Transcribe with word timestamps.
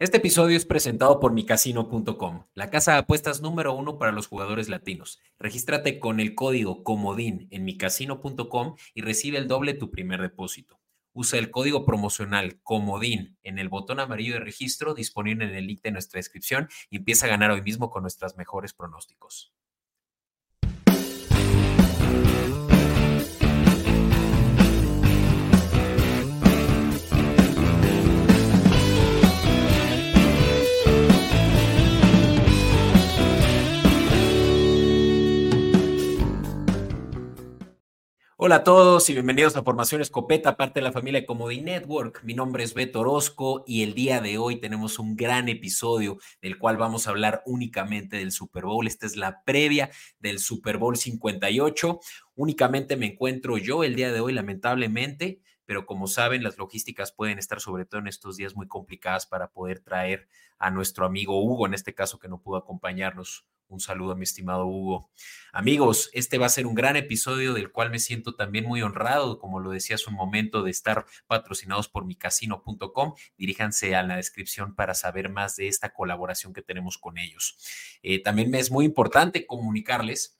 Este 0.00 0.16
episodio 0.16 0.56
es 0.56 0.64
presentado 0.64 1.20
por 1.20 1.34
micasino.com, 1.34 2.46
la 2.54 2.70
casa 2.70 2.92
de 2.92 2.98
apuestas 3.00 3.42
número 3.42 3.74
uno 3.74 3.98
para 3.98 4.12
los 4.12 4.28
jugadores 4.28 4.70
latinos. 4.70 5.20
Regístrate 5.38 5.98
con 6.00 6.20
el 6.20 6.34
código 6.34 6.82
COMODIN 6.84 7.48
en 7.50 7.66
micasino.com 7.66 8.76
y 8.94 9.02
recibe 9.02 9.36
el 9.36 9.46
doble 9.46 9.74
tu 9.74 9.90
primer 9.90 10.22
depósito. 10.22 10.80
Usa 11.12 11.38
el 11.38 11.50
código 11.50 11.84
promocional 11.84 12.62
COMODIN 12.62 13.36
en 13.42 13.58
el 13.58 13.68
botón 13.68 14.00
amarillo 14.00 14.32
de 14.32 14.40
registro 14.40 14.94
disponible 14.94 15.44
en 15.44 15.54
el 15.54 15.66
link 15.66 15.82
de 15.82 15.90
nuestra 15.90 16.16
descripción 16.16 16.70
y 16.88 16.96
empieza 16.96 17.26
a 17.26 17.28
ganar 17.28 17.50
hoy 17.50 17.60
mismo 17.60 17.90
con 17.90 18.00
nuestros 18.00 18.38
mejores 18.38 18.72
pronósticos. 18.72 19.52
Hola 38.42 38.54
a 38.54 38.64
todos 38.64 39.10
y 39.10 39.12
bienvenidos 39.12 39.54
a 39.56 39.62
Formación 39.62 40.00
Escopeta, 40.00 40.56
parte 40.56 40.80
de 40.80 40.84
la 40.84 40.92
familia 40.92 41.26
Comodi 41.26 41.60
Network. 41.60 42.22
Mi 42.24 42.32
nombre 42.32 42.64
es 42.64 42.72
Beto 42.72 43.00
Orozco 43.00 43.64
y 43.66 43.82
el 43.82 43.92
día 43.92 44.22
de 44.22 44.38
hoy 44.38 44.56
tenemos 44.56 44.98
un 44.98 45.14
gran 45.14 45.50
episodio 45.50 46.16
del 46.40 46.56
cual 46.56 46.78
vamos 46.78 47.06
a 47.06 47.10
hablar 47.10 47.42
únicamente 47.44 48.16
del 48.16 48.32
Super 48.32 48.64
Bowl. 48.64 48.86
Esta 48.86 49.04
es 49.04 49.16
la 49.16 49.44
previa 49.44 49.90
del 50.20 50.38
Super 50.38 50.78
Bowl 50.78 50.96
58. 50.96 52.00
Únicamente 52.34 52.96
me 52.96 53.08
encuentro 53.08 53.58
yo 53.58 53.84
el 53.84 53.94
día 53.94 54.10
de 54.10 54.20
hoy, 54.20 54.32
lamentablemente, 54.32 55.42
pero 55.66 55.84
como 55.84 56.06
saben, 56.06 56.42
las 56.42 56.56
logísticas 56.56 57.12
pueden 57.12 57.38
estar 57.38 57.60
sobre 57.60 57.84
todo 57.84 58.00
en 58.00 58.06
estos 58.06 58.38
días 58.38 58.56
muy 58.56 58.66
complicadas 58.66 59.26
para 59.26 59.48
poder 59.48 59.80
traer 59.80 60.28
a 60.58 60.70
nuestro 60.70 61.04
amigo 61.04 61.44
Hugo, 61.44 61.66
en 61.66 61.74
este 61.74 61.92
caso 61.92 62.18
que 62.18 62.28
no 62.28 62.40
pudo 62.40 62.56
acompañarnos 62.56 63.44
un 63.70 63.80
saludo 63.80 64.12
a 64.12 64.16
mi 64.16 64.24
estimado 64.24 64.66
Hugo. 64.66 65.10
Amigos, 65.52 66.10
este 66.12 66.38
va 66.38 66.46
a 66.46 66.50
ser 66.50 66.66
un 66.66 66.74
gran 66.74 66.96
episodio 66.96 67.54
del 67.54 67.72
cual 67.72 67.90
me 67.90 67.98
siento 67.98 68.34
también 68.34 68.66
muy 68.66 68.82
honrado, 68.82 69.38
como 69.38 69.60
lo 69.60 69.70
decía 69.70 69.96
hace 69.96 70.10
un 70.10 70.16
momento, 70.16 70.62
de 70.62 70.70
estar 70.70 71.06
patrocinados 71.26 71.88
por 71.88 72.04
micasino.com. 72.04 73.14
Diríjanse 73.36 73.96
a 73.96 74.02
la 74.02 74.16
descripción 74.16 74.74
para 74.74 74.94
saber 74.94 75.30
más 75.30 75.56
de 75.56 75.68
esta 75.68 75.92
colaboración 75.92 76.52
que 76.52 76.62
tenemos 76.62 76.98
con 76.98 77.18
ellos. 77.18 77.56
Eh, 78.02 78.22
también 78.22 78.50
me 78.50 78.58
es 78.58 78.70
muy 78.70 78.84
importante 78.84 79.46
comunicarles 79.46 80.38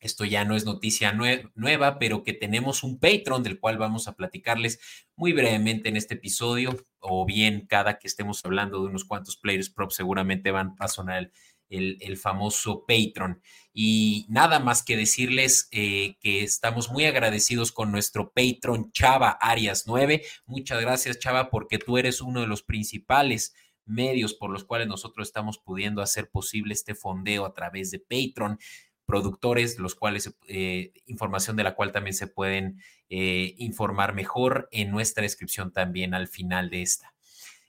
esto 0.00 0.24
ya 0.24 0.44
no 0.44 0.54
es 0.54 0.64
noticia 0.64 1.12
nueva, 1.12 1.98
pero 1.98 2.22
que 2.22 2.34
tenemos 2.34 2.82
un 2.82 2.98
Patreon 2.98 3.42
del 3.42 3.58
cual 3.58 3.78
vamos 3.78 4.08
a 4.08 4.14
platicarles 4.14 4.78
muy 5.16 5.32
brevemente 5.32 5.88
en 5.88 5.96
este 5.96 6.14
episodio, 6.14 6.76
o 7.00 7.24
bien 7.24 7.66
cada 7.66 7.98
que 7.98 8.06
estemos 8.06 8.44
hablando 8.44 8.80
de 8.80 8.88
unos 8.88 9.04
cuantos 9.04 9.36
players 9.36 9.70
props, 9.70 9.96
seguramente 9.96 10.50
van 10.50 10.74
a 10.78 10.88
sonar 10.88 11.18
el, 11.18 11.32
el, 11.68 12.16
famoso 12.16 12.84
Patreon. 12.86 13.42
Y 13.72 14.26
nada 14.28 14.58
más 14.60 14.82
que 14.82 14.96
decirles 14.96 15.68
eh, 15.70 16.16
que 16.20 16.42
estamos 16.42 16.90
muy 16.90 17.04
agradecidos 17.04 17.72
con 17.72 17.92
nuestro 17.92 18.32
Patreon 18.32 18.92
Chava 18.92 19.30
Arias 19.40 19.84
9. 19.86 20.22
Muchas 20.46 20.80
gracias 20.80 21.18
Chava 21.18 21.50
porque 21.50 21.78
tú 21.78 21.98
eres 21.98 22.20
uno 22.20 22.40
de 22.40 22.46
los 22.46 22.62
principales 22.62 23.54
medios 23.84 24.34
por 24.34 24.50
los 24.50 24.64
cuales 24.64 24.88
nosotros 24.88 25.28
estamos 25.28 25.58
pudiendo 25.58 26.02
hacer 26.02 26.28
posible 26.30 26.74
este 26.74 26.94
fondeo 26.94 27.44
a 27.44 27.54
través 27.54 27.90
de 27.90 28.00
Patreon 28.00 28.58
productores, 29.04 29.78
los 29.78 29.94
cuales, 29.94 30.36
eh, 30.48 30.92
información 31.06 31.56
de 31.56 31.62
la 31.62 31.76
cual 31.76 31.92
también 31.92 32.14
se 32.14 32.26
pueden 32.26 32.82
eh, 33.08 33.54
informar 33.58 34.14
mejor 34.14 34.68
en 34.72 34.90
nuestra 34.90 35.22
descripción 35.22 35.72
también 35.72 36.12
al 36.12 36.26
final 36.26 36.70
de 36.70 36.82
esta. 36.82 37.14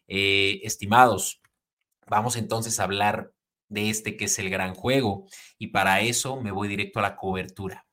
estimados, 0.07 1.41
vamos 2.07 2.37
entonces 2.37 2.79
a 2.79 2.85
hablar 2.85 3.33
de 3.69 3.89
este 3.89 4.17
que 4.17 4.25
es 4.25 4.39
el 4.39 4.49
gran 4.49 4.73
juego. 4.73 5.27
Y 5.57 5.67
para 5.67 6.01
eso 6.01 6.41
me 6.41 6.51
voy 6.51 6.67
directo 6.67 6.99
a 6.99 7.03
la 7.03 7.15
cobertura. 7.15 7.85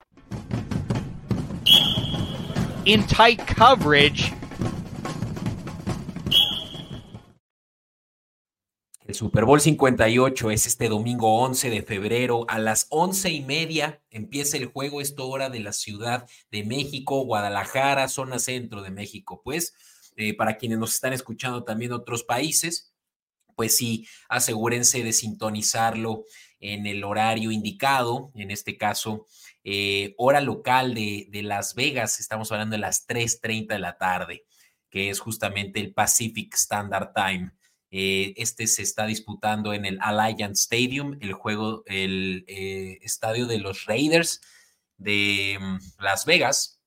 In 2.85 3.07
tight 3.07 3.41
coverage. 3.57 4.35
El 9.07 9.15
Super 9.15 9.45
Bowl 9.45 9.61
58 9.61 10.51
es 10.51 10.67
este 10.67 10.89
domingo 10.89 11.43
11 11.43 11.71
de 11.71 11.83
febrero 11.83 12.47
a 12.49 12.59
las 12.59 12.87
once 12.89 13.31
y 13.31 13.43
media. 13.43 14.03
Empieza 14.11 14.57
el 14.57 14.67
juego, 14.67 15.01
esto 15.01 15.29
hora 15.29 15.51
de 15.51 15.61
la 15.61 15.73
Ciudad 15.73 16.27
de 16.51 16.65
México, 16.65 17.25
Guadalajara, 17.25 18.09
zona 18.09 18.39
centro 18.39 18.83
de 18.83 18.91
México. 18.91 19.43
Pues 19.45 19.75
eh, 20.17 20.35
para 20.35 20.57
quienes 20.57 20.79
nos 20.79 20.95
están 20.95 21.13
escuchando 21.13 21.65
también 21.65 21.93
otros 21.93 22.25
países, 22.25 22.94
pues 23.55 23.77
sí, 23.77 24.07
asegúrense 24.29 25.03
de 25.03 25.13
sintonizarlo 25.13 26.25
en 26.61 26.87
el 26.87 27.05
horario 27.05 27.51
indicado, 27.51 28.33
en 28.35 28.51
este 28.51 28.77
caso, 28.79 29.27
eh, 29.65 30.15
hora 30.19 30.41
local 30.41 30.95
de, 30.95 31.29
Las 31.43 31.75
Vegas, 31.75 32.21
estamos 32.21 32.53
hablando 32.53 32.75
de 32.75 32.81
las 32.81 33.07
3.30 33.07 33.69
de 33.69 33.79
la 33.79 33.97
tarde, 33.97 34.45
que 34.91 35.11
es 35.11 35.21
justamente 35.21 35.81
el 35.81 35.93
Pacific 35.93 36.55
Standard 36.55 37.13
Time. 37.15 37.53
Eh, 37.91 38.35
este 38.37 38.67
se 38.67 38.83
está 38.83 39.07
disputando 39.07 39.73
en 39.73 39.85
el 39.87 39.99
Alliance 40.01 40.63
Stadium, 40.63 41.17
el 41.21 41.33
juego, 41.33 41.83
el 41.87 42.45
eh, 42.47 42.99
estadio 43.03 43.47
de 43.47 43.59
los 43.59 43.87
Raiders 43.87 44.41
de 44.99 45.59
mm, 45.61 46.03
Las 46.03 46.27
Vegas. 46.27 46.81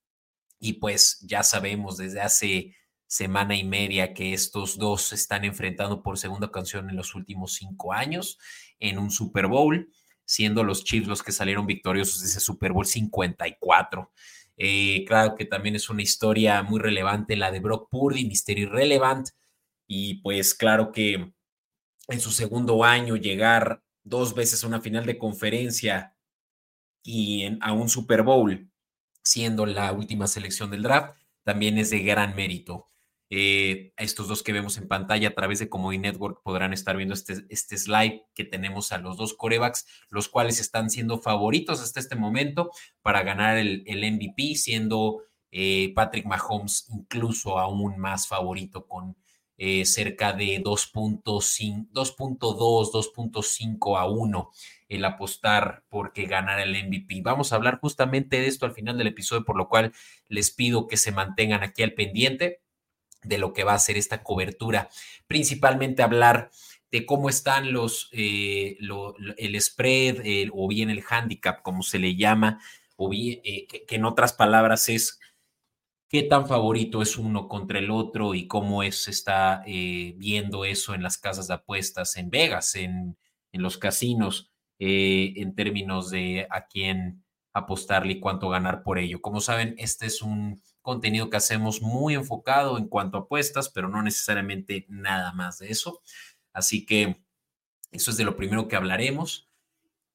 Y 0.60 0.74
pues 0.74 1.20
ya 1.22 1.44
sabemos 1.44 1.98
desde 1.98 2.22
hace 2.22 2.77
semana 3.08 3.56
y 3.56 3.64
media 3.64 4.14
que 4.14 4.34
estos 4.34 4.78
dos 4.78 5.14
están 5.14 5.46
enfrentando 5.46 6.04
por 6.04 6.18
segunda 6.18 6.48
ocasión 6.48 6.90
en 6.90 6.96
los 6.96 7.16
últimos 7.16 7.54
cinco 7.54 7.94
años 7.94 8.38
en 8.80 9.00
un 9.00 9.12
Super 9.12 9.48
Bowl, 9.48 9.90
siendo 10.26 10.64
los 10.64 10.84
Chiefs 10.84 11.08
los 11.08 11.24
que 11.24 11.32
salieron 11.32 11.66
victoriosos 11.66 12.22
de 12.22 12.28
ese 12.28 12.40
Super 12.40 12.74
Bowl 12.74 12.86
54. 12.86 14.12
Eh, 14.58 15.06
claro 15.08 15.36
que 15.36 15.46
también 15.46 15.76
es 15.76 15.90
una 15.90 16.02
historia 16.02 16.62
muy 16.64 16.80
relevante 16.80 17.36
la 17.36 17.52
de 17.52 17.60
Brock 17.60 17.90
Purdy, 17.90 18.26
misterio 18.26 18.68
irrelevant, 18.68 19.30
y 19.88 20.16
pues 20.16 20.54
claro 20.54 20.92
que 20.92 21.34
en 22.10 22.20
su 22.20 22.32
segundo 22.32 22.84
año 22.84 23.16
llegar 23.16 23.84
dos 24.04 24.34
veces 24.36 24.64
a 24.64 24.68
una 24.68 24.82
final 24.82 25.06
de 25.06 25.18
conferencia 25.18 26.16
y 27.04 27.58
a 27.62 27.72
un 27.74 27.88
Super 27.88 28.24
Bowl, 28.24 28.70
siendo 29.24 29.66
la 29.66 29.92
última 29.94 30.28
selección 30.28 30.72
del 30.72 30.84
draft, 30.84 31.16
también 31.44 31.78
es 31.78 31.90
de 31.90 32.00
gran 32.00 32.36
mérito. 32.36 32.90
Eh, 33.30 33.92
estos 33.98 34.30
dos 34.30 34.42
que 34.42 34.54
vemos 34.54 34.78
en 34.78 34.88
pantalla 34.88 35.28
a 35.30 35.34
través 35.34 35.60
de 35.60 35.68
Comedy 35.68 35.98
Network 35.98 36.42
podrán 36.44 36.72
estar 36.72 36.96
viendo 36.96 37.14
este, 37.14 37.46
este 37.50 37.78
slide 37.78 38.22
que 38.34 38.46
tenemos 38.46 38.94
a 38.94 39.00
los 39.00 39.18
dos 39.18 39.34
corebacks, 39.34 39.86
los 40.10 40.30
cuales 40.30 40.62
están 40.62 40.90
siendo 40.90 41.20
favoritos 41.20 41.82
hasta 41.82 42.00
este 42.00 42.16
momento 42.16 42.72
para 43.02 43.24
ganar 43.24 43.58
el, 43.58 43.84
MVP, 43.86 44.56
siendo 44.56 45.24
eh, 45.52 45.92
Patrick 45.94 46.26
Mahomes 46.26 46.88
incluso 46.90 47.60
aún 47.60 47.98
más 47.98 48.28
favorito 48.28 48.88
con 48.88 49.18
eh, 49.58 49.86
cerca 49.86 50.34
de 50.34 50.62
2.2, 50.64 51.90
2.5 51.92 54.00
a 54.00 54.06
1 54.06 54.52
el 54.88 55.04
apostar 55.04 55.84
porque 55.90 56.28
ganara 56.28 56.64
el 56.64 56.88
MVP. 56.88 57.22
Vamos 57.24 57.52
a 57.52 57.58
hablar 57.58 57.80
justamente 57.82 58.40
de 58.40 58.48
esto 58.48 58.66
al 58.66 58.74
final 58.74 58.98
del 58.98 59.08
episodio, 59.08 59.44
por 59.44 59.58
lo 59.58 59.68
cual 59.68 59.92
les 60.30 60.52
pido 60.52 60.88
que 60.88 60.96
se 60.96 61.12
mantengan 61.12 61.64
aquí 61.64 61.84
al 61.84 61.94
pendiente 61.94 62.62
de 63.24 63.38
lo 63.38 63.54
que 63.54 63.64
va 63.64 63.74
a 63.74 63.80
ser 63.80 63.98
esta 63.98 64.24
cobertura. 64.24 64.90
Principalmente 65.28 66.04
hablar 66.04 66.52
de 66.92 67.06
cómo 67.06 67.30
están 67.30 67.74
los, 67.74 68.10
eh, 68.14 68.78
el 69.38 69.62
spread 69.62 70.50
o 70.54 70.68
bien 70.68 70.90
el 70.90 71.04
handicap, 71.08 71.62
como 71.62 71.84
se 71.84 72.00
le 72.00 72.16
llama, 72.16 72.62
o 72.96 73.10
bien, 73.10 73.42
eh, 73.44 73.68
que, 73.68 73.96
en 73.96 74.06
otras 74.06 74.34
palabras 74.34 74.90
es 74.90 75.20
qué 76.10 76.24
tan 76.24 76.48
favorito 76.48 77.02
es 77.02 77.18
uno 77.18 77.48
contra 77.50 77.80
el 77.80 77.92
otro 77.92 78.34
y 78.34 78.48
cómo 78.48 78.84
es, 78.84 79.08
está 79.08 79.64
eh, 79.68 80.14
viendo 80.18 80.64
eso 80.64 80.94
en 80.96 81.04
las 81.04 81.18
casas 81.18 81.48
de 81.48 81.56
apuestas 81.56 82.16
en 82.16 82.30
Vegas, 82.30 82.76
en, 82.76 83.18
en 83.52 83.62
los 83.62 83.78
casinos, 83.78 84.52
en 84.80 85.56
términos 85.56 86.12
de 86.12 86.46
a 86.52 86.68
quién 86.68 87.24
apostarle 87.52 88.14
y 88.14 88.20
cuánto 88.20 88.50
ganar 88.50 88.84
por 88.84 89.00
ello. 89.00 89.22
Como 89.22 89.42
saben, 89.42 89.74
este 89.80 90.06
es 90.06 90.22
un 90.22 90.62
contenido 90.88 91.30
que 91.30 91.36
hacemos 91.36 91.82
muy 91.82 92.14
enfocado 92.14 92.78
en 92.78 92.88
cuanto 92.88 93.18
a 93.18 93.22
apuestas, 93.22 93.68
pero 93.68 93.90
no 93.90 94.02
necesariamente 94.02 94.86
nada 94.88 95.34
más 95.34 95.60
de 95.60 95.70
eso. 95.70 96.02
Así 96.54 96.86
que 96.86 97.18
eso 97.92 98.10
es 98.10 98.16
de 98.16 98.24
lo 98.24 98.38
primero 98.38 98.70
que 98.70 98.78
hablaremos. 98.78 99.50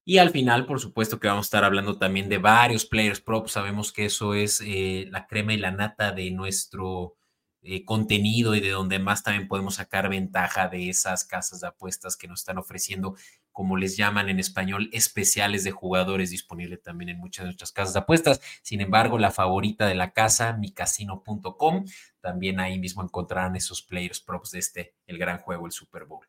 Y 0.07 0.17
al 0.17 0.31
final, 0.31 0.65
por 0.65 0.81
supuesto 0.81 1.21
que 1.21 1.29
vamos 1.29 1.45
a 1.45 1.49
estar 1.49 1.65
hablando 1.65 1.99
también 1.99 2.31
de 2.31 2.39
varios 2.39 2.87
players 2.87 3.21
props. 3.21 3.53
Sabemos 3.53 3.93
que 3.93 4.07
eso 4.07 4.33
es 4.33 4.63
eh, 4.65 5.09
la 5.11 5.27
crema 5.27 5.53
y 5.53 5.59
la 5.59 5.73
nata 5.73 6.11
de 6.11 6.31
nuestro 6.31 7.17
eh, 7.61 7.85
contenido 7.85 8.55
y 8.55 8.61
de 8.61 8.71
donde 8.71 8.99
más 8.99 9.23
también 9.23 9.49
podemos 9.49 9.75
sacar 9.75 10.09
ventaja 10.09 10.69
de 10.69 10.89
esas 10.89 11.27
casas 11.27 11.61
de 11.61 11.67
apuestas 11.67 12.17
que 12.17 12.29
nos 12.29 12.41
están 12.41 12.57
ofreciendo 12.57 13.15
como 13.53 13.77
les 13.77 13.97
llaman 13.97 14.29
en 14.29 14.41
español, 14.41 14.89
especiales 14.93 15.63
de 15.63 15.71
jugadores 15.71 16.31
disponible 16.31 16.79
también 16.79 17.11
en 17.11 17.19
muchas 17.19 17.45
de 17.45 17.49
nuestras 17.49 17.73
casas 17.73 17.95
de 17.95 18.01
apuestas. 18.01 18.41
Sin 18.63 18.81
embargo, 18.81 19.19
la 19.19 19.31
favorita 19.31 19.87
de 19.87 19.95
la 19.95 20.13
casa, 20.13 20.55
micasino.com, 20.55 21.85
también 22.21 22.61
ahí 22.61 22.79
mismo 22.79 23.03
encontrarán 23.03 23.55
esos 23.57 23.83
players 23.83 24.21
props 24.21 24.53
de 24.53 24.59
este, 24.59 24.95
el 25.07 25.19
gran 25.19 25.39
juego, 25.39 25.67
el 25.67 25.73
Super 25.73 26.05
Bowl. 26.07 26.27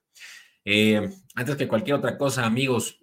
Eh, 0.65 1.09
antes 1.35 1.55
que 1.55 1.67
cualquier 1.67 1.95
otra 1.95 2.17
cosa, 2.17 2.45
amigos, 2.45 2.99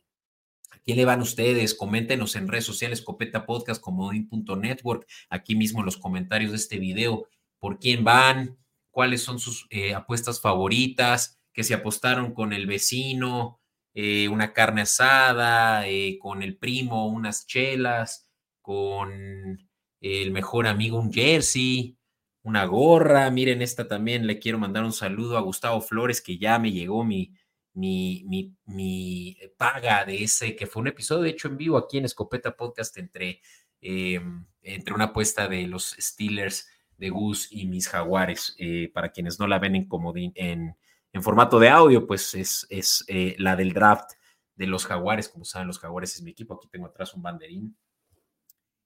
¿a 0.70 0.78
quién 0.78 0.96
le 0.96 1.04
van 1.04 1.20
ustedes? 1.20 1.74
Coméntenos 1.74 2.36
en 2.36 2.48
redes 2.48 2.64
sociales, 2.64 3.02
Copeta 3.02 3.46
Podcast, 3.46 3.80
Comodín.network, 3.80 5.06
aquí 5.28 5.54
mismo 5.54 5.80
en 5.80 5.86
los 5.86 5.96
comentarios 5.96 6.52
de 6.52 6.58
este 6.58 6.78
video, 6.78 7.26
por 7.58 7.78
quién 7.78 8.04
van, 8.04 8.58
cuáles 8.90 9.22
son 9.22 9.38
sus 9.38 9.66
eh, 9.70 9.94
apuestas 9.94 10.40
favoritas, 10.40 11.40
que 11.52 11.64
se 11.64 11.74
apostaron 11.74 12.32
con 12.32 12.52
el 12.52 12.66
vecino, 12.66 13.59
eh, 13.94 14.28
una 14.28 14.52
carne 14.52 14.82
asada, 14.82 15.84
con 16.20 16.42
el 16.42 16.56
primo, 16.56 17.08
unas 17.08 17.46
chelas, 17.46 18.28
con 18.62 19.68
el 20.00 20.30
mejor 20.30 20.66
amigo, 20.66 20.98
un 20.98 21.12
jersey, 21.12 21.96
una 22.42 22.64
gorra. 22.64 23.30
Miren, 23.30 23.62
esta 23.62 23.88
también 23.88 24.26
le 24.26 24.38
quiero 24.38 24.58
mandar 24.58 24.84
un 24.84 24.92
saludo 24.92 25.36
a 25.36 25.42
Gustavo 25.42 25.80
Flores, 25.80 26.20
que 26.20 26.38
ya 26.38 26.58
me 26.58 26.72
llegó 26.72 27.04
mi, 27.04 27.34
mi, 27.74 28.24
mi, 28.26 28.54
mi 28.66 29.36
paga 29.56 30.04
de 30.04 30.22
ese, 30.24 30.56
que 30.56 30.66
fue 30.66 30.82
un 30.82 30.88
episodio, 30.88 31.22
de 31.22 31.30
hecho, 31.30 31.48
en 31.48 31.56
vivo 31.56 31.76
aquí 31.76 31.98
en 31.98 32.04
Escopeta 32.04 32.56
Podcast 32.56 32.96
entre, 32.98 33.40
em, 33.80 34.46
entre 34.62 34.94
una 34.94 35.04
apuesta 35.06 35.48
de 35.48 35.66
los 35.66 35.96
Steelers 35.98 36.68
de 36.96 37.10
Gus 37.10 37.48
y 37.50 37.66
mis 37.66 37.88
Jaguares. 37.88 38.54
Eh, 38.58 38.90
para 38.92 39.10
quienes 39.10 39.38
no 39.38 39.46
la 39.46 39.58
ven 39.58 39.76
en, 39.76 40.32
en, 40.34 40.76
en 41.12 41.22
formato 41.22 41.58
de 41.58 41.68
audio, 41.68 42.06
pues 42.06 42.34
es, 42.34 42.66
es 42.70 43.04
eh, 43.08 43.34
la 43.38 43.56
del 43.56 43.72
draft 43.72 44.12
de 44.54 44.66
los 44.66 44.86
Jaguares. 44.86 45.28
Como 45.28 45.44
saben, 45.44 45.68
los 45.68 45.78
Jaguares 45.78 46.14
es 46.14 46.22
mi 46.22 46.30
equipo. 46.30 46.54
Aquí 46.54 46.68
tengo 46.68 46.86
atrás 46.86 47.14
un 47.14 47.22
banderín. 47.22 47.76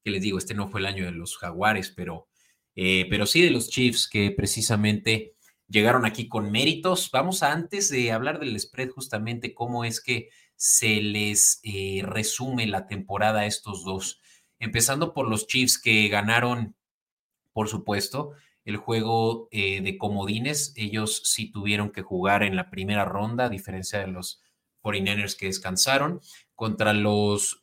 Que 0.02 0.10
les 0.10 0.22
digo, 0.22 0.38
este 0.38 0.54
no 0.54 0.68
fue 0.68 0.80
el 0.80 0.86
año 0.86 1.04
de 1.04 1.12
los 1.12 1.36
Jaguares, 1.38 1.90
pero 1.90 2.28
eh, 2.76 3.06
pero 3.08 3.26
sí 3.26 3.40
de 3.42 3.50
los 3.50 3.68
Chiefs 3.68 4.08
que 4.08 4.30
precisamente 4.32 5.34
llegaron 5.68 6.04
aquí 6.04 6.28
con 6.28 6.50
méritos. 6.50 7.10
Vamos 7.12 7.42
a, 7.42 7.52
antes 7.52 7.88
de 7.88 8.12
hablar 8.12 8.40
del 8.40 8.58
spread, 8.58 8.90
justamente 8.90 9.54
cómo 9.54 9.84
es 9.84 10.00
que 10.00 10.30
se 10.56 11.00
les 11.00 11.60
eh, 11.62 12.02
resume 12.04 12.66
la 12.66 12.86
temporada 12.86 13.40
a 13.40 13.46
estos 13.46 13.84
dos. 13.84 14.20
Empezando 14.58 15.12
por 15.14 15.28
los 15.28 15.46
Chiefs 15.46 15.78
que 15.78 16.08
ganaron, 16.08 16.74
por 17.52 17.68
supuesto, 17.68 18.32
el 18.64 18.76
juego 18.76 19.48
eh, 19.50 19.80
de 19.80 19.98
comodines. 19.98 20.72
Ellos 20.76 21.22
sí 21.24 21.50
tuvieron 21.50 21.90
que 21.90 22.02
jugar 22.02 22.42
en 22.42 22.56
la 22.56 22.70
primera 22.70 23.04
ronda, 23.04 23.46
a 23.46 23.50
diferencia 23.50 23.98
de 24.00 24.08
los 24.08 24.42
49ers 24.82 25.36
que 25.36 25.46
descansaron, 25.46 26.20
contra 26.54 26.92
los 26.92 27.60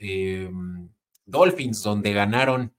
Dolphins, 1.25 1.83
donde 1.83 2.13
ganaron 2.13 2.75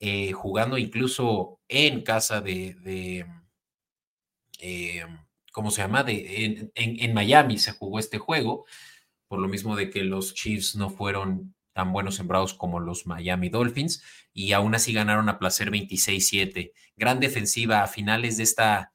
eh, 0.00 0.30
jugando 0.32 0.78
incluso 0.78 1.60
en 1.66 2.02
casa 2.02 2.40
de, 2.40 3.26
eh, 4.60 5.04
¿cómo 5.52 5.72
se 5.72 5.82
llama? 5.82 6.04
De, 6.04 6.70
en, 6.74 7.14
Miami 7.14 7.58
se 7.58 7.72
jugó 7.72 7.98
este 7.98 8.18
juego, 8.18 8.64
por 9.26 9.40
lo 9.40 9.48
mismo 9.48 9.74
de 9.74 9.90
que 9.90 10.04
los 10.04 10.34
Chiefs 10.34 10.76
no 10.76 10.88
fueron 10.88 11.56
tan 11.78 11.92
buenos 11.92 12.16
sembrados 12.16 12.54
como 12.54 12.80
los 12.80 13.06
Miami 13.06 13.50
Dolphins 13.50 14.02
y 14.34 14.50
aún 14.50 14.74
así 14.74 14.92
ganaron 14.92 15.28
a 15.28 15.38
placer 15.38 15.70
26-7. 15.70 16.72
Gran 16.96 17.20
defensiva 17.20 17.84
a 17.84 17.86
finales 17.86 18.36
de 18.36 18.42
esta, 18.42 18.92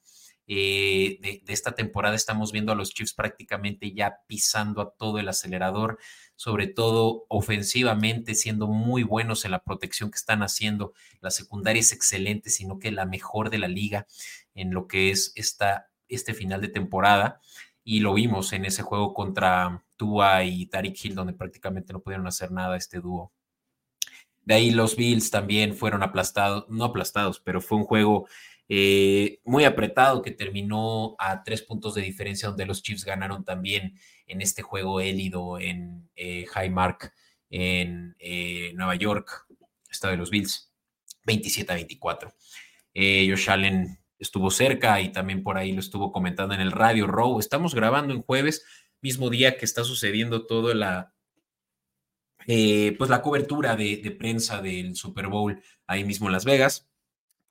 eh, 0.47 1.17
de, 1.21 1.41
esta 1.47 1.75
temporada 1.75 2.13
estamos 2.13 2.51
viendo 2.51 2.73
a 2.73 2.75
los 2.75 2.93
Chiefs 2.93 3.13
prácticamente 3.13 3.93
ya 3.93 4.17
pisando 4.27 4.81
a 4.81 4.91
todo 4.97 5.17
el 5.17 5.29
acelerador 5.29 5.97
sobre 6.35 6.67
todo 6.67 7.25
ofensivamente, 7.29 8.35
siendo 8.35 8.67
muy 8.67 9.03
buenos 9.03 9.45
en 9.45 9.51
la 9.51 9.63
protección 9.63 10.11
que 10.11 10.17
están 10.17 10.43
haciendo. 10.43 10.91
La 11.21 11.31
secundaria 11.31 11.79
es 11.79 11.93
excelente, 11.93 12.49
sino 12.49 12.79
que 12.79 12.91
la 12.91 13.05
mejor 13.05 13.49
de 13.49 13.59
la 13.59 13.69
liga 13.69 14.07
en 14.55 14.73
lo 14.73 14.89
que 14.89 15.09
es 15.09 15.31
esta, 15.35 15.89
este 16.09 16.33
final 16.33 16.59
de 16.59 16.67
temporada. 16.67 17.39
Y 17.85 18.01
lo 18.01 18.13
vimos 18.13 18.51
en 18.51 18.65
ese 18.65 18.81
juego 18.81 19.13
contra 19.13 19.85
Y 20.43 20.65
Tariq 20.67 21.05
Hill, 21.05 21.15
donde 21.15 21.33
prácticamente 21.33 21.93
no 21.93 22.01
pudieron 22.01 22.27
hacer 22.27 22.51
nada 22.51 22.77
este 22.77 22.99
dúo. 22.99 23.31
De 24.41 24.55
ahí 24.55 24.71
los 24.71 24.95
Bills 24.95 25.31
también 25.31 25.75
fueron 25.75 26.03
aplastados, 26.03 26.65
no 26.69 26.85
aplastados, 26.85 27.39
pero 27.39 27.61
fue 27.61 27.77
un 27.77 27.85
juego 27.85 28.27
eh, 28.69 29.39
muy 29.43 29.65
apretado 29.65 30.21
que 30.21 30.31
terminó 30.31 31.15
a 31.19 31.43
tres 31.43 31.61
puntos 31.61 31.95
de 31.95 32.01
diferencia, 32.01 32.49
donde 32.49 32.65
los 32.65 32.81
Chiefs 32.81 33.05
ganaron 33.05 33.43
también 33.45 33.97
en 34.27 34.41
este 34.41 34.61
juego 34.61 34.99
élido 34.99 35.59
en 35.59 36.09
eh, 36.15 36.45
Highmark, 36.55 37.13
en 37.49 38.15
eh, 38.19 38.71
Nueva 38.75 38.95
York, 38.95 39.45
estado 39.89 40.11
de 40.11 40.17
los 40.17 40.29
Bills, 40.29 40.71
27 41.25 41.71
a 41.71 41.75
24. 41.75 42.33
Josh 42.95 43.49
Allen 43.49 43.99
estuvo 44.19 44.51
cerca 44.51 45.01
y 45.01 45.11
también 45.11 45.43
por 45.43 45.57
ahí 45.57 45.71
lo 45.71 45.79
estuvo 45.79 46.11
comentando 46.11 46.53
en 46.53 46.61
el 46.61 46.71
radio 46.71 47.07
Row. 47.07 47.39
Estamos 47.39 47.73
grabando 47.75 48.13
en 48.13 48.21
jueves, 48.21 48.65
mismo 49.03 49.29
día 49.29 49.57
que 49.57 49.65
está 49.65 49.83
sucediendo 49.83 50.47
todo 50.47 50.73
la, 50.73 51.13
pues 52.45 53.09
la 53.09 53.21
cobertura 53.21 53.75
de, 53.75 54.15
prensa 54.17 54.61
del 54.61 54.95
Super 54.95 55.27
Bowl 55.27 55.61
ahí 55.85 56.03
mismo 56.03 56.27
en 56.27 56.33
Las 56.33 56.45
Vegas 56.45 56.87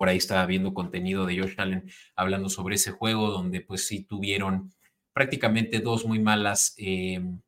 por 0.02 0.08
ahí 0.08 0.16
estaba 0.16 0.46
viendo 0.46 0.74
contenido 0.74 1.26
de 1.26 1.38
Josh 1.38 1.54
Allen 1.58 1.88
hablando 2.16 2.48
sobre 2.48 2.74
ese 2.74 2.90
juego, 2.90 3.30
donde 3.30 3.60
pues 3.60 3.86
sí 3.86 4.02
tuvieron 4.02 4.74
prácticamente 5.12 5.78
dos 5.78 6.04
muy 6.04 6.18
malas, 6.18 6.74
em, 6.76 7.40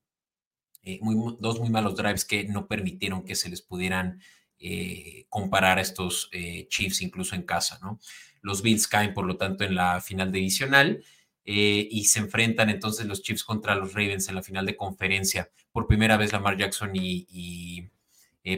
eh, 0.84 1.00
dos 1.40 1.58
muy 1.58 1.68
malos 1.68 1.96
drives 1.96 2.24
que 2.24 2.44
no 2.44 2.68
permitieron 2.68 3.24
que 3.24 3.34
se 3.34 3.48
les 3.48 3.60
pudieran 3.60 4.20
eh, 4.60 5.26
comparar 5.30 5.78
a 5.78 5.80
estos 5.80 6.28
eh, 6.30 6.68
Chiefs 6.68 7.02
incluso 7.02 7.34
en 7.34 7.42
casa, 7.42 7.80
¿no? 7.82 7.98
Los 8.40 8.62
Bills 8.62 8.86
caen, 8.86 9.14
por 9.14 9.26
lo 9.26 9.36
tanto, 9.36 9.64
en 9.64 9.74
la 9.74 10.00
final 10.00 10.30
divisional. 10.30 11.02
Y 11.44 12.05
se 12.05 12.20
enfrentan 12.20 12.70
entonces 12.70 13.06
los 13.06 13.23
Chiefs 13.23 13.44
contra 13.44 13.75
los 13.75 13.93
Ravens 13.93 14.29
en 14.29 14.35
la 14.35 14.43
final 14.43 14.67
de 14.67 14.76
conferencia. 14.76 15.50
Por 15.73 15.87
primera 15.87 16.17
vez 16.17 16.32
Lamar 16.32 16.56
Jackson 16.56 16.91
y 16.94 17.91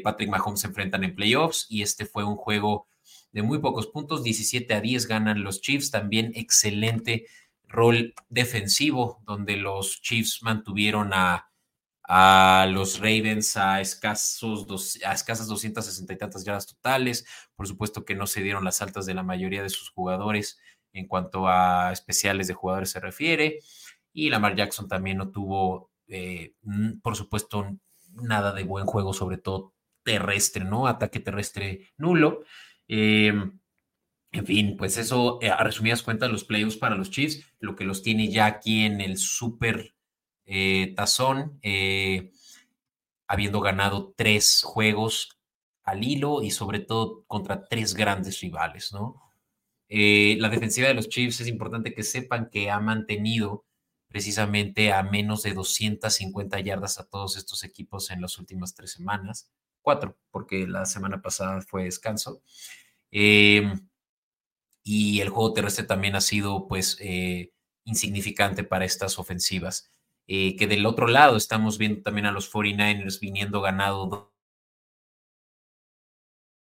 Patrick 0.02 0.30
Mahomes 0.30 0.60
se 0.60 0.68
enfrentan 0.68 1.04
en 1.04 1.14
playoffs 1.14 1.66
y 1.68 1.82
este 1.82 2.06
fue 2.06 2.24
un 2.24 2.36
juego 2.36 2.86
de 3.36 3.42
muy 3.42 3.58
pocos 3.58 3.88
puntos, 3.88 4.22
17 4.22 4.72
a 4.72 4.80
10 4.80 5.06
ganan 5.08 5.44
los 5.44 5.60
Chiefs, 5.60 5.90
también 5.90 6.32
excelente 6.34 7.26
rol 7.68 8.14
defensivo, 8.30 9.20
donde 9.26 9.56
los 9.56 10.00
Chiefs 10.00 10.42
mantuvieron 10.42 11.12
a, 11.12 11.50
a 12.02 12.66
los 12.70 12.98
Ravens 12.98 13.58
a, 13.58 13.82
escasos 13.82 14.66
dos, 14.66 14.98
a 15.04 15.12
escasas 15.12 15.48
260 15.48 16.12
y 16.14 16.16
tantas 16.16 16.44
yardas 16.44 16.66
totales. 16.66 17.26
Por 17.54 17.68
supuesto 17.68 18.06
que 18.06 18.14
no 18.14 18.26
se 18.26 18.42
dieron 18.42 18.64
las 18.64 18.80
altas 18.80 19.04
de 19.04 19.14
la 19.14 19.22
mayoría 19.22 19.62
de 19.62 19.68
sus 19.68 19.90
jugadores 19.90 20.58
en 20.96 21.06
cuanto 21.06 21.48
a 21.48 21.92
especiales 21.92 22.48
de 22.48 22.54
jugadores 22.54 22.90
se 22.90 23.00
refiere. 23.00 23.60
Y 24.12 24.30
Lamar 24.30 24.56
Jackson 24.56 24.88
también 24.88 25.18
no 25.18 25.30
tuvo, 25.30 25.90
eh, 26.08 26.54
por 27.02 27.16
supuesto, 27.16 27.76
nada 28.14 28.52
de 28.52 28.64
buen 28.64 28.86
juego, 28.86 29.12
sobre 29.12 29.38
todo 29.38 29.74
terrestre, 30.02 30.64
¿no? 30.64 30.86
Ataque 30.86 31.20
terrestre 31.20 31.90
nulo. 31.98 32.44
Em, 32.88 33.58
en 34.32 34.46
fin, 34.46 34.76
pues 34.76 34.96
eso, 34.98 35.38
eh, 35.42 35.50
a 35.50 35.62
resumidas 35.64 36.02
cuentas, 36.02 36.30
los 36.30 36.44
playoffs 36.44 36.76
para 36.76 36.96
los 36.96 37.10
Chiefs, 37.10 37.44
lo 37.58 37.74
que 37.76 37.84
los 37.84 38.02
tiene 38.02 38.28
ya 38.28 38.46
aquí 38.46 38.82
en 38.84 39.00
el 39.00 39.16
super 39.18 39.94
eh, 40.44 40.94
tazón, 40.96 41.58
eh, 41.62 42.30
habiendo 43.26 43.60
ganado 43.60 44.14
tres 44.16 44.62
juegos 44.64 45.38
al 45.82 46.04
hilo 46.04 46.42
y 46.42 46.50
sobre 46.50 46.80
todo 46.80 47.24
contra 47.26 47.64
tres 47.66 47.94
grandes 47.94 48.40
rivales, 48.40 48.92
¿no? 48.92 49.25
La 49.88 50.48
defensiva 50.48 50.88
de 50.88 50.94
los 50.94 51.08
Chiefs 51.08 51.40
es 51.40 51.48
importante 51.48 51.94
que 51.94 52.02
sepan 52.02 52.48
que 52.50 52.70
ha 52.70 52.80
mantenido 52.80 53.64
precisamente 54.08 54.92
a 54.92 55.02
menos 55.02 55.42
de 55.42 55.52
250 55.54 56.60
yardas 56.60 56.98
a 56.98 57.06
todos 57.08 57.36
estos 57.36 57.64
equipos 57.64 58.10
en 58.10 58.20
las 58.20 58.38
últimas 58.38 58.74
tres 58.74 58.92
semanas 58.92 59.50
cuatro, 59.86 60.18
porque 60.32 60.66
la 60.66 60.84
semana 60.84 61.22
pasada 61.22 61.62
fue 61.62 61.84
descanso. 61.84 62.42
Em, 63.12 63.88
y 64.84 65.20
el 65.20 65.28
juego 65.28 65.52
terrestre 65.52 65.84
también 65.84 66.16
ha 66.16 66.20
sido, 66.20 66.66
pues, 66.68 66.96
eh, 67.00 67.52
insignificante 67.84 68.64
para 68.64 68.84
estas 68.84 69.18
ofensivas. 69.18 69.92
Eh, 70.28 70.56
que 70.56 70.66
del 70.66 70.86
otro 70.86 71.06
lado 71.06 71.36
estamos 71.36 71.78
viendo 71.78 72.02
también 72.02 72.26
a 72.26 72.32
los 72.32 72.48
49ers 72.48 73.20
viniendo 73.20 73.60
ganado 73.60 74.32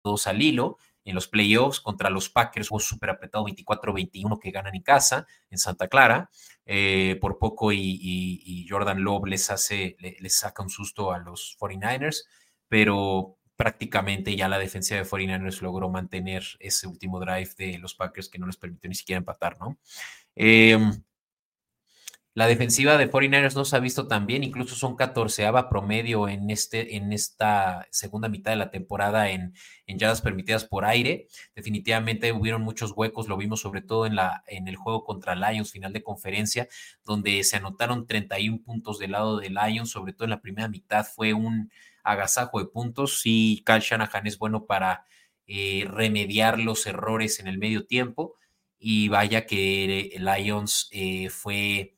dos 0.05 0.27
al 0.29 0.41
hilo 0.43 0.79
en 1.09 1.15
los 1.15 1.29
playoffs 1.29 1.81
contra 1.81 2.11
los 2.11 2.29
Packers, 2.29 2.69
fue 2.69 2.81
súper 2.81 3.11
apretado 3.11 3.45
24-21 3.47 4.39
que 4.39 4.51
ganan 4.51 4.75
en 4.75 4.83
casa, 4.83 5.27
en 5.51 5.59
Santa 5.59 5.89
Clara, 5.89 6.31
eh, 6.67 7.19
por 7.21 7.39
poco 7.39 7.73
y, 7.73 8.67
Jordan 8.69 9.03
Love 9.03 9.29
les 9.29 9.51
hace, 9.51 9.97
les 9.99 10.39
saca 10.39 10.63
un 10.63 10.71
susto 10.71 11.13
a 11.13 11.19
los 11.19 11.57
49ers 11.59 12.25
pero 12.69 13.39
prácticamente 13.57 14.37
ya 14.37 14.49
la 14.49 14.59
defensa 14.59 14.95
de 14.95 15.05
49ers 15.05 15.63
logró 15.63 15.89
mantener 15.89 16.45
ese 16.61 16.87
último 16.87 17.19
drive 17.19 17.51
de 17.57 17.79
los 17.79 17.95
Packers 17.95 18.29
que 18.29 18.39
no 18.39 18.47
les 18.47 18.57
permitió 18.57 18.89
ni 18.89 18.95
siquiera 18.95 19.19
empatar, 19.19 19.59
¿no? 19.59 19.79
Em, 20.37 21.03
La 22.39 22.47
defensiva 22.47 22.97
de 22.97 23.11
49ers 23.11 23.57
no 23.57 23.65
se 23.65 23.75
ha 23.75 23.81
visto 23.81 24.07
tan 24.07 24.25
bien, 24.25 24.45
incluso 24.45 24.77
son 24.77 24.95
14 24.95 25.45
promedio 25.69 26.29
en, 26.29 26.51
este, 26.51 26.95
en 26.95 27.13
esta 27.13 27.89
segunda 27.91 28.29
mitad 28.29 28.53
de 28.53 28.57
la 28.59 28.71
temporada 28.71 29.29
en, 29.33 29.55
en 29.87 29.99
yardas 29.99 30.21
permitidas 30.21 30.65
por 30.65 30.85
aire. 30.85 31.27
Definitivamente 31.57 32.31
hubieron 32.31 32.63
muchos 32.63 32.93
huecos, 32.95 33.27
lo 33.27 33.37
vimos 33.37 33.59
sobre 33.59 33.83
todo 33.83 34.07
en, 34.07 34.15
la, 34.15 34.45
en 34.47 34.69
el 34.69 34.77
juego 34.77 35.03
contra 35.03 35.35
Lions, 35.35 35.73
final 35.73 35.93
de 35.93 36.05
conferencia, 36.05 36.69
donde 37.05 37.43
se 37.43 37.57
anotaron 37.57 38.07
31 38.07 38.63
puntos 38.63 39.01
del 39.01 39.11
lado 39.11 39.39
de 39.39 39.51
Lions, 39.51 39.91
sobre 39.91 40.13
todo 40.13 40.27
en 40.27 40.31
la 40.31 40.41
primera 40.41 40.69
mitad 40.69 41.05
fue 41.05 41.35
un 41.35 41.73
agasajo 42.05 42.61
de 42.61 42.67
puntos. 42.67 43.21
Sí, 43.21 43.65
Kyle 43.67 43.81
Shanahan 43.81 44.29
es 44.29 44.39
bueno 44.39 44.65
para 44.65 45.07
eh, 45.49 45.87
remediar 45.89 46.61
los 46.61 46.87
errores 46.87 47.41
en 47.41 47.49
el 47.49 47.59
medio 47.59 47.85
tiempo 47.85 48.37
y 48.79 49.09
vaya 49.09 49.45
que 49.45 50.17
Lions 50.21 50.89
eh, 50.93 51.31
fue 51.31 51.98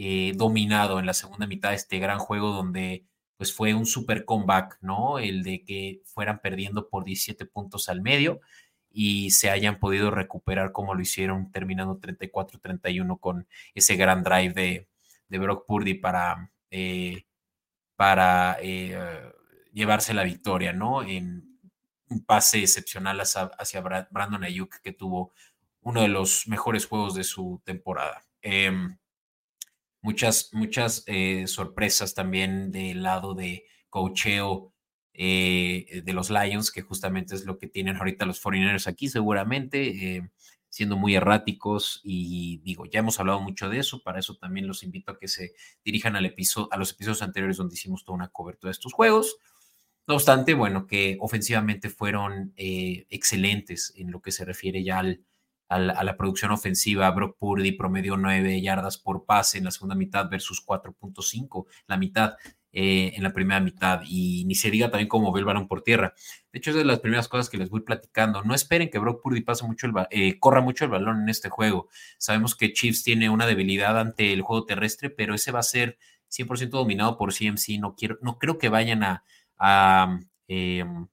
eh, 0.00 0.32
dominado 0.36 1.00
en 1.00 1.06
la 1.06 1.12
segunda 1.12 1.48
mitad 1.48 1.70
de 1.70 1.74
este 1.74 1.98
gran 1.98 2.20
juego 2.20 2.52
donde 2.52 3.04
pues 3.36 3.52
fue 3.52 3.74
un 3.74 3.84
super 3.84 4.24
comeback, 4.24 4.78
¿no? 4.80 5.18
El 5.18 5.42
de 5.42 5.64
que 5.64 6.02
fueran 6.04 6.40
perdiendo 6.40 6.88
por 6.88 7.02
17 7.04 7.46
puntos 7.46 7.88
al 7.88 8.00
medio 8.00 8.40
y 8.92 9.30
se 9.30 9.50
hayan 9.50 9.80
podido 9.80 10.12
recuperar 10.12 10.70
como 10.70 10.94
lo 10.94 11.00
hicieron 11.00 11.50
terminando 11.50 11.98
34-31 11.98 13.18
con 13.18 13.48
ese 13.74 13.96
gran 13.96 14.22
drive 14.22 14.52
de, 14.54 14.88
de 15.28 15.38
Brock 15.38 15.66
Purdy 15.66 15.94
para, 15.94 16.52
eh, 16.70 17.24
para 17.96 18.58
llevarse 19.72 20.14
la 20.14 20.22
victoria, 20.22 20.72
¿no? 20.72 21.02
En 21.02 21.58
un 22.08 22.24
pase 22.24 22.60
excepcional 22.60 23.20
hacia, 23.20 23.50
hacia 23.58 23.80
Brandon 23.80 24.44
Ayuk 24.44 24.80
que 24.80 24.92
tuvo 24.92 25.32
uno 25.80 26.02
de 26.02 26.08
los 26.08 26.46
mejores 26.46 26.86
juegos 26.86 27.16
de 27.16 27.24
su 27.24 27.60
temporada. 27.64 28.22
Em, 28.42 28.96
muchas, 30.00 30.50
muchas 30.52 31.02
eh, 31.06 31.46
sorpresas 31.46 32.14
también 32.14 32.70
del 32.70 33.02
lado 33.02 33.34
de 33.34 33.64
cocheo 33.88 34.72
eh, 35.14 36.02
de 36.04 36.12
los 36.12 36.30
Lions, 36.30 36.70
que 36.70 36.82
justamente 36.82 37.34
es 37.34 37.44
lo 37.44 37.58
que 37.58 37.66
tienen 37.66 37.96
ahorita 37.96 38.26
los 38.26 38.42
49ers 38.42 38.86
aquí, 38.86 39.08
seguramente, 39.08 40.16
eh, 40.16 40.30
siendo 40.68 40.96
muy 40.96 41.14
erráticos. 41.14 42.00
Y 42.04 42.58
digo, 42.58 42.86
ya 42.86 43.00
hemos 43.00 43.18
hablado 43.18 43.40
mucho 43.40 43.68
de 43.68 43.78
eso, 43.80 44.02
para 44.02 44.18
eso 44.20 44.36
también 44.36 44.66
los 44.66 44.82
invito 44.82 45.12
a 45.12 45.18
que 45.18 45.28
se 45.28 45.54
dirijan 45.84 46.16
al 46.16 46.26
episodio, 46.26 46.68
a 46.72 46.76
los 46.76 46.92
episodios 46.92 47.22
anteriores 47.22 47.56
donde 47.56 47.74
hicimos 47.74 48.04
toda 48.04 48.16
una 48.16 48.28
cobertura 48.28 48.68
de 48.68 48.72
estos 48.72 48.92
juegos. 48.92 49.36
No 50.06 50.14
obstante, 50.14 50.54
bueno, 50.54 50.86
que 50.86 51.18
ofensivamente 51.20 51.90
fueron 51.90 52.54
excelentes 52.56 53.92
en 53.94 54.10
lo 54.10 54.22
que 54.22 54.32
se 54.32 54.46
refiere 54.46 54.82
ya 54.82 55.00
al, 55.00 55.22
a 55.68 55.78
la, 55.78 56.16
producción 56.16 56.50
ofensiva. 56.50 57.10
Brock 57.10 57.36
Purdy 57.38 57.72
promedió 57.72 58.16
9 58.16 58.60
yardas 58.62 58.98
por 58.98 59.24
pase 59.24 59.58
en 59.58 59.64
la 59.64 59.70
segunda 59.70 59.94
mitad 59.94 60.28
versus 60.30 60.64
4.5 60.64 61.66
la 61.86 61.96
mitad 61.96 62.36
eh, 62.72 63.12
en 63.14 63.22
la 63.22 63.32
primera 63.32 63.60
mitad. 63.60 64.02
Y 64.06 64.44
ni 64.46 64.54
se 64.54 64.70
diga 64.70 64.90
también 64.90 65.08
cómo 65.08 65.32
ve 65.32 65.40
el 65.40 65.46
balón 65.46 65.68
por 65.68 65.82
tierra. 65.82 66.14
De 66.52 66.58
hecho, 66.58 66.70
es 66.70 66.76
de 66.76 66.84
las 66.84 67.00
primeras 67.00 67.28
cosas 67.28 67.48
que 67.50 67.58
les 67.58 67.70
voy 67.70 67.80
platicando. 67.80 68.42
No 68.44 68.54
esperen 68.54 68.90
que 68.90 68.98
Brock 68.98 69.22
Purdy 69.22 69.42
pase 69.42 69.66
mucho 69.66 69.86
el, 69.86 69.92
eh, 70.10 70.38
corra 70.38 70.60
mucho 70.60 70.84
el 70.84 70.90
balón 70.90 71.22
en 71.22 71.28
este 71.28 71.48
juego. 71.48 71.88
Sabemos 72.18 72.54
que 72.54 72.72
Chiefs 72.72 73.04
tiene 73.04 73.30
una 73.30 73.46
debilidad 73.46 73.98
ante 73.98 74.32
el 74.32 74.42
juego 74.42 74.64
terrestre, 74.66 75.10
pero 75.10 75.34
ese 75.34 75.52
va 75.52 75.60
a 75.60 75.62
ser 75.62 75.98
100% 76.28 76.78
dominado 76.78 77.16
por 77.16 77.32
CMC. 77.32 77.78
No, 77.78 77.94
quiero, 77.94 78.18
no 78.22 78.38
creo 78.38 78.58
que 78.58 78.68
vayan 78.68 79.02
a, 79.02 79.22
em, 80.46 81.08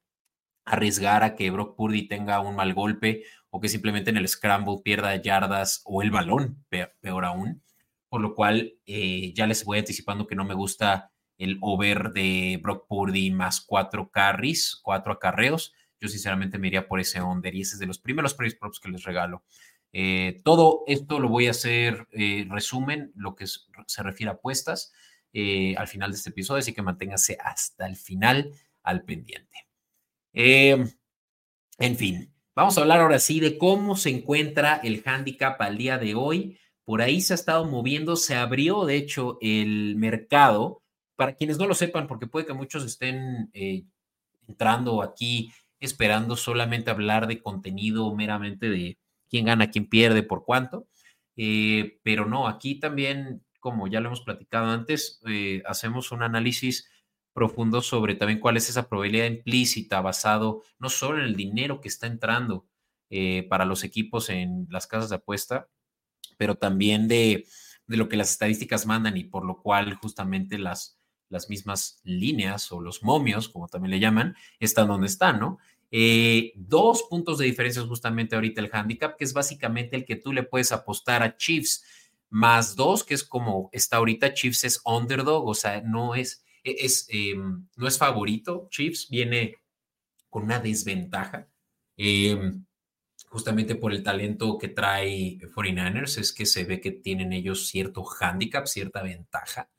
arriesgar 0.66 1.24
a 1.24 1.36
que 1.36 1.52
Brock 1.52 1.76
Purdy 1.76 2.08
tenga 2.08 2.40
un 2.40 2.56
mal 2.56 2.74
golpe 2.74 3.24
o 3.56 3.62
que 3.62 3.70
simplemente 3.70 4.10
en 4.10 4.18
el 4.18 4.28
scramble 4.28 4.82
pierda 4.84 5.16
yardas 5.16 5.82
o 5.86 6.02
el 6.02 6.12
balón, 6.12 6.66
peor 7.00 7.24
aún. 7.24 7.64
Por 8.10 8.20
lo 8.20 8.36
cual 8.36 8.74
eh, 8.86 9.32
ya 9.34 9.48
les 9.48 9.64
voy 9.64 9.80
anticipando 9.80 10.28
que 10.28 10.36
no 10.36 10.44
me 10.44 10.54
gusta 10.54 11.14
el 11.38 11.58
over 11.62 12.12
de 12.12 12.60
Brock 12.62 12.86
Purdy 12.86 13.32
más 13.32 13.62
cuatro 13.62 14.12
carries, 14.12 14.76
cuatro 14.84 15.14
acarreos. 15.14 15.74
Yo 16.02 16.10
sinceramente 16.10 16.58
me 16.60 16.68
iría 16.68 16.86
por 16.86 17.00
ese 17.00 17.22
under 17.22 17.56
y 17.56 17.62
ese 17.62 17.76
es 17.76 17.80
de 17.80 17.86
los 17.86 17.98
primeros 17.98 18.34
price 18.34 18.58
props 18.60 18.82
que 18.82 18.90
les 18.90 19.04
regalo. 19.04 19.46
Eh, 19.94 20.42
todo 20.44 20.84
esto 20.86 21.22
lo 21.22 21.30
voy 21.30 21.48
a 21.48 21.52
hacer 21.52 22.10
eh, 22.12 22.46
resumen, 22.50 23.14
lo 23.16 23.36
que 23.36 23.46
se 23.48 24.04
refiere 24.04 24.32
a 24.32 24.34
apuestas 24.34 24.92
al 25.78 25.88
final 25.88 26.12
de 26.12 26.18
este 26.18 26.30
episodio, 26.30 26.60
así 26.60 26.74
que 26.74 26.82
manténgase 26.82 27.38
hasta 27.42 27.86
el 27.86 27.96
final 27.96 28.52
al 28.84 29.04
pendiente. 29.04 29.68
en 30.34 31.96
fin, 31.98 32.35
Vamos 32.56 32.78
a 32.78 32.82
hablar 32.82 33.02
ahora 33.02 33.20
sí 33.20 33.42
de 33.42 33.58
cómo 33.58 33.98
se 33.98 34.10
encuentra 34.10 34.76
el 34.82 35.04
handicap 35.06 35.62
al 35.62 35.78
día 35.78 35.98
de 35.98 36.16
hoy. 36.16 36.58
Por 36.86 37.02
ahí 37.02 37.20
se 37.20 37.34
ha 37.34 37.36
estado 37.36 37.66
moviendo, 37.66 38.16
se 38.16 38.36
abrió 38.36 38.86
de 38.86 38.96
hecho 38.96 39.38
el 39.42 39.98
mercado. 39.98 40.82
Para 41.18 41.36
quienes 41.36 41.58
no 41.58 41.68
lo 41.68 41.74
sepan, 41.74 42.08
porque 42.08 42.28
puede 42.28 42.46
que 42.46 42.54
muchos 42.54 42.86
estén 42.86 43.50
eh, 43.52 43.84
entrando 44.48 45.02
aquí 45.02 45.52
esperando 45.82 46.38
solamente 46.38 46.90
hablar 46.92 47.28
de 47.28 47.42
contenido 47.42 48.16
meramente 48.16 48.70
de 48.70 48.98
quién 49.30 49.46
gana, 49.46 49.70
quién 49.70 49.90
pierde, 49.90 50.24
por 50.24 50.46
cuánto. 50.46 50.88
Eh, 51.36 52.00
pero 52.04 52.26
no, 52.26 52.48
aquí 52.48 52.80
también, 52.80 53.44
como 53.60 53.88
ya 53.88 54.00
lo 54.00 54.08
hemos 54.08 54.22
platicado 54.22 54.68
antes, 54.68 55.20
eh, 55.28 55.62
hacemos 55.66 56.14
un 56.14 56.24
análisis 56.24 56.90
profundo 57.36 57.82
sobre 57.82 58.16
también 58.16 58.40
cuál 58.40 58.56
es 58.56 58.70
esa 58.70 58.88
probabilidad 58.88 59.26
implícita 59.26 60.00
basado 60.00 60.64
no 60.80 60.90
solo 60.90 61.20
en 61.20 61.26
el 61.26 61.36
dinero 61.36 61.82
que 61.82 61.90
está 61.90 62.08
entrando 62.08 62.66
eh, 63.10 63.46
para 63.50 63.66
los 63.66 63.84
equipos 63.84 64.30
en 64.30 64.68
las 64.70 64.88
casas 64.88 65.10
de 65.10 65.18
apuesta, 65.18 65.68
pero 66.38 66.56
también 66.56 67.10
de, 67.10 67.46
lo 67.88 68.08
que 68.08 68.16
las 68.16 68.32
estadísticas 68.32 68.86
mandan 68.86 69.18
y 69.18 69.26
por 69.26 69.44
lo 69.44 69.62
cual 69.62 69.96
justamente 69.96 70.58
las, 70.58 70.98
las 71.28 71.50
mismas 71.50 72.00
líneas 72.04 72.72
o 72.72 72.80
los 72.80 73.04
momios, 73.04 73.50
como 73.50 73.68
también 73.68 73.92
le 73.92 74.00
llaman, 74.00 74.38
están 74.62 74.88
donde 74.88 75.08
están, 75.08 75.38
¿no? 75.42 75.58
Eh, 75.92 76.54
dos 76.56 77.04
puntos 77.04 77.38
de 77.38 77.46
diferencia 77.46 77.82
justamente 77.84 78.36
ahorita 78.36 78.62
el 78.62 78.70
handicap, 78.72 79.18
que 79.18 79.26
es 79.26 79.34
básicamente 79.34 79.98
el 79.98 80.06
que 80.06 80.16
tú 80.16 80.32
le 80.32 80.44
puedes 80.44 80.72
apostar 80.72 81.22
a 81.22 81.36
Chiefs, 81.36 81.84
más 82.30 82.78
dos, 82.78 83.04
que 83.04 83.14
es 83.14 83.26
como 83.26 83.70
está 83.74 83.98
ahorita, 83.98 84.34
Chiefs 84.34 84.64
es 84.64 84.82
underdog, 84.86 85.46
o 85.46 85.54
sea, 85.54 85.82
no 85.82 86.16
es 86.16 86.45
es, 86.66 87.08
em, 87.10 87.68
no 87.76 87.88
es 87.88 87.98
favorito. 87.98 88.68
Chiefs 88.72 89.10
viene 89.10 89.56
con 90.30 90.44
una 90.44 90.60
desventaja. 90.60 91.48
Em, 91.96 92.66
justamente 93.28 93.76
por 93.76 93.94
el 93.94 94.04
talento 94.04 94.58
que 94.58 94.70
trae 94.70 95.38
49ers, 95.54 96.18
es 96.18 96.34
que 96.34 96.46
se 96.46 96.64
ve 96.64 96.82
que 96.82 96.92
tienen 96.92 97.34
ellos 97.34 97.68
cierto 97.68 98.04
handicap, 98.20 98.66
cierta 98.66 99.04
ventaja. 99.04 99.70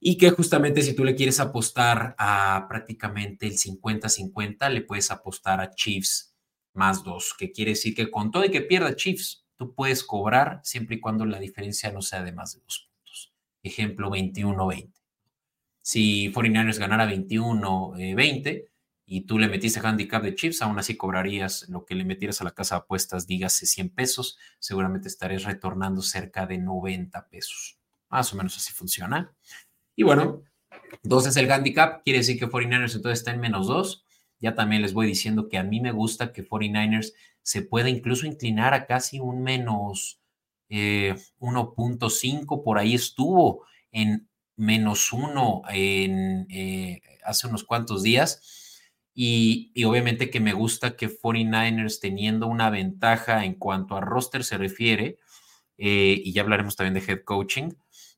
Y 0.00 0.18
que 0.18 0.30
justamente 0.30 0.82
si 0.82 0.94
tú 0.94 1.04
le 1.04 1.14
quieres 1.14 1.40
apostar 1.40 2.14
a 2.18 2.66
prácticamente 2.68 3.46
el 3.46 3.56
50-50, 3.56 4.68
le 4.68 4.82
puedes 4.82 5.10
apostar 5.10 5.60
a 5.60 5.70
Chiefs 5.70 6.34
más 6.74 7.04
dos, 7.04 7.34
que 7.38 7.52
quiere 7.52 7.70
decir 7.70 7.94
que 7.94 8.10
con 8.10 8.30
todo 8.30 8.44
y 8.44 8.50
que 8.50 8.60
pierda 8.60 8.96
Chiefs, 8.96 9.46
tú 9.56 9.74
puedes 9.74 10.02
cobrar 10.04 10.60
siempre 10.64 10.96
y 10.96 11.00
cuando 11.00 11.24
la 11.24 11.38
diferencia 11.38 11.92
no 11.92 12.02
sea 12.02 12.22
de 12.22 12.32
más 12.32 12.54
de 12.54 12.60
dos 12.60 12.90
puntos. 12.90 13.32
Ejemplo 13.62 14.10
21-20 14.10 14.93
si 15.84 16.32
49ers 16.32 16.78
ganara 16.78 17.06
21-20 17.06 18.46
eh, 18.46 18.64
y 19.04 19.20
tú 19.26 19.38
le 19.38 19.48
metiste 19.48 19.80
handicap 19.80 20.22
de 20.22 20.34
chips, 20.34 20.62
aún 20.62 20.78
así 20.78 20.96
cobrarías 20.96 21.68
lo 21.68 21.84
que 21.84 21.94
le 21.94 22.06
metieras 22.06 22.40
a 22.40 22.44
la 22.44 22.52
casa 22.52 22.76
de 22.76 22.78
apuestas, 22.80 23.26
dígase 23.26 23.66
100 23.66 23.90
pesos, 23.90 24.38
seguramente 24.58 25.08
estarías 25.08 25.44
retornando 25.44 26.00
cerca 26.00 26.46
de 26.46 26.56
90 26.56 27.28
pesos. 27.28 27.78
Más 28.08 28.32
o 28.32 28.36
menos 28.36 28.56
así 28.56 28.72
funciona. 28.72 29.34
Y 29.94 30.04
bueno, 30.04 30.42
entonces 31.02 31.36
el 31.36 31.52
handicap 31.52 32.02
quiere 32.02 32.20
decir 32.20 32.38
que 32.38 32.48
49ers 32.48 32.96
entonces 32.96 33.18
está 33.18 33.32
en 33.32 33.40
menos 33.40 33.66
2. 33.66 34.06
Ya 34.40 34.54
también 34.54 34.80
les 34.80 34.94
voy 34.94 35.06
diciendo 35.06 35.50
que 35.50 35.58
a 35.58 35.64
mí 35.64 35.80
me 35.80 35.92
gusta 35.92 36.32
que 36.32 36.48
49ers 36.48 37.12
se 37.42 37.60
pueda 37.60 37.90
incluso 37.90 38.26
inclinar 38.26 38.72
a 38.72 38.86
casi 38.86 39.20
un 39.20 39.42
menos 39.42 40.22
1.5, 40.70 42.58
eh, 42.58 42.62
por 42.64 42.78
ahí 42.78 42.94
estuvo 42.94 43.66
en 43.92 44.30
menos 44.56 45.12
uno 45.12 45.62
en, 45.68 46.46
eh, 46.50 47.02
hace 47.24 47.46
unos 47.46 47.64
cuantos 47.64 48.02
días. 48.02 48.80
Y, 49.14 49.72
obviamente 49.84 50.30
que 50.30 50.40
me 50.40 50.52
gusta 50.52 50.96
que 50.96 51.08
49ers 51.08 52.00
teniendo 52.00 52.46
una 52.48 52.70
ventaja 52.70 53.44
en 53.44 53.54
cuanto 53.54 53.96
a 53.96 54.00
roster 54.00 54.44
se 54.44 54.58
refiere, 54.58 55.18
eh, 55.78 56.20
y 56.24 56.32
ya 56.32 56.42
hablaremos 56.42 56.76
también 56.76 56.94
de 56.94 57.12
head 57.12 57.24
coaching, 57.24 57.70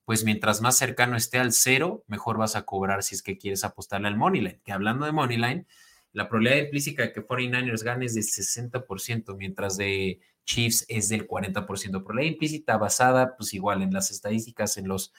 pues 0.04 0.24
mientras 0.24 0.62
más 0.62 0.78
cercano 0.78 1.16
esté 1.16 1.38
al 1.38 1.52
cero, 1.52 2.04
mejor 2.06 2.38
vas 2.38 2.56
a 2.56 2.64
cobrar 2.64 3.02
si 3.02 3.14
es 3.14 3.22
que 3.22 3.38
quieres 3.38 3.64
apostarle 3.64 4.08
al 4.08 4.16
Moneyline. 4.16 4.60
Que 4.64 4.72
hablando 4.72 5.04
de 5.04 5.12
Moneyline, 5.12 5.66
la 6.12 6.28
probabilidad 6.28 6.64
implícita 6.64 7.02
de 7.02 7.12
que 7.12 7.26
49ers 7.26 7.82
gane 7.82 8.06
es 8.06 8.14
del 8.14 8.24
60%, 8.24 9.36
mientras 9.36 9.76
de 9.76 10.20
Chiefs 10.44 10.86
es 10.88 11.08
del 11.08 11.26
40%. 11.26 11.66
Probabilidad 12.04 12.32
implícita 12.32 12.78
basada, 12.78 13.36
pues 13.36 13.52
igual 13.52 13.82
en 13.82 13.92
las 13.92 14.10
estadísticas, 14.10 14.76
en 14.78 14.88
los 14.88 15.12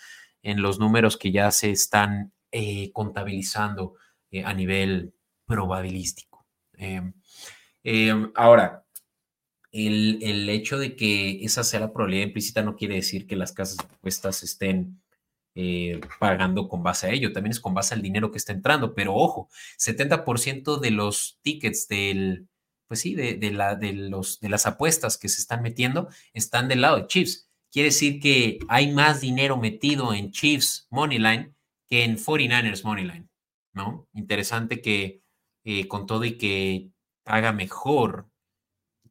en 0.44 0.62
los 0.62 0.80
números 0.80 1.18
que 1.18 1.32
ya 1.32 1.52
se 1.52 1.72
están 1.72 2.34
eh, 2.52 2.92
contabilizando 2.94 3.96
eh, 4.32 4.44
a 4.44 4.54
nivel 4.54 5.14
probabilístico. 5.46 6.46
Em, 6.74 7.14
em, 7.84 8.32
ahora, 8.36 8.86
el, 9.72 10.20
el, 10.22 10.50
hecho 10.50 10.78
de 10.78 10.96
que 10.96 11.44
esa 11.44 11.64
sea 11.64 11.80
la 11.80 11.94
probabilidad 11.94 12.28
implícita 12.28 12.62
no 12.64 12.76
quiere 12.76 12.96
decir 12.96 13.28
que 13.28 13.36
las 13.36 13.52
casas 13.54 13.78
de 13.78 13.84
apuestas 13.84 14.44
estén 14.44 15.02
eh, 15.56 16.00
pagando 16.20 16.70
con 16.70 16.84
base 16.84 17.08
a 17.08 17.12
ello, 17.12 17.34
también 17.34 17.52
es 17.52 17.60
con 17.60 17.74
base 17.74 17.96
al 17.96 18.04
dinero 18.04 18.32
que 18.32 18.38
está 18.38 18.54
entrando, 18.54 18.94
pero 18.94 19.16
ojo, 19.16 19.50
70% 19.80 20.80
de 20.80 20.92
los 20.92 21.40
tickets 21.42 21.88
del, 21.88 22.48
pues 22.88 23.00
sí, 23.02 23.16
de, 23.16 23.36
de, 23.36 23.52
la, 23.52 23.76
de, 23.76 23.94
los, 23.94 24.40
de 24.40 24.50
las 24.50 24.68
apuestas 24.68 25.18
que 25.18 25.30
se 25.30 25.42
están 25.42 25.64
metiendo 25.64 26.10
están 26.34 26.68
del 26.68 26.82
lado 26.82 26.98
de 26.98 27.08
Chiefs. 27.08 27.47
Quiere 27.72 27.90
decir 27.90 28.20
que 28.20 28.60
hay 28.68 28.92
más 28.94 29.22
dinero 29.22 29.58
metido 29.58 30.14
en 30.14 30.32
Chiefs 30.32 30.88
Moneyline 30.90 31.56
que 31.88 32.04
en 32.04 32.18
49ers 32.18 32.84
Moneyline, 32.84 33.30
¿no? 33.74 34.08
Interesante 34.14 34.82
que 34.82 35.22
eh, 35.64 35.88
con 35.88 36.06
todo 36.06 36.24
y 36.26 36.38
que 36.38 36.92
haga 37.26 37.52
mejor 37.52 38.30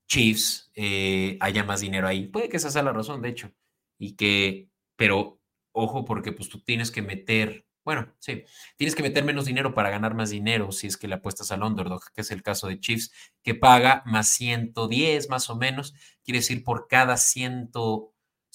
Chiefs, 0.09 0.71
eh, 0.75 1.37
haya 1.41 1.65
más 1.65 1.81
dinero 1.81 2.07
ahí. 2.09 2.27
Puede 2.29 2.49
que 2.49 2.57
esa 2.59 2.71
sea 2.71 2.83
la 2.83 2.93
razón, 2.93 3.23
de 3.23 3.31
hecho. 3.31 3.53
Y 3.99 4.15
que, 4.17 4.71
pero 4.97 5.41
ojo, 5.73 6.05
porque 6.05 6.33
pues 6.33 6.49
tú 6.49 6.61
tienes 6.61 6.91
que 6.91 7.03
meter, 7.03 7.67
bueno, 7.85 8.15
sí, 8.19 8.45
tienes 8.77 8.95
que 8.95 9.03
meter 9.03 9.25
menos 9.25 9.47
dinero 9.47 9.75
para 9.75 9.91
ganar 9.91 10.15
más 10.15 10.31
dinero 10.31 10.73
si 10.73 10.87
es 10.87 10.97
que 10.97 11.09
le 11.09 11.17
apuestas 11.17 11.53
al 11.53 11.63
underdog, 11.63 12.03
que 12.15 12.23
es 12.23 12.31
el 12.31 12.43
caso 12.43 12.69
de 12.69 12.81
Chiefs, 12.81 13.13
que 13.43 13.55
paga 13.55 14.03
más 14.07 14.29
110 14.29 15.29
más 15.29 15.51
o 15.51 15.57
menos. 15.57 15.95
Quiere 16.25 16.39
decir, 16.39 16.65
por 16.65 16.89
cada 16.89 17.17
100, 17.17 17.71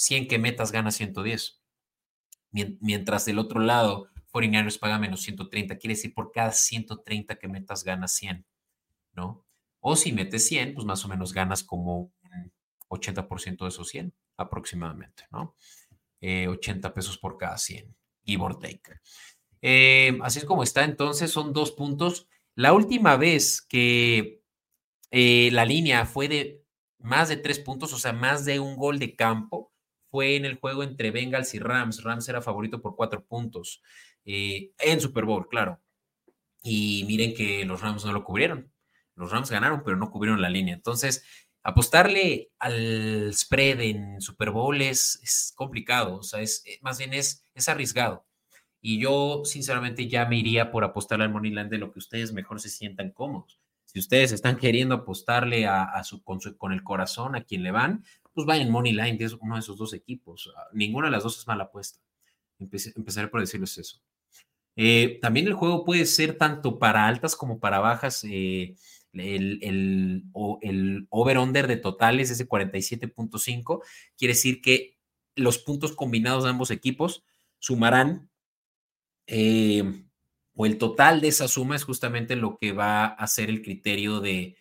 100 0.02 0.28
que 0.28 0.40
metas, 0.40 0.72
gana 0.72 0.90
110. 0.90 1.62
Mientras 2.52 3.26
del 3.26 3.38
otro 3.38 3.60
lado, 3.60 4.08
49ers 4.34 4.80
paga 4.80 4.98
menos 4.98 5.22
130. 5.22 5.78
Quiere 5.78 5.94
decir, 5.94 6.14
por 6.14 6.32
cada 6.32 6.52
130 6.52 7.36
que 7.36 7.48
metas, 7.48 7.84
gana 7.84 8.08
100, 8.08 8.46
¿no? 9.14 9.46
O 9.80 9.96
si 9.96 10.12
metes 10.12 10.48
100, 10.48 10.74
pues 10.74 10.86
más 10.86 11.06
o 11.06 11.08
menos 11.08 11.34
ganas 11.34 11.64
como 11.64 12.00
un 12.00 12.52
80% 12.90 13.60
de 13.60 13.68
esos 13.70 13.90
100 13.90 14.14
aproximadamente, 14.38 15.26
¿no? 15.32 15.56
80 16.22 16.88
eh, 16.88 16.92
pesos 16.92 17.18
por 17.20 17.38
cada 17.38 17.58
100, 17.60 17.96
give 18.26 18.44
or 18.44 18.58
take. 18.58 19.00
Eh, 19.62 20.18
así 20.24 20.40
es 20.40 20.46
como 20.46 20.64
está, 20.64 20.84
entonces 20.84 21.32
son 21.32 21.54
dos 21.54 21.72
puntos. 21.72 22.28
La 22.56 22.74
última 22.74 23.18
vez 23.18 23.62
que 23.62 24.42
eh, 25.12 25.50
la 25.52 25.66
línea 25.66 26.06
fue 26.06 26.28
de 26.28 26.64
más 26.98 27.30
de 27.30 27.38
tres 27.38 27.60
puntos, 27.60 27.94
o 27.94 28.00
sea, 28.00 28.14
más 28.14 28.46
de 28.46 28.60
un 28.60 28.76
gol 28.76 29.00
de 29.00 29.16
campo, 29.16 29.71
fue 30.12 30.36
en 30.36 30.46
el 30.46 30.60
juego 30.60 30.84
entre 30.84 31.10
Bengals 31.10 31.54
y 31.56 31.60
Rams. 31.60 32.04
Rams 32.04 32.28
era 32.30 32.42
favorito 32.42 32.82
por 32.82 32.96
cuatro 32.96 33.26
puntos 33.26 33.82
en 34.24 35.02
Super 35.02 35.26
Bowl, 35.26 35.48
claro. 35.48 35.82
Y 36.64 37.06
miren 37.08 37.34
que 37.34 37.66
los 37.66 37.82
Rams 37.82 38.06
no 38.06 38.14
lo 38.14 38.24
cubrieron. 38.24 38.72
Los 39.16 39.32
Rams 39.32 39.50
ganaron, 39.50 39.82
pero 39.84 39.98
no 39.98 40.12
cubrieron 40.12 40.42
la 40.42 40.50
línea. 40.50 40.76
Entonces, 40.76 41.24
apostarle 41.64 42.52
al 42.60 43.32
spread 43.34 43.82
en 43.82 44.22
Super 44.22 44.52
Bowl 44.52 44.82
es, 44.82 45.54
complicado, 45.56 46.18
o 46.18 46.24
sea, 46.24 46.42
es, 46.42 46.64
eh, 46.66 46.80
más 46.82 46.98
bien 46.98 47.14
es, 47.14 47.46
es 47.54 47.70
arriesgado. 47.70 48.26
Y 48.82 49.00
yo, 49.00 49.44
sinceramente, 49.46 50.08
ya 50.08 50.26
me 50.26 50.38
iría 50.38 50.72
por 50.72 50.84
apostarle 50.84 51.26
al 51.26 51.32
Moneyland 51.32 51.70
de 51.70 51.78
lo 51.78 51.92
que 51.92 52.00
ustedes 52.00 52.34
mejor 52.34 52.60
se 52.60 52.70
sientan 52.70 53.12
cómodos. 53.12 53.60
Si 53.86 54.00
ustedes 54.00 54.32
están 54.32 54.58
queriendo 54.58 54.96
apostarle 54.96 55.68
a, 55.68 56.02
su, 56.04 56.24
con, 56.24 56.40
con, 56.58 56.72
el 56.72 56.82
corazón 56.82 57.36
a 57.36 57.44
quien 57.44 57.62
le 57.62 57.72
van, 57.72 58.06
pues 58.34 58.46
vayan 58.48 58.72
Moneyline, 58.72 59.18
que 59.18 59.26
es 59.26 59.34
uno 59.34 59.56
de 59.56 59.62
esos 59.62 59.78
dos 59.78 59.94
equipos. 59.94 60.52
Ah, 60.56 60.68
ninguna 60.74 61.08
de 61.08 61.12
las 61.12 61.24
dos 61.24 61.38
es 61.38 61.48
mala 61.48 61.66
apuesta. 61.66 62.00
empezaré 62.60 63.28
por 63.28 63.42
decirles 63.42 63.78
eso. 63.78 64.02
Eh, 64.76 65.20
también 65.22 65.48
el 65.48 65.54
juego 65.54 65.84
puede 65.84 66.06
ser 66.06 66.38
tanto 66.38 66.80
para 66.80 67.08
altas 67.08 67.36
como 67.36 67.60
para 67.60 67.80
bajas. 67.80 68.24
Eh, 68.24 68.76
el, 69.14 69.60
el, 69.62 70.24
el 70.62 71.08
over-under 71.10 71.68
de 71.68 71.78
totales 71.78 72.30
es 72.32 72.38
de 72.38 72.48
47.5. 72.48 73.82
Quiere 74.18 74.34
decir 74.34 74.62
que 74.62 74.98
los 75.36 75.58
puntos 75.60 75.96
combinados 75.96 76.44
de 76.44 76.50
ambos 76.50 76.72
equipos 76.72 77.24
sumarán, 77.60 78.30
eh, 79.28 80.06
o 80.54 80.66
el 80.66 80.78
total 80.78 81.22
de 81.22 81.30
esa 81.30 81.48
suma 81.48 81.76
es 81.76 81.84
justamente 81.84 82.36
lo 82.36 82.58
que 82.58 82.74
va 82.74 83.06
a 83.06 83.28
ser 83.28 83.50
el 83.50 83.62
criterio 83.62 84.20
de, 84.20 84.58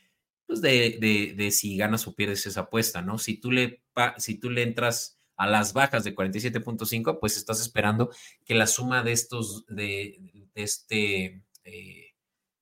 pues 0.51 0.63
de, 0.63 1.35
de, 1.37 1.51
si 1.53 1.77
ganas 1.77 2.09
o 2.09 2.15
pierdes 2.17 2.45
esa 2.45 2.63
apuesta, 2.63 3.03
¿no? 3.03 3.19
Si 3.19 3.37
tú 3.37 3.53
le, 3.53 3.85
si 4.19 4.35
tú 4.35 4.51
le 4.51 4.65
entras 4.65 5.21
a 5.37 5.47
las 5.47 5.75
bajas 5.75 6.03
de 6.03 6.13
47.5, 6.13 7.21
pues 7.21 7.37
estás 7.37 7.61
esperando 7.61 8.11
que 8.45 8.57
la 8.57 8.67
suma 8.67 9.05
de 9.05 9.13
estos, 9.13 9.65
de, 9.69 10.51
este 10.57 11.45
eh, 11.63 12.15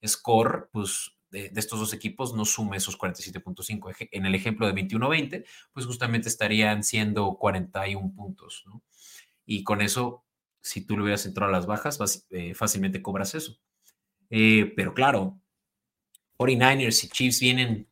score, 0.07 0.69
pues 0.71 1.13
de, 1.31 1.51
estos 1.57 1.81
dos 1.81 1.95
equipos 1.95 2.35
no 2.35 2.45
sume 2.45 2.77
esos 2.77 2.99
47.5. 2.99 4.09
En 4.13 4.27
el 4.27 4.35
ejemplo 4.35 4.67
de 4.67 4.75
21-20, 4.75 5.47
pues 5.73 5.87
justamente 5.87 6.29
estarían 6.29 6.85
siendo 6.85 7.39
41 7.39 8.13
puntos, 8.15 8.65
¿no? 8.67 8.83
Y 9.47 9.65
con 9.65 9.81
eso, 9.81 10.27
si 10.61 10.85
tú 10.85 10.95
le 10.95 11.05
hubieras 11.05 11.25
entrado 11.25 11.49
a 11.49 11.57
las 11.57 11.65
bajas, 11.65 12.27
eh, 12.29 12.53
fácilmente 12.53 13.01
cobras 13.01 13.35
eso. 13.35 13.59
Eh, 14.29 14.75
pero 14.77 14.93
claro, 14.93 15.41
49ers 16.39 17.05
y 17.05 17.09
Chiefs 17.09 17.41
vienen 17.41 17.89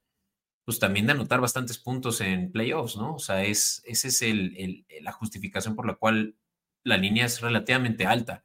pues 0.64 0.80
también 0.80 1.06
de 1.06 1.12
anotar 1.12 1.40
bastantes 1.40 1.78
puntos 1.78 2.20
en 2.20 2.50
playoffs, 2.50 2.96
¿no? 2.96 3.14
O 3.14 3.18
sea, 3.20 3.44
es, 3.44 3.82
esa 3.86 4.08
es 4.08 4.22
el, 4.22 4.84
la 5.00 5.12
justificación 5.12 5.76
por 5.76 5.86
la 5.86 5.94
cual 5.94 6.34
la 6.82 6.96
línea 6.96 7.26
es 7.26 7.40
relativamente 7.40 8.04
alta. 8.04 8.44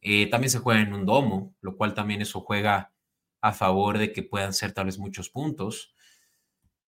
Eh, 0.00 0.26
también 0.26 0.50
se 0.50 0.58
juega 0.58 0.82
en 0.82 0.92
un 0.92 1.06
domo, 1.06 1.54
lo 1.60 1.76
cual 1.76 1.94
también 1.94 2.22
eso 2.22 2.40
juega 2.40 2.92
a 3.40 3.52
favor 3.52 3.98
de 3.98 4.12
que 4.12 4.22
puedan 4.22 4.52
ser 4.52 4.72
tal 4.72 4.86
vez 4.86 4.98
muchos 4.98 5.30
puntos. 5.30 5.94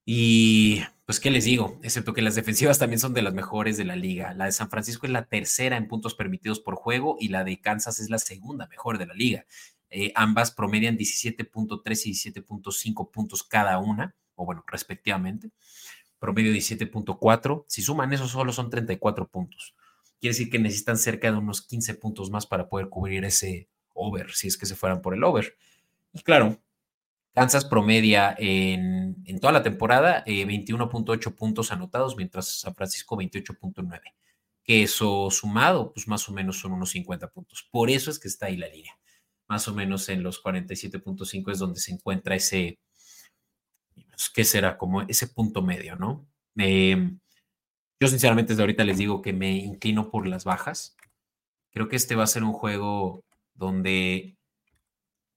Y 0.05 0.83
pues, 1.05 1.21
¿qué 1.21 1.31
les 1.31 1.45
digo? 1.45 1.79
Excepto 1.83 2.13
que 2.13 2.23
las 2.23 2.35
defensivas 2.35 2.79
también 2.79 3.01
son 3.01 3.15
de 3.15 3.23
las 3.23 3.35
mejores 3.35 3.77
de 3.77 3.85
la 3.85 3.97
liga. 3.97 4.35
La 4.35 4.47
de 4.47 4.53
San 4.53 4.71
Francisco 4.71 5.07
es 5.07 5.13
la 5.13 5.27
tercera 5.27 5.77
en 5.77 5.89
puntos 5.89 6.15
permitidos 6.15 6.61
por 6.61 6.75
juego 6.75 7.17
y 7.21 7.29
la 7.29 7.45
de 7.45 7.61
Kansas 7.61 8.01
es 8.01 8.11
la 8.11 8.19
segunda 8.19 8.67
mejor 8.69 8.99
de 8.99 9.07
la 9.07 9.15
liga. 9.15 9.47
Eh, 9.91 10.13
ambas 10.15 10.51
promedian 10.51 10.97
17.3 10.97 12.07
y 12.07 12.13
17.5 12.13 13.11
puntos 13.11 13.43
cada 13.45 13.79
una, 13.79 14.15
o 14.35 14.45
bueno, 14.45 14.65
respectivamente. 14.67 15.51
Promedio 16.19 16.53
17.4. 16.53 17.65
Si 17.69 17.83
suman 17.83 18.13
eso, 18.13 18.27
solo 18.27 18.53
son 18.53 18.71
34 18.71 19.29
puntos. 19.29 19.75
Quiere 20.21 20.33
decir 20.33 20.51
que 20.51 20.59
necesitan 20.59 20.97
cerca 20.97 21.31
de 21.31 21.39
unos 21.39 21.63
15 21.63 21.95
puntos 21.95 22.31
más 22.31 22.47
para 22.47 22.69
poder 22.69 22.89
cubrir 22.89 23.25
ese 23.25 23.69
over, 23.93 24.33
si 24.33 24.49
es 24.49 24.57
que 24.57 24.67
se 24.67 24.77
fueran 24.77 25.03
por 25.03 25.15
el 25.15 25.25
over. 25.25 25.57
Y 26.13 26.23
claro, 26.23 26.59
Kansas 27.35 27.67
promedia 27.67 28.35
en, 28.39 29.23
toda 29.41 29.53
la 29.53 29.63
temporada 29.63 30.25
21.8 30.25 31.27
eh, 31.27 31.31
puntos 31.33 31.71
anotados, 31.71 32.17
mientras 32.17 32.61
San 32.61 32.75
Francisco 32.75 33.17
28.9. 33.17 34.01
Que 34.65 34.83
eso 34.83 35.31
sumado, 35.31 35.93
pues 35.93 36.09
más 36.09 36.29
o 36.29 36.33
menos 36.33 36.59
son 36.59 36.73
unos 36.73 36.91
50 36.91 37.29
puntos. 37.29 37.69
Por 37.71 37.91
eso 37.91 38.11
es 38.11 38.19
que 38.19 38.29
está 38.29 38.47
ahí 38.47 38.57
la 38.57 38.69
línea. 38.69 38.99
Más 39.49 39.69
o 39.69 39.75
menos 39.75 40.09
en 40.09 40.23
los 40.23 40.43
47.5 40.43 41.53
es 41.53 41.59
donde 41.59 41.81
se 41.81 41.93
encuentra 41.93 42.35
ese, 42.35 42.79
pues, 43.95 44.31
¿qué 44.35 44.45
será? 44.45 44.77
Como 44.79 45.03
ese 45.03 45.29
punto 45.29 45.63
medio, 45.63 45.97
¿no? 45.97 46.27
Em, 46.57 47.19
yo 48.01 48.09
sinceramente 48.09 48.53
desde 48.53 48.63
ahorita 48.63 48.85
les 48.85 48.99
digo 48.99 49.23
que 49.23 49.33
me 49.33 49.53
inclino 49.57 50.11
por 50.11 50.27
las 50.27 50.45
bajas. 50.45 50.97
Creo 51.71 51.89
que 51.89 51.97
este 51.97 52.15
va 52.15 52.25
a 52.25 52.27
ser 52.27 52.43
un 52.45 52.53
juego 52.53 53.25
donde 53.55 54.37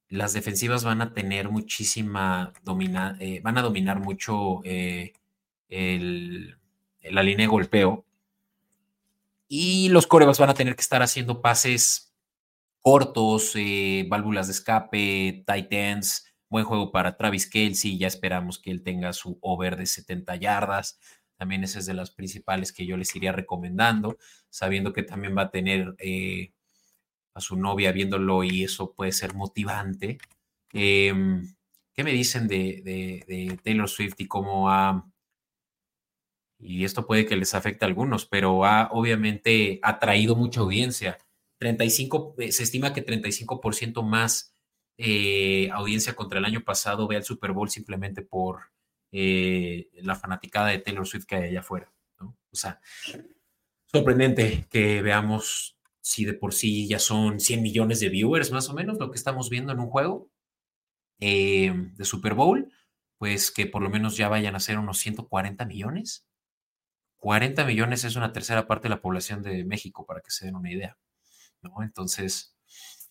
las 0.10 0.34
defensivas 0.34 0.84
van 0.84 1.02
a 1.02 1.14
tener 1.14 1.50
muchísima 1.50 2.54
domina, 2.64 3.16
eh, 3.20 3.42
van 3.44 3.58
a 3.58 3.62
dominar 3.62 4.00
mucho 4.00 4.62
eh, 4.64 5.14
la 5.70 7.24
línea 7.24 7.46
de 7.46 7.48
golpeo. 7.48 8.06
Y 9.48 9.90
los 9.90 10.08
corebas 10.08 10.40
van 10.40 10.50
a 10.50 10.54
tener 10.54 10.76
que 10.76 10.82
estar 10.82 11.02
haciendo 11.02 11.42
pases 11.42 12.09
cortos, 12.82 13.54
eh, 13.56 14.06
válvulas 14.10 14.48
de 14.48 14.54
escape, 14.54 15.44
tight 15.46 15.72
ends. 15.72 16.26
Buen 16.50 16.66
juego 16.66 16.92
para 16.92 17.18
Travis 17.18 17.50
Kelsey. 17.50 17.98
Ya 17.98 18.08
esperamos 18.08 18.60
que 18.60 18.72
él 18.72 18.84
tenga 18.84 19.14
su 19.14 19.38
over 19.42 19.78
de 19.78 19.86
70 19.86 20.36
yardas. 20.38 21.00
También 21.38 21.64
esa 21.64 21.80
es 21.80 21.86
de 21.86 21.94
las 21.94 22.12
principales 22.12 22.74
que 22.74 22.86
yo 22.86 22.98
les 22.98 23.16
iría 23.16 23.32
recomendando, 23.32 24.18
sabiendo 24.50 24.94
que 24.94 25.04
también 25.04 25.38
va 25.38 25.44
a 25.44 25.52
tener 25.52 25.96
a 27.34 27.42
su 27.42 27.56
novia 27.56 27.92
viéndolo 27.92 28.44
y 28.44 28.64
eso 28.64 28.94
puede 28.94 29.12
ser 29.12 29.34
motivante. 29.34 30.18
Em, 30.74 31.56
¿Qué 31.94 32.04
me 32.04 32.12
dicen 32.14 32.48
de, 32.48 33.60
Taylor 33.64 33.90
Swift 33.90 34.16
y 34.20 34.28
cómo 34.28 34.70
ha... 34.70 35.06
Y 36.58 36.84
esto 36.86 37.06
puede 37.06 37.26
que 37.26 37.36
les 37.36 37.56
afecte 37.56 37.86
a 37.86 37.88
algunos, 37.88 38.26
pero 38.26 38.66
ha 38.66 38.90
obviamente 38.92 39.80
atraído 39.82 40.36
mucha 40.36 40.62
audiencia. 40.62 41.18
35, 41.60 42.36
eh, 42.40 42.52
se 42.52 42.64
estima 42.64 42.94
que 42.94 43.06
35% 43.06 44.02
más 44.02 44.56
eh, 44.98 45.70
audiencia 45.72 46.16
contra 46.16 46.40
el 46.40 46.46
año 46.46 46.64
pasado 46.64 47.08
ve 47.08 47.18
al 47.18 47.24
Super 47.24 47.52
Bowl 47.52 47.70
simplemente 47.70 48.22
por 48.22 48.72
eh, 49.12 49.90
la 50.02 50.16
fanaticada 50.16 50.70
de 50.70 50.80
Taylor 50.80 51.06
Swift 51.06 51.26
que 51.26 51.36
hay 51.36 51.50
allá 51.50 51.60
afuera. 51.60 51.92
O 52.52 52.56
sea, 52.56 52.82
sorprendente 53.86 54.66
que 54.70 55.02
veamos 55.02 55.78
si 56.02 56.26
de 56.26 56.34
por 56.34 56.54
sí 56.54 56.88
ya 56.88 56.98
son 56.98 57.40
100 57.40 57.62
millones 57.62 58.00
de 58.00 58.10
viewers 58.10 58.52
más 58.52 58.70
o 58.70 58.74
menos 58.74 58.98
lo 58.98 59.12
que 59.12 59.18
estamos 59.18 59.50
viendo 59.50 59.72
en 59.72 59.80
un 59.80 59.90
juego 59.90 60.32
de 61.20 62.06
Super 62.06 62.34
Bowl, 62.34 62.72
pues 63.18 63.52
que 63.52 63.68
por 63.68 63.82
lo 63.84 63.90
menos 63.90 64.18
ya 64.18 64.30
vayan 64.30 64.56
a 64.56 64.60
ser 64.60 64.80
unos 64.80 64.98
140 65.00 65.66
millones. 65.66 66.26
40 67.18 67.66
millones 67.66 68.06
es 68.06 68.16
una 68.16 68.32
tercera 68.32 68.66
parte 68.68 68.88
de 68.88 68.96
la 68.96 69.02
población 69.02 69.44
de 69.44 69.66
México, 69.66 70.06
para 70.06 70.22
que 70.22 70.32
se 70.32 70.46
den 70.46 70.56
una 70.56 70.72
idea. 70.72 70.98
¿No? 71.62 71.84
Entonces, 71.84 72.56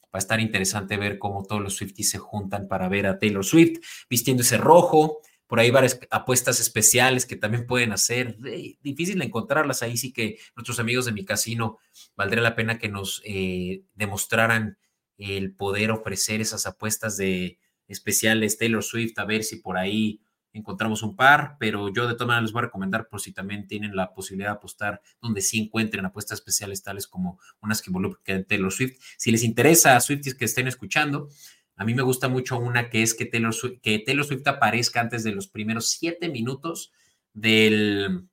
va 0.06 0.18
a 0.18 0.18
estar 0.18 0.40
interesante 0.40 0.96
ver 0.96 1.18
cómo 1.18 1.44
todos 1.44 1.62
los 1.62 1.76
Swifties 1.76 2.10
se 2.10 2.18
juntan 2.18 2.68
para 2.68 2.88
ver 2.88 3.06
a 3.06 3.18
Taylor 3.18 3.44
Swift 3.44 3.80
vistiendo 4.08 4.42
ese 4.42 4.56
rojo. 4.56 5.20
Por 5.46 5.60
ahí 5.60 5.70
varias 5.70 5.98
apuestas 6.10 6.60
especiales 6.60 7.24
que 7.24 7.36
también 7.36 7.66
pueden 7.66 7.92
hacer. 7.92 8.36
difícil 8.80 9.20
encontrarlas. 9.22 9.82
Ahí 9.82 9.96
sí 9.96 10.12
que 10.12 10.38
nuestros 10.56 10.78
amigos 10.78 11.06
de 11.06 11.12
mi 11.12 11.24
casino 11.24 11.78
valdría 12.16 12.42
la 12.42 12.54
pena 12.54 12.78
que 12.78 12.88
nos 12.88 13.22
eh, 13.24 13.82
demostraran 13.94 14.78
el 15.16 15.54
poder 15.54 15.90
ofrecer 15.90 16.40
esas 16.40 16.66
apuestas 16.66 17.16
de 17.16 17.58
especiales 17.88 18.58
Taylor 18.58 18.84
Swift, 18.84 19.18
a 19.18 19.24
ver 19.24 19.42
si 19.42 19.56
por 19.56 19.78
ahí 19.78 20.20
encontramos 20.52 21.02
un 21.02 21.16
par, 21.16 21.56
pero 21.58 21.92
yo 21.92 22.06
de 22.06 22.14
todas 22.14 22.28
maneras 22.28 22.44
les 22.44 22.52
voy 22.52 22.60
a 22.60 22.66
recomendar 22.66 23.08
por 23.08 23.20
si 23.20 23.32
también 23.32 23.66
tienen 23.66 23.94
la 23.94 24.12
posibilidad 24.14 24.50
de 24.50 24.56
apostar 24.56 25.00
donde 25.20 25.40
sí 25.40 25.60
encuentren 25.60 26.04
apuestas 26.04 26.38
especiales 26.38 26.82
tales 26.82 27.06
como 27.06 27.38
unas 27.60 27.82
que 27.82 27.90
involucran 27.90 28.44
Taylor 28.44 28.72
Swift. 28.72 28.98
Si 29.16 29.30
les 29.30 29.44
interesa 29.44 29.96
a 29.96 30.00
Swifties 30.00 30.34
que 30.34 30.44
estén 30.44 30.68
escuchando, 30.68 31.28
a 31.76 31.84
mí 31.84 31.94
me 31.94 32.02
gusta 32.02 32.28
mucho 32.28 32.58
una 32.58 32.90
que 32.90 33.02
es 33.02 33.14
que 33.14 33.26
Taylor 33.26 33.54
Swift, 33.54 33.80
que 33.80 34.00
Taylor 34.00 34.24
Swift 34.24 34.46
aparezca 34.46 35.00
antes 35.00 35.22
de 35.22 35.32
los 35.32 35.48
primeros 35.48 35.90
siete 35.90 36.28
minutos 36.28 36.92
del, 37.32 38.28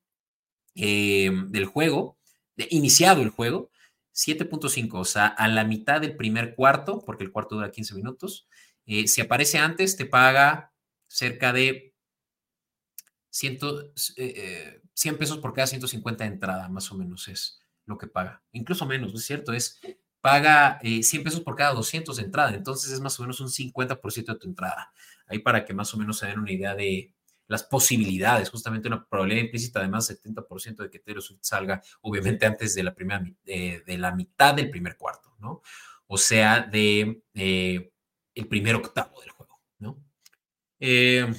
eh, 0.75 1.32
del 1.47 1.65
juego, 1.65 2.17
iniciado 2.69 3.21
el 3.21 3.30
juego, 3.30 3.69
7.5, 4.15 4.99
o 4.99 5.06
sea, 5.06 5.28
a 5.28 5.47
la 5.47 5.65
mitad 5.65 5.99
del 5.99 6.15
primer 6.15 6.56
cuarto, 6.56 7.04
porque 7.06 7.25
el 7.25 7.32
cuarto 7.32 7.56
dura 7.56 7.71
15 7.71 7.95
minutos. 7.95 8.47
Eh, 8.86 9.08
si 9.08 9.21
aparece 9.21 9.58
antes, 9.58 9.97
te 9.97 10.06
paga 10.06 10.73
cerca 11.08 11.51
de 11.51 11.94
100, 13.36 13.60
eh, 14.17 14.82
eh, 14.95 15.13
pesos 15.17 15.39
por 15.39 15.54
cada 15.54 15.67
150 15.67 16.24
de 16.24 16.30
entrada, 16.30 16.69
más 16.69 16.91
o 16.91 16.95
menos 16.95 17.28
es 17.28 17.62
lo 17.86 17.98
que 17.98 18.08
paga. 18.08 18.43
Incluso 18.52 18.86
menos, 18.86 19.13
es 19.13 19.26
cierto, 19.26 19.52
es 19.52 19.80
paga 20.21 20.80
100 20.82 21.24
pesos 21.24 21.41
por 21.41 21.56
cada 21.56 21.74
200 21.74 22.17
de 22.17 22.24
entrada, 22.24 22.56
entonces 22.56 22.91
es 22.91 23.00
más 23.00 23.19
o 23.19 23.24
menos 23.24 23.39
un 23.41 23.50
50% 23.50 24.34
de 24.34 24.39
tu 24.39 24.48
entrada. 24.48 24.91
Ahí 25.28 25.39
para 25.39 25.65
que 25.65 25.74
más 25.74 25.93
o 25.93 25.98
menos 25.98 26.17
se 26.17 26.28
den 26.28 26.39
una 26.39 26.52
idea 26.52 26.76
de, 26.76 27.13
las 27.48 27.63
posibilidades, 27.63 28.50
justamente 28.50 28.88
una 28.88 29.06
probabilidad 29.06 29.43
implícita 29.43 29.80
de 29.80 29.88
más 29.88 30.08
del 30.08 30.19
70% 30.19 30.78
de 30.78 30.89
que 30.89 31.00
Taylor 31.00 31.21
Swift 31.21 31.41
salga, 31.43 31.82
obviamente 32.02 32.45
antes 32.45 32.74
de 32.74 32.84
la 32.84 32.95
primera, 32.95 33.24
de, 33.43 33.84
la 34.00 34.15
mitad 34.15 34.56
del 34.56 34.69
primer 34.69 34.98
cuarto, 34.98 35.36
¿no? 35.39 35.62
O 36.08 36.17
sea, 36.17 36.62
de 36.62 37.21
eh, 37.34 37.91
el 38.34 38.48
primer 38.48 38.76
octavo 38.76 39.19
del 39.21 39.30
juego, 39.30 39.60
¿no? 39.80 40.04
Eh, 40.80 41.32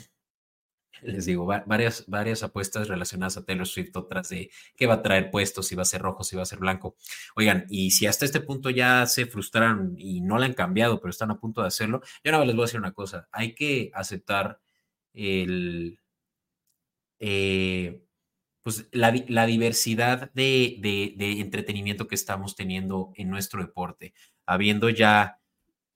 les 1.07 1.27
digo, 1.27 1.47
varias, 1.47 2.05
varias 2.07 2.43
apuestas 2.43 2.89
relacionadas 2.89 3.37
a 3.37 3.45
Taylor 3.45 3.67
Swift, 3.67 3.97
otras 3.97 4.29
de 4.29 4.51
qué 4.77 4.87
va 4.87 4.95
a 4.95 5.03
traer 5.03 5.31
puestos, 5.31 5.67
si 5.67 5.75
va 5.75 5.83
a 5.83 5.87
ser 5.87 6.03
rojo, 6.03 6.25
si 6.25 6.37
va 6.37 6.43
a 6.43 6.47
ser 6.47 6.59
blanco. 6.59 6.97
Oigan, 7.37 7.67
y 7.69 7.93
si 7.93 8.07
hasta 8.07 8.25
este 8.25 8.41
punto 8.41 8.71
ya 8.71 9.07
se 9.07 9.27
frustraron 9.27 9.95
y 9.99 10.21
no 10.21 10.39
la 10.39 10.47
han 10.47 10.55
cambiado, 10.55 11.01
pero 11.01 11.11
están 11.11 11.31
a 11.31 11.39
punto 11.41 11.63
de 11.63 11.69
hacerlo, 11.69 12.03
yo 12.25 12.33
no 12.33 12.45
les 12.45 12.55
voy 12.55 12.65
a 12.65 12.67
decir 12.67 12.81
una 12.81 12.93
cosa, 12.93 13.29
hay 13.33 13.55
que 13.55 13.91
aceptar 13.95 14.61
el, 15.15 15.99
eh, 17.19 18.03
pues 18.63 18.89
la, 18.93 19.13
diversidad 19.47 20.33
de, 20.35 20.81
entretenimiento 21.41 22.09
que 22.09 22.17
estamos 22.17 22.57
teniendo 22.57 23.13
en 23.15 23.31
nuestro 23.31 23.61
deporte, 23.63 24.13
habiendo 24.45 24.91
ya 24.91 25.39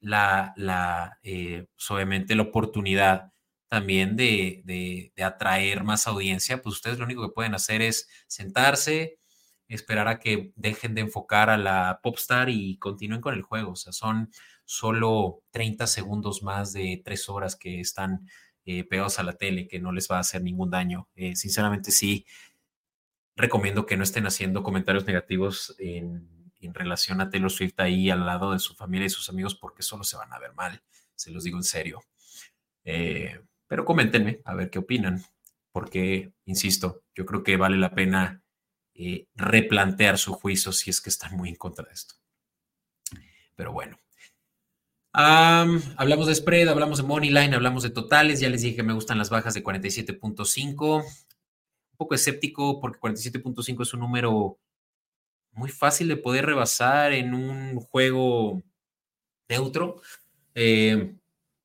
la, 0.01 0.55
la 0.57 1.19
eh, 1.23 1.67
pues, 1.75 1.91
obviamente 1.91 2.37
la 2.37 2.43
oportunidad 2.43 3.33
también 3.71 4.17
de, 4.17 5.13
atraer 5.25 5.85
más 5.85 6.09
audiencia, 6.09 6.61
pues 6.61 6.75
ustedes 6.75 6.99
lo 6.99 7.05
único 7.05 7.23
que 7.23 7.33
pueden 7.33 7.55
hacer 7.55 7.83
es 7.83 8.09
sentarse, 8.27 9.21
esperar 9.69 10.09
a 10.09 10.19
que 10.19 10.53
dejen 10.57 10.97
de 10.97 11.03
enfocar 11.03 11.51
a 11.51 11.57
la 11.57 12.01
popstar 12.03 12.51
y 12.51 12.79
continúen 12.79 13.21
con 13.21 13.33
el 13.35 13.43
juego. 13.43 13.73
O 13.73 13.77
sea, 13.77 13.93
son 13.93 14.33
solo 14.65 15.45
30 15.53 15.87
segundos 15.87 16.43
más 16.43 16.73
de 16.73 17.01
tres 17.05 17.29
horas 17.29 17.55
que 17.55 17.81
están 17.81 18.29
eh, 18.65 18.83
pegados 18.83 19.21
a 19.21 19.23
la 19.23 19.35
tele, 19.35 19.69
que 19.69 19.79
no 19.79 19.93
les 19.93 20.11
va 20.11 20.17
a 20.17 20.21
hacer 20.21 20.43
ningún 20.43 20.71
daño. 20.71 21.09
Eh, 21.15 21.37
sinceramente, 21.37 21.93
sí, 21.93 22.27
recomiendo 23.37 23.87
que 23.87 23.97
no 23.97 24.03
estén 24.03 24.27
haciendo 24.27 24.65
comentarios 24.65 25.07
negativos 25.07 25.77
en, 25.79 26.29
relación 26.75 27.21
a 27.21 27.31
Taylor 27.31 27.51
Swift 27.51 27.79
ahí 27.79 28.11
al 28.11 28.27
lado 28.27 28.53
de 28.53 28.59
su 28.59 28.75
familia 28.75 29.07
y 29.07 29.11
sus 29.11 29.29
amigos, 29.29 29.55
porque 29.55 29.83
solo 29.83 30.05
se 30.05 30.17
van 30.17 30.33
a 30.33 30.39
ver 30.39 30.53
mal, 30.55 30.83
se 31.15 31.31
los 31.31 31.45
digo 31.45 31.57
en 31.57 31.65
serio. 31.65 32.01
Eh, 32.85 33.41
pero 33.71 33.85
coméntenme 33.85 34.43
a 34.45 34.57
ver 34.57 34.69
qué 34.69 34.81
opinan, 34.81 35.23
porque, 35.71 36.33
insisto, 36.45 37.05
yo 37.15 37.25
creo 37.25 37.45
que 37.45 37.57
vale 37.57 37.77
la 37.77 37.95
pena 37.95 38.43
replantear 39.37 40.19
su 40.19 40.33
juicio 40.33 40.73
si 40.73 40.91
es 40.91 41.01
que 41.01 41.09
están 41.09 41.37
muy 41.37 41.51
en 41.51 41.55
contra 41.55 41.87
de 41.87 41.93
esto. 41.93 42.17
Pero 43.55 43.73
bueno, 43.73 43.97
hablamos 45.13 46.27
de 46.27 46.35
spread, 46.35 46.69
hablamos 46.69 46.99
de 46.99 47.05
money 47.05 47.31
line, 47.31 47.55
hablamos 47.55 47.85
de 47.85 47.91
totales. 47.91 48.41
Ya 48.41 48.51
les 48.51 48.63
dije 48.63 48.75
que 48.75 48.83
me 48.83 48.93
gustan 48.93 49.19
las 49.19 49.31
bajas 49.31 49.55
de 49.55 49.63
47.5. 49.63 51.05
Un 51.05 51.97
poco 51.97 52.15
escéptico 52.17 52.81
porque 52.81 52.99
47.5 52.99 53.83
es 53.83 53.95
un 53.95 54.01
número 54.01 54.59
muy 55.53 55.71
fácil 55.71 56.09
de 56.09 56.17
poder 56.17 56.45
rebasar 56.47 57.13
en 57.13 57.35
un 57.35 57.79
juego 57.79 58.65
neutro. 59.49 60.03
Eh, 60.57 61.20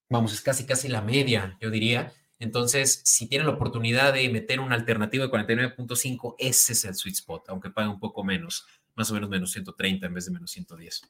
vamos, 0.10 0.34
es 0.34 0.42
casi 0.42 0.66
casi 0.66 0.88
la 0.88 1.02
media, 1.02 1.58
yo 1.62 1.70
diría. 1.70 2.14
Entonces, 2.40 3.02
si 3.06 3.28
tienen 3.28 3.48
la 3.48 3.54
oportunidad 3.54 4.14
de 4.14 4.28
meter 4.30 4.60
una 4.60 4.76
alternativa 4.76 5.26
de 5.26 5.32
49.5, 5.32 6.36
ese 6.38 6.74
es 6.74 6.86
el 6.86 6.96
sweet 6.96 7.16
spot, 7.16 7.50
aunque 7.50 7.70
pague 7.70 7.88
un 7.88 8.00
poco 8.00 8.24
menos, 8.24 8.66
más 8.96 9.10
o 9.12 9.14
menos 9.14 9.30
menos 9.30 9.52
130 9.52 10.06
en 10.06 10.14
vez 10.14 10.26
de 10.26 10.32
menos 10.32 10.52
110. 10.52 11.02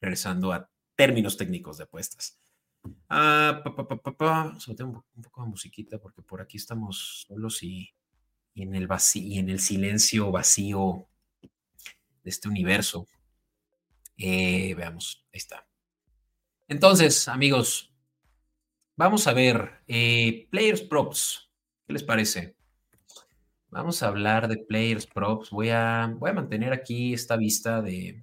Regresando 0.00 0.52
a 0.52 0.68
términos 0.94 1.36
técnicos 1.36 1.78
de 1.78 1.84
apuestas. 1.84 2.38
Ah, 3.08 3.62
pa, 3.64 3.74
pa, 3.74 3.86
pa, 3.86 4.56
un, 4.80 5.02
poco 5.22 5.42
de 5.42 5.48
musiquita 5.48 5.98
porque 5.98 6.22
por 6.22 6.40
aquí 6.40 6.56
estamos 6.56 7.24
solos 7.28 7.62
y, 7.62 7.94
en 8.54 8.74
el 8.74 8.86
vacío, 8.86 9.22
y 9.22 9.38
en 9.38 9.48
el 9.48 9.60
silencio 9.60 10.30
vacío 10.30 11.06
de 11.40 12.30
este 12.30 12.48
universo. 12.48 13.06
Eh, 14.16 14.74
veamos, 14.74 15.24
ahí 15.32 15.38
está. 15.38 15.66
Entonces, 16.68 17.28
amigos, 17.28 17.91
vamos 18.96 19.26
a 19.26 19.32
ver 19.32 19.82
eh, 19.86 20.46
Players 20.50 20.82
Props. 20.82 21.50
¿Qué 21.86 21.92
les 21.92 22.02
parece? 22.02 22.56
Vamos 23.70 24.02
a 24.02 24.08
hablar 24.08 24.48
de 24.48 24.58
Players 24.58 25.06
Props. 25.06 25.50
Voy 25.50 25.70
a, 25.70 26.14
voy 26.18 26.30
a 26.30 26.34
mantener 26.34 26.72
aquí 26.72 27.14
esta 27.14 27.36
vista 27.36 27.80
de, 27.80 28.22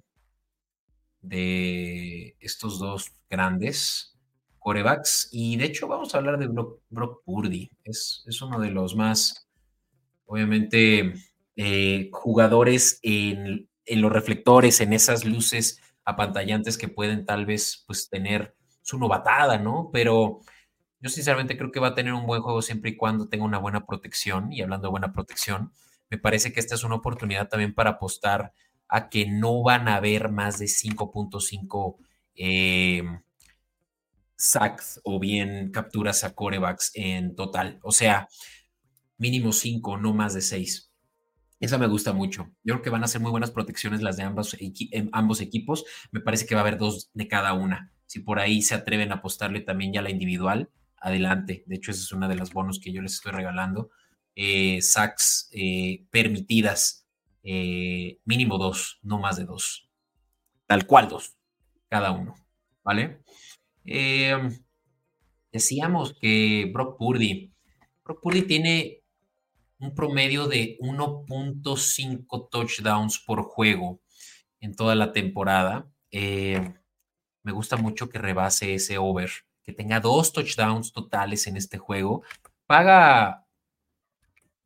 de 1.22 2.36
estos 2.40 2.78
dos 2.78 3.12
grandes 3.28 4.16
corebacks. 4.58 5.28
Y 5.32 5.56
de 5.56 5.64
hecho 5.64 5.88
vamos 5.88 6.14
a 6.14 6.18
hablar 6.18 6.38
de 6.38 6.46
Brock, 6.46 7.22
Purdy. 7.24 7.70
Es, 7.84 8.24
es, 8.26 8.40
uno 8.42 8.60
de 8.60 8.70
los 8.70 8.94
más, 8.94 9.48
obviamente, 10.26 11.14
eh, 11.56 12.08
jugadores 12.12 13.00
en, 13.02 13.68
en, 13.84 14.00
los 14.00 14.12
reflectores, 14.12 14.80
en 14.80 14.92
esas 14.92 15.24
luces 15.24 15.80
apantallantes 16.04 16.78
que 16.78 16.88
pueden 16.88 17.26
tal 17.26 17.44
vez 17.44 17.84
pues 17.86 18.08
tener 18.08 18.54
su 18.82 18.98
novatada, 18.98 19.58
¿no? 19.58 19.90
Pero 19.92 20.40
yo 21.00 21.08
sinceramente 21.08 21.56
creo 21.56 21.72
que 21.72 21.80
va 21.80 21.88
a 21.88 21.94
tener 21.94 22.12
un 22.12 22.26
buen 22.26 22.42
juego 22.42 22.62
siempre 22.62 22.90
y 22.90 22.96
cuando 22.96 23.28
tenga 23.28 23.44
una 23.44 23.58
buena 23.58 23.86
protección. 23.86 24.52
Y 24.52 24.60
hablando 24.62 24.88
de 24.88 24.90
buena 24.90 25.12
protección, 25.12 25.72
me 26.10 26.18
parece 26.18 26.52
que 26.52 26.60
esta 26.60 26.74
es 26.74 26.84
una 26.84 26.96
oportunidad 26.96 27.48
también 27.48 27.74
para 27.74 27.90
apostar 27.90 28.52
a 28.88 29.08
que 29.08 29.26
no 29.26 29.62
van 29.62 29.88
a 29.88 29.96
haber 29.96 30.30
más 30.30 30.58
de 30.58 30.66
5.5 30.66 31.96
eh, 32.34 33.02
sacks 34.36 35.00
o 35.04 35.20
bien 35.20 35.70
capturas 35.70 36.24
a 36.24 36.34
corebacks 36.34 36.90
en 36.94 37.34
total. 37.34 37.78
O 37.82 37.92
sea, 37.92 38.28
mínimo 39.16 39.52
5, 39.52 39.96
no 39.98 40.12
más 40.12 40.34
de 40.34 40.42
6. 40.42 40.90
Esa 41.60 41.78
me 41.78 41.86
gusta 41.86 42.12
mucho. 42.12 42.50
Yo 42.64 42.74
creo 42.74 42.82
que 42.82 42.90
van 42.90 43.04
a 43.04 43.08
ser 43.08 43.20
muy 43.20 43.30
buenas 43.30 43.50
protecciones 43.50 44.02
las 44.02 44.16
de 44.16 44.24
ambos, 44.24 44.56
ambos 45.12 45.40
equipos. 45.40 45.84
Me 46.10 46.20
parece 46.20 46.46
que 46.46 46.54
va 46.54 46.62
a 46.62 46.64
haber 46.64 46.78
dos 46.78 47.10
de 47.14 47.28
cada 47.28 47.52
una. 47.52 47.92
Si 48.06 48.20
por 48.20 48.38
ahí 48.38 48.62
se 48.62 48.74
atreven 48.74 49.12
a 49.12 49.16
apostarle 49.16 49.60
también 49.60 49.92
ya 49.92 50.02
la 50.02 50.10
individual, 50.10 50.70
adelante. 51.00 51.64
De 51.66 51.76
hecho, 51.76 51.90
esa 51.90 52.02
es 52.02 52.12
una 52.12 52.28
de 52.28 52.36
las 52.36 52.52
bonos 52.52 52.78
que 52.78 52.92
yo 52.92 53.02
les 53.02 53.14
estoy 53.14 53.32
regalando. 53.32 53.90
Eh, 54.36 54.80
sacks 54.80 55.50
eh, 55.52 56.06
permitidas 56.10 57.06
eh, 57.42 58.20
mínimo 58.24 58.58
dos, 58.58 58.98
no 59.02 59.18
más 59.18 59.36
de 59.36 59.44
dos. 59.44 59.88
Tal 60.66 60.86
cual 60.86 61.08
dos, 61.08 61.36
cada 61.88 62.12
uno, 62.12 62.34
¿vale? 62.84 63.22
Decíamos 65.52 66.14
que 66.20 66.70
Brock 66.72 66.96
Purdy, 66.96 67.52
Brock 68.04 68.22
Purdy 68.22 68.42
tiene 68.42 69.02
un 69.78 69.94
promedio 69.94 70.46
de 70.46 70.78
1.5 70.80 72.48
touchdowns 72.50 73.18
por 73.18 73.42
juego 73.42 74.00
en 74.60 74.76
toda 74.76 74.94
la 74.94 75.12
temporada. 75.12 75.90
Me 76.12 77.52
gusta 77.52 77.76
mucho 77.76 78.08
que 78.08 78.18
rebase 78.18 78.74
ese 78.74 78.96
over, 78.96 79.30
que 79.62 79.72
tenga 79.72 80.00
dos 80.00 80.32
touchdowns 80.32 80.92
totales 80.92 81.46
en 81.46 81.56
este 81.56 81.78
juego. 81.78 82.22
paga 82.66 83.46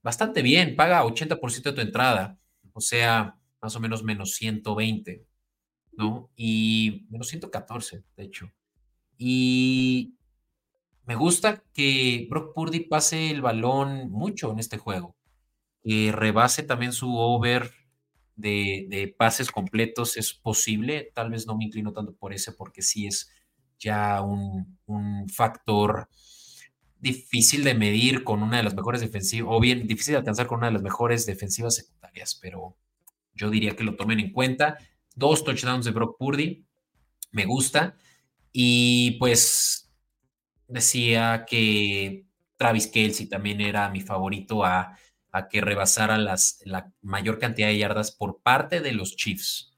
bastante 0.03 0.43
bien, 0.43 0.77
paga 0.77 1.05
80% 1.05 1.63
de 1.63 1.73
tu 1.73 1.81
entrada, 1.81 2.39
o 2.75 2.81
sea, 2.81 3.39
más 3.63 3.75
o 3.77 3.81
menos 3.81 4.03
menos 4.03 4.33
120, 4.35 5.27
¿no? 5.93 6.31
Y 6.37 7.07
menos 7.09 7.29
114, 7.29 8.05
de 8.17 8.25
hecho. 8.25 8.53
Y 9.17 10.17
me 11.07 11.15
gusta 11.15 11.63
que 11.73 12.27
Brock 12.31 12.55
Purdy 12.55 12.81
pase 12.81 13.31
el 13.31 13.43
balón 13.43 14.11
mucho 14.11 14.53
en 14.53 14.59
este 14.59 14.79
juego, 14.79 15.17
que 15.83 16.13
rebase 16.13 16.63
también 16.63 16.93
su 16.93 17.17
over 17.17 17.71
de, 18.37 19.15
pases 19.19 19.51
completos, 19.51 20.17
es 20.17 20.35
posible, 20.35 21.13
tal 21.15 21.31
vez 21.31 21.47
no 21.47 21.57
me 21.57 21.65
inclino 21.65 21.93
tanto 21.93 22.15
por 22.15 22.33
ese 22.33 22.53
porque 22.53 22.83
sí 22.83 23.07
es 23.07 23.31
ya 23.79 24.23
un, 24.23 24.79
un 24.87 25.29
factor 25.29 26.09
difícil 26.99 27.65
de 27.65 27.75
medir 27.75 28.25
con 28.25 28.43
una 28.43 28.57
de 28.57 28.63
las 28.63 28.75
mejores 28.75 29.01
defensivas, 29.01 29.53
o 29.53 29.61
bien 29.61 29.87
difícil 29.87 30.13
de 30.13 30.19
alcanzar 30.19 30.47
con 30.47 30.59
una 30.59 30.69
de 30.69 30.75
las 30.75 30.83
mejores 30.83 31.27
defensivas 31.27 31.77
secundarias, 31.77 32.39
pero 32.41 32.77
yo 33.35 33.51
diría 33.51 33.77
que 33.77 33.85
lo 33.85 33.97
tomen 33.97 34.21
en 34.21 34.33
cuenta. 34.33 34.79
Dos 35.15 35.45
touchdowns 35.45 35.85
de 35.85 35.91
Brock 35.91 36.17
Purdy, 36.19 36.65
me 37.33 37.45
gusta. 37.45 37.97
Y 38.53 39.13
pues 39.19 39.93
decía 40.69 41.45
que 41.47 42.27
Travis 42.57 42.87
Kelsey 42.87 43.27
también 43.27 43.61
era 43.61 43.89
mi 43.91 44.01
favorito 44.01 44.65
a, 44.65 44.97
a 45.33 45.49
que 45.49 45.61
rebasara 45.61 46.17
las, 46.17 46.61
la 46.65 46.93
mayor 47.03 47.39
cantidad 47.39 47.69
de 47.69 47.79
yardas 47.79 48.13
por 48.13 48.41
parte 48.41 48.81
de 48.81 48.93
los 48.93 49.17
Chiefs, 49.17 49.74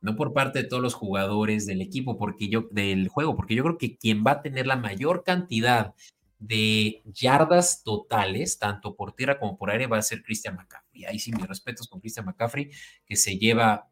no 0.00 0.16
por 0.16 0.32
parte 0.32 0.62
de 0.62 0.68
todos 0.68 0.82
los 0.82 0.94
jugadores 0.94 1.66
del 1.66 1.82
equipo, 1.82 2.16
porque 2.16 2.48
yo, 2.48 2.68
del 2.70 3.08
juego, 3.08 3.36
porque 3.36 3.54
yo 3.54 3.62
creo 3.62 3.78
que 3.78 3.96
quien 3.96 4.24
va 4.26 4.32
a 4.32 4.42
tener 4.42 4.66
la 4.66 4.76
mayor 4.76 5.24
cantidad 5.24 5.94
de 6.38 7.02
yardas 7.04 7.82
totales, 7.84 8.58
tanto 8.58 8.96
por 8.96 9.12
tierra 9.12 9.38
como 9.38 9.58
por 9.58 9.70
aire, 9.70 9.86
va 9.86 9.98
a 9.98 10.02
ser 10.02 10.22
Christian 10.22 10.56
McCaffrey. 10.56 11.04
Ahí 11.04 11.18
sí, 11.18 11.32
mis 11.32 11.46
respetos 11.46 11.86
con 11.86 12.00
Christian 12.00 12.24
McCaffrey, 12.24 12.70
que 13.04 13.16
se 13.16 13.36
lleva, 13.36 13.90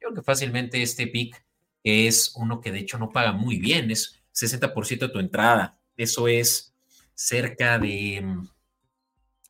yo 0.00 0.08
creo 0.08 0.14
que 0.14 0.22
fácilmente 0.22 0.82
este 0.82 1.06
pick, 1.06 1.44
que 1.84 2.06
es 2.06 2.32
uno 2.36 2.60
que 2.60 2.72
de 2.72 2.80
hecho 2.80 2.98
no 2.98 3.10
paga 3.10 3.32
muy 3.32 3.58
bien, 3.58 3.90
es 3.90 4.22
60% 4.32 4.98
de 4.98 5.12
tu 5.12 5.18
entrada. 5.18 5.78
Eso 5.96 6.26
es 6.26 6.74
cerca 7.14 7.78
de, 7.78 8.22
mm, 8.22 8.48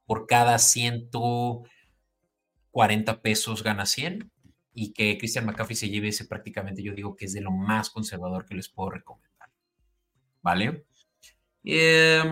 por 0.06 0.26
cada 0.26 0.58
140 0.58 3.22
pesos 3.22 3.62
gana 3.62 3.86
100 3.86 4.28
y 4.72 4.92
que 4.92 5.18
Christian 5.18 5.46
McCaffrey 5.46 5.76
se 5.76 5.88
lleve 5.88 6.08
ese 6.08 6.26
prácticamente, 6.26 6.82
yo 6.82 6.94
digo 6.94 7.16
que 7.16 7.24
es 7.24 7.32
de 7.32 7.40
lo 7.40 7.50
más 7.50 7.90
conservador 7.90 8.46
que 8.46 8.54
les 8.54 8.68
puedo 8.68 8.90
recomendar. 8.90 9.50
¿Vale? 10.42 10.84
Eh, 11.64 12.22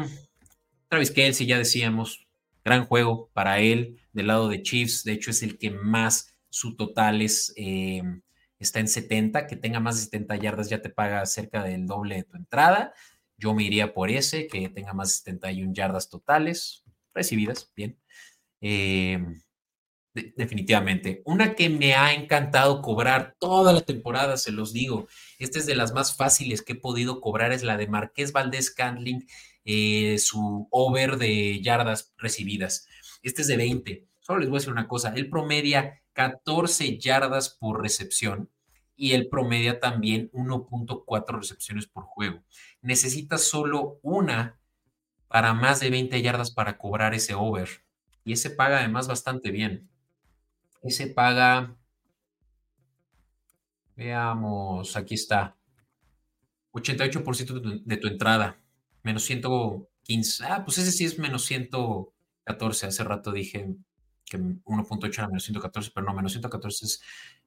Travis 0.89 1.11
Kelsey, 1.11 1.47
ya 1.47 1.59
decíamos, 1.59 2.27
gran 2.65 2.87
juego 2.87 3.31
para 3.33 3.61
él 3.61 4.01
del 4.13 4.29
lado 4.29 4.49
de 4.49 4.63
Chiefs. 4.63 5.05
De 5.05 5.13
hecho, 5.13 5.31
es 5.31 5.43
el 5.43 5.59
que 5.59 5.71
más 5.71 6.37
su 6.49 6.77
total 6.77 7.23
es, 7.23 7.53
eh, 7.57 8.03
está 8.59 8.81
en 8.81 8.89
70. 8.89 9.47
Que 9.47 9.57
tenga 9.57 9.81
más 9.81 9.97
de 9.97 10.03
70 10.05 10.37
yardas 10.37 10.71
ya 10.71 10.81
te 10.81 10.91
paga 10.91 11.25
cerca 11.27 11.63
del 11.63 11.87
doble 11.87 12.17
de 12.17 12.25
tu 12.25 12.37
entrada. 12.37 12.95
Yo 13.37 13.55
me 13.55 13.65
iría 13.65 13.95
por 13.95 14.11
ese, 14.11 14.47
que 14.49 14.69
tenga 14.69 14.93
más 14.95 15.09
de 15.09 15.15
71 15.15 15.73
yardas 15.75 16.09
totales 16.09 16.85
recibidas. 17.15 17.71
Bien. 17.77 17.99
Eh, 18.61 19.19
definitivamente. 20.37 21.23
Una 21.25 21.55
que 21.55 21.69
me 21.69 21.95
ha 21.95 22.13
encantado 22.15 22.83
cobrar 22.83 23.37
toda 23.39 23.73
la 23.73 23.81
temporada, 23.81 24.37
se 24.37 24.53
los 24.53 24.73
digo. 24.73 25.09
Esta 25.39 25.59
es 25.59 25.67
de 25.67 25.75
las 25.75 25.93
más 25.93 26.17
fáciles 26.17 26.63
que 26.63 26.75
he 26.75 26.77
podido 26.77 27.21
cobrar, 27.21 27.53
es 27.53 27.63
la 27.63 27.77
de 27.77 27.87
Marqués 27.87 28.33
Valdés 28.33 28.71
Candling, 28.71 29.27
eh, 29.65 30.19
su 30.19 30.69
over 30.71 31.17
de 31.19 31.61
yardas 31.61 32.15
recibidas. 32.19 32.89
Este 33.23 33.43
es 33.43 33.49
de 33.49 33.57
20. 33.57 34.07
Solo 34.21 34.41
les 34.41 34.49
voy 34.49 34.57
a 34.57 34.61
decir 34.61 34.73
una 34.73 34.89
cosa, 34.89 35.13
él 35.15 35.31
promedia 35.31 36.03
14 36.13 36.99
yardas 36.99 37.51
por 37.51 37.81
recepción 37.81 38.51
y 38.97 39.13
él 39.13 39.29
promedia 39.29 39.79
también 39.79 40.31
1.4 40.33 41.39
recepciones 41.39 41.87
por 41.87 42.05
juego. 42.05 42.43
Necesita 42.83 43.39
solo 43.39 44.01
una 44.03 44.59
para 45.29 45.55
más 45.55 45.81
de 45.81 45.91
20 45.91 46.21
yardas 46.21 46.51
para 46.51 46.79
cobrar 46.79 47.15
ese 47.15 47.35
over. 47.35 47.69
Y 48.25 48.33
ese 48.33 48.51
paga 48.51 48.79
además 48.79 49.07
bastante 49.07 49.51
bien. 49.51 49.89
Ese 50.83 51.09
paga, 51.09 51.77
veamos, 53.97 54.97
aquí 54.97 55.15
está, 55.15 55.57
88% 56.73 57.83
de 57.85 57.97
tu, 57.97 58.07
entrada, 58.09 58.61
menos 59.03 59.25
115. 59.25 60.45
Ah, 60.47 60.65
pues 60.65 60.79
ese 60.79 60.93
sí 60.93 61.05
es 61.05 61.19
menos 61.19 61.45
114. 61.47 62.87
Hace 62.87 63.05
rato 63.05 63.33
dije 63.33 63.75
que 64.25 64.39
1.8 64.39 65.19
era 65.19 65.29
menos 65.29 65.45
114, 65.45 65.91
pero 65.95 66.07
no, 66.07 66.15
menos 66.15 66.33
114 66.33 66.85
es, 66.85 67.03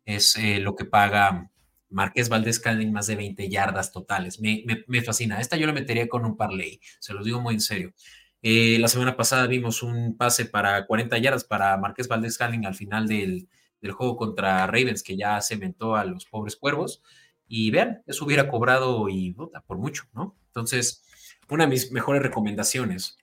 es 0.05 0.35
eh, 0.37 0.59
lo 0.59 0.75
que 0.75 0.85
paga 0.85 1.51
Marqués 1.89 2.29
Valdés 2.29 2.59
Calding 2.59 2.91
más 2.91 3.07
de 3.07 3.15
20 3.15 3.49
yardas 3.49 3.91
totales. 3.91 4.39
Me, 4.39 4.63
me, 4.87 5.01
fascina. 5.01 5.39
Esta 5.39 5.57
yo 5.57 5.67
la 5.67 5.73
metería 5.73 6.07
con 6.07 6.25
un 6.25 6.37
parlay, 6.37 6.79
se 6.99 7.13
los 7.13 7.25
digo 7.25 7.39
muy 7.41 7.55
en 7.55 7.61
serio. 7.61 7.93
Eh, 8.43 8.77
la 8.79 8.87
semana 8.87 9.15
pasada 9.15 9.45
vimos 9.45 9.83
un 9.83 10.17
pase 10.17 10.45
para 10.45 10.87
40 10.87 11.17
yardas 11.19 11.43
para 11.43 11.77
Marqués 11.77 12.07
Valdés 12.07 12.33
Scantling 12.33 12.65
al 12.65 12.73
final 12.75 13.07
del, 13.07 13.47
juego 13.91 14.17
contra 14.17 14.65
Ravens, 14.67 15.03
que 15.03 15.17
ya 15.17 15.41
cementó 15.41 15.95
a 15.95 16.05
los 16.05 16.25
pobres 16.25 16.55
cuervos. 16.55 17.03
Y 17.47 17.69
vean, 17.71 18.01
eso 18.07 18.25
hubiera 18.25 18.47
cobrado 18.47 19.09
y 19.09 19.35
por 19.67 19.77
mucho, 19.77 20.03
¿no? 20.13 20.37
Entonces, 20.47 21.03
una 21.49 21.65
de 21.65 21.69
mis 21.69 21.91
mejores 21.91 22.21
recomendaciones, 22.21 23.17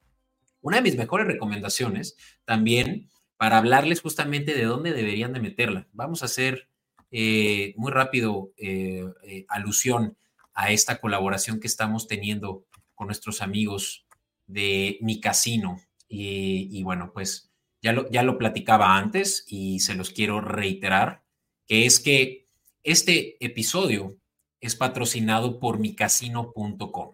una 0.60 0.76
de 0.76 0.82
mis 0.82 0.96
mejores 0.96 1.26
recomendaciones 1.26 2.16
también 2.44 3.08
para 3.36 3.58
hablarles 3.58 4.02
justamente 4.02 4.54
de 4.54 4.64
dónde 4.64 4.92
deberían 4.92 5.32
de 5.32 5.40
meterla. 5.40 5.88
Vamos 5.92 6.22
a 6.22 6.26
hacer 6.26 6.68
eh, 7.10 7.72
muy 7.76 7.90
rápido 7.90 8.52
eh, 8.56 9.04
alusión 9.48 10.16
a 10.52 10.72
esta 10.72 11.00
colaboración 11.00 11.60
que 11.60 11.68
estamos 11.68 12.06
teniendo 12.08 12.64
con 12.94 13.06
nuestros 13.06 13.40
amigos 13.40 14.07
de 14.48 14.98
mi 15.00 15.20
casino. 15.20 15.80
Y, 16.08 16.82
bueno, 16.82 17.12
pues 17.12 17.52
ya 17.80 17.92
lo, 17.92 18.10
ya 18.10 18.24
lo 18.24 18.38
platicaba 18.38 18.96
antes 18.96 19.44
y 19.46 19.78
se 19.80 19.94
los 19.94 20.10
quiero 20.10 20.40
reiterar, 20.40 21.22
que 21.66 21.86
es 21.86 22.00
que 22.00 22.48
este 22.82 23.42
episodio 23.44 24.16
es 24.60 24.74
patrocinado 24.74 25.60
por 25.60 25.78
micasino.com, 25.78 27.12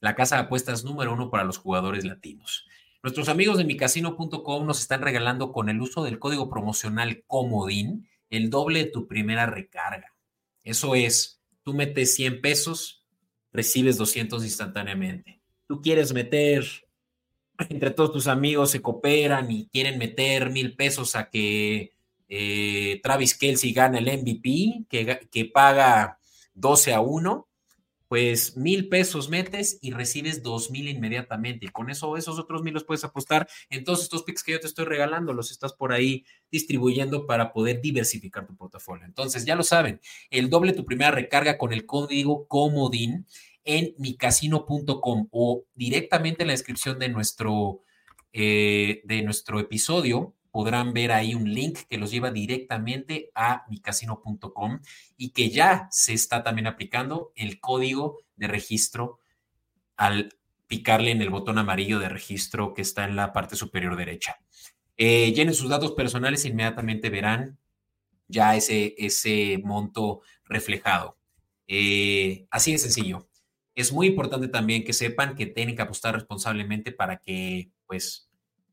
la 0.00 0.14
casa 0.14 0.36
de 0.36 0.42
apuestas 0.42 0.84
número 0.84 1.14
uno 1.14 1.30
para 1.30 1.44
los 1.44 1.56
jugadores 1.56 2.04
latinos. 2.04 2.66
Nuestros 3.02 3.28
amigos 3.28 3.56
de 3.56 3.64
micasino.com 3.64 4.66
nos 4.66 4.80
están 4.80 5.00
regalando 5.00 5.52
con 5.52 5.68
el 5.68 5.80
uso 5.80 6.02
del 6.02 6.18
código 6.18 6.50
promocional 6.50 7.22
Comodín 7.26 8.08
el 8.28 8.50
doble 8.50 8.80
de 8.80 8.90
tu 8.90 9.06
primera 9.06 9.46
recarga. 9.46 10.14
Eso 10.64 10.96
es, 10.96 11.40
tú 11.62 11.72
metes 11.72 12.16
100 12.16 12.40
pesos, 12.40 13.04
recibes 13.52 13.96
200 13.96 14.42
instantáneamente 14.42 15.35
tú 15.66 15.80
quieres 15.80 16.12
meter, 16.12 16.64
entre 17.68 17.90
todos 17.90 18.12
tus 18.12 18.26
amigos 18.26 18.70
se 18.70 18.82
cooperan 18.82 19.50
y 19.50 19.68
quieren 19.68 19.98
meter 19.98 20.50
mil 20.50 20.74
pesos 20.76 21.16
a 21.16 21.30
que 21.30 21.92
eh, 22.28 23.00
Travis 23.02 23.36
Kelsey 23.36 23.72
gane 23.72 23.98
el 23.98 24.20
MVP, 24.20 24.86
que, 24.88 25.28
que 25.30 25.44
paga 25.46 26.18
12 26.54 26.94
a 26.94 27.00
1, 27.00 27.48
pues 28.08 28.56
mil 28.56 28.88
pesos 28.88 29.28
metes 29.28 29.78
y 29.80 29.90
recibes 29.90 30.42
dos 30.42 30.70
mil 30.70 30.88
inmediatamente. 30.88 31.66
Y 31.66 31.68
con 31.70 31.90
eso, 31.90 32.16
esos 32.16 32.38
otros 32.38 32.62
mil 32.62 32.74
los 32.74 32.84
puedes 32.84 33.04
apostar 33.04 33.48
en 33.68 33.84
todos 33.84 34.02
estos 34.02 34.22
picks 34.22 34.42
que 34.42 34.52
yo 34.52 34.60
te 34.60 34.66
estoy 34.66 34.84
regalando, 34.84 35.32
los 35.32 35.50
estás 35.50 35.72
por 35.72 35.92
ahí 35.92 36.24
distribuyendo 36.50 37.26
para 37.26 37.52
poder 37.52 37.80
diversificar 37.80 38.46
tu 38.46 38.56
portafolio. 38.56 39.04
Entonces, 39.04 39.44
ya 39.44 39.56
lo 39.56 39.64
saben, 39.64 40.00
el 40.30 40.48
doble 40.50 40.72
tu 40.72 40.84
primera 40.84 41.10
recarga 41.10 41.58
con 41.58 41.72
el 41.72 41.84
código 41.84 42.46
COMODIN 42.46 43.26
en 43.66 43.94
micasino.com 43.98 45.28
o 45.30 45.64
directamente 45.74 46.42
en 46.42 46.46
la 46.46 46.52
descripción 46.54 46.98
de 46.98 47.08
nuestro, 47.10 47.82
eh, 48.32 49.02
de 49.04 49.22
nuestro 49.22 49.60
episodio. 49.60 50.34
Podrán 50.50 50.94
ver 50.94 51.12
ahí 51.12 51.34
un 51.34 51.52
link 51.52 51.80
que 51.90 51.98
los 51.98 52.10
lleva 52.10 52.30
directamente 52.30 53.30
a 53.34 53.66
micasino.com 53.68 54.80
y 55.18 55.30
que 55.30 55.50
ya 55.50 55.88
se 55.90 56.14
está 56.14 56.42
también 56.42 56.66
aplicando 56.66 57.32
el 57.34 57.60
código 57.60 58.20
de 58.36 58.46
registro 58.46 59.18
al 59.96 60.34
picarle 60.66 61.10
en 61.10 61.20
el 61.20 61.30
botón 61.30 61.58
amarillo 61.58 61.98
de 61.98 62.08
registro 62.08 62.72
que 62.72 62.82
está 62.82 63.04
en 63.04 63.16
la 63.16 63.32
parte 63.32 63.56
superior 63.56 63.96
derecha. 63.96 64.38
Eh, 64.96 65.32
llenen 65.32 65.54
sus 65.54 65.68
datos 65.68 65.92
personales 65.92 66.44
e 66.44 66.48
inmediatamente 66.48 67.10
verán 67.10 67.58
ya 68.28 68.56
ese, 68.56 68.94
ese 68.96 69.60
monto 69.62 70.22
reflejado. 70.44 71.18
Eh, 71.66 72.46
así 72.50 72.72
de 72.72 72.78
sencillo 72.78 73.28
es 73.76 73.92
muy 73.92 74.06
importante 74.06 74.48
también 74.48 74.84
que 74.84 74.94
sepan 74.94 75.36
que 75.36 75.44
tienen 75.44 75.76
que 75.76 75.82
apostar 75.82 76.14
responsablemente 76.14 76.92
para 76.92 77.18
que, 77.18 77.70
pues, 77.86 78.30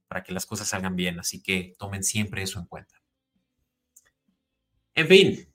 para 0.08 0.24
que 0.24 0.32
las 0.32 0.46
cosas 0.46 0.70
salgan 0.70 0.96
bien. 0.96 1.20
Así 1.20 1.44
que 1.44 1.76
tomen 1.78 2.04
siempre 2.04 2.42
eso 2.42 2.58
en 2.58 2.68
cuenta. 2.68 2.96
En 4.96 5.08
fin, 5.08 5.54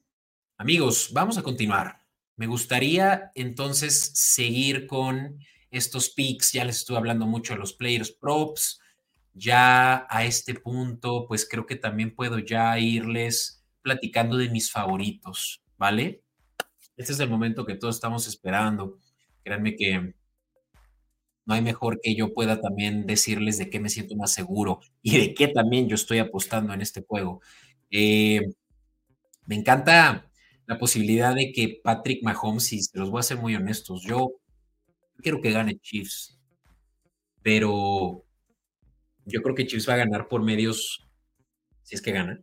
amigos, 0.58 1.10
vamos 1.14 1.38
a 1.38 1.42
continuar. 1.42 1.98
Me 2.36 2.46
gustaría 2.46 3.32
entonces 3.34 4.10
seguir 4.14 4.86
con 4.86 5.38
estos 5.70 6.10
picks, 6.10 6.52
ya 6.52 6.66
les 6.66 6.76
estuve 6.76 6.98
hablando 6.98 7.26
mucho 7.26 7.54
de 7.54 7.60
los 7.60 7.72
players 7.72 8.12
props. 8.12 8.80
Ya 9.32 10.06
a 10.10 10.24
este 10.26 10.54
punto, 10.54 11.24
pues 11.26 11.48
creo 11.48 11.64
que 11.64 11.76
también 11.76 12.14
puedo 12.14 12.38
ya 12.38 12.78
irles 12.78 13.64
platicando 13.80 14.36
de 14.36 14.50
mis 14.50 14.70
favoritos, 14.70 15.62
¿vale? 15.78 16.22
Este 16.98 17.12
es 17.12 17.20
el 17.20 17.30
momento 17.30 17.64
que 17.64 17.76
todos 17.76 17.94
estamos 17.94 18.26
esperando. 18.26 18.98
Créanme 19.48 19.76
que 19.76 20.12
no 21.46 21.54
hay 21.54 21.62
mejor 21.62 22.00
que 22.02 22.14
yo 22.14 22.34
pueda 22.34 22.60
también 22.60 23.06
decirles 23.06 23.56
de 23.56 23.70
qué 23.70 23.80
me 23.80 23.88
siento 23.88 24.14
más 24.14 24.34
seguro 24.34 24.80
y 25.00 25.16
de 25.16 25.32
qué 25.32 25.48
también 25.48 25.88
yo 25.88 25.94
estoy 25.94 26.18
apostando 26.18 26.74
en 26.74 26.82
este 26.82 27.02
juego. 27.02 27.40
Eh, 27.90 28.42
me 29.46 29.54
encanta 29.54 30.30
la 30.66 30.78
posibilidad 30.78 31.34
de 31.34 31.50
que 31.50 31.80
Patrick 31.82 32.22
Mahomes, 32.22 32.74
y 32.74 32.82
se 32.82 32.98
los 32.98 33.10
voy 33.10 33.20
a 33.20 33.22
ser 33.22 33.38
muy 33.38 33.54
honestos, 33.54 34.02
yo 34.02 34.32
quiero 35.22 35.40
que 35.40 35.52
gane 35.52 35.78
Chiefs, 35.78 36.38
pero 37.40 38.26
yo 39.24 39.40
creo 39.40 39.54
que 39.54 39.66
Chiefs 39.66 39.88
va 39.88 39.94
a 39.94 40.04
ganar 40.04 40.28
por 40.28 40.42
medios, 40.42 41.08
si 41.84 41.94
es 41.94 42.02
que 42.02 42.12
gana, 42.12 42.38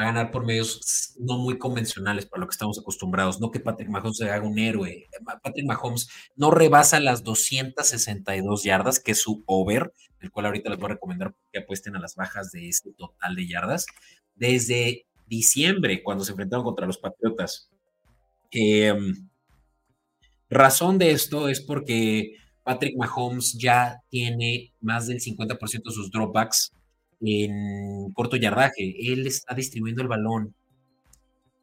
a 0.00 0.06
ganar 0.06 0.30
por 0.30 0.44
medios 0.44 1.14
no 1.18 1.38
muy 1.38 1.58
convencionales 1.58 2.26
para 2.26 2.40
lo 2.40 2.46
que 2.46 2.52
estamos 2.52 2.78
acostumbrados. 2.78 3.40
No 3.40 3.50
que 3.50 3.60
Patrick 3.60 3.88
Mahomes 3.88 4.16
se 4.16 4.30
haga 4.30 4.46
un 4.46 4.58
héroe. 4.58 5.08
Patrick 5.42 5.66
Mahomes 5.66 6.08
no 6.36 6.50
rebasa 6.50 7.00
las 7.00 7.22
262 7.22 8.62
yardas, 8.62 9.00
que 9.00 9.12
es 9.12 9.20
su 9.20 9.42
over, 9.46 9.92
el 10.20 10.30
cual 10.30 10.46
ahorita 10.46 10.70
les 10.70 10.78
voy 10.78 10.86
a 10.86 10.94
recomendar 10.94 11.34
que 11.52 11.60
apuesten 11.60 11.96
a 11.96 12.00
las 12.00 12.14
bajas 12.14 12.50
de 12.50 12.68
este 12.68 12.92
total 12.92 13.36
de 13.36 13.46
yardas. 13.46 13.86
Desde 14.34 15.06
diciembre, 15.26 16.02
cuando 16.02 16.24
se 16.24 16.32
enfrentaron 16.32 16.64
contra 16.64 16.86
los 16.86 16.98
Patriotas. 16.98 17.70
Em, 18.50 19.28
razón 20.48 20.98
de 20.98 21.12
esto 21.12 21.48
es 21.48 21.60
porque 21.60 22.36
Patrick 22.64 22.96
Mahomes 22.96 23.56
ya 23.58 24.00
tiene 24.08 24.72
más 24.80 25.06
del 25.06 25.20
50% 25.20 25.90
de 25.90 25.94
sus 25.94 26.10
dropbacks 26.10 26.72
en 27.20 28.12
corto 28.12 28.36
yardaje. 28.36 29.12
Él 29.12 29.26
está 29.26 29.54
distribuyendo 29.54 30.02
el 30.02 30.08
balón 30.08 30.54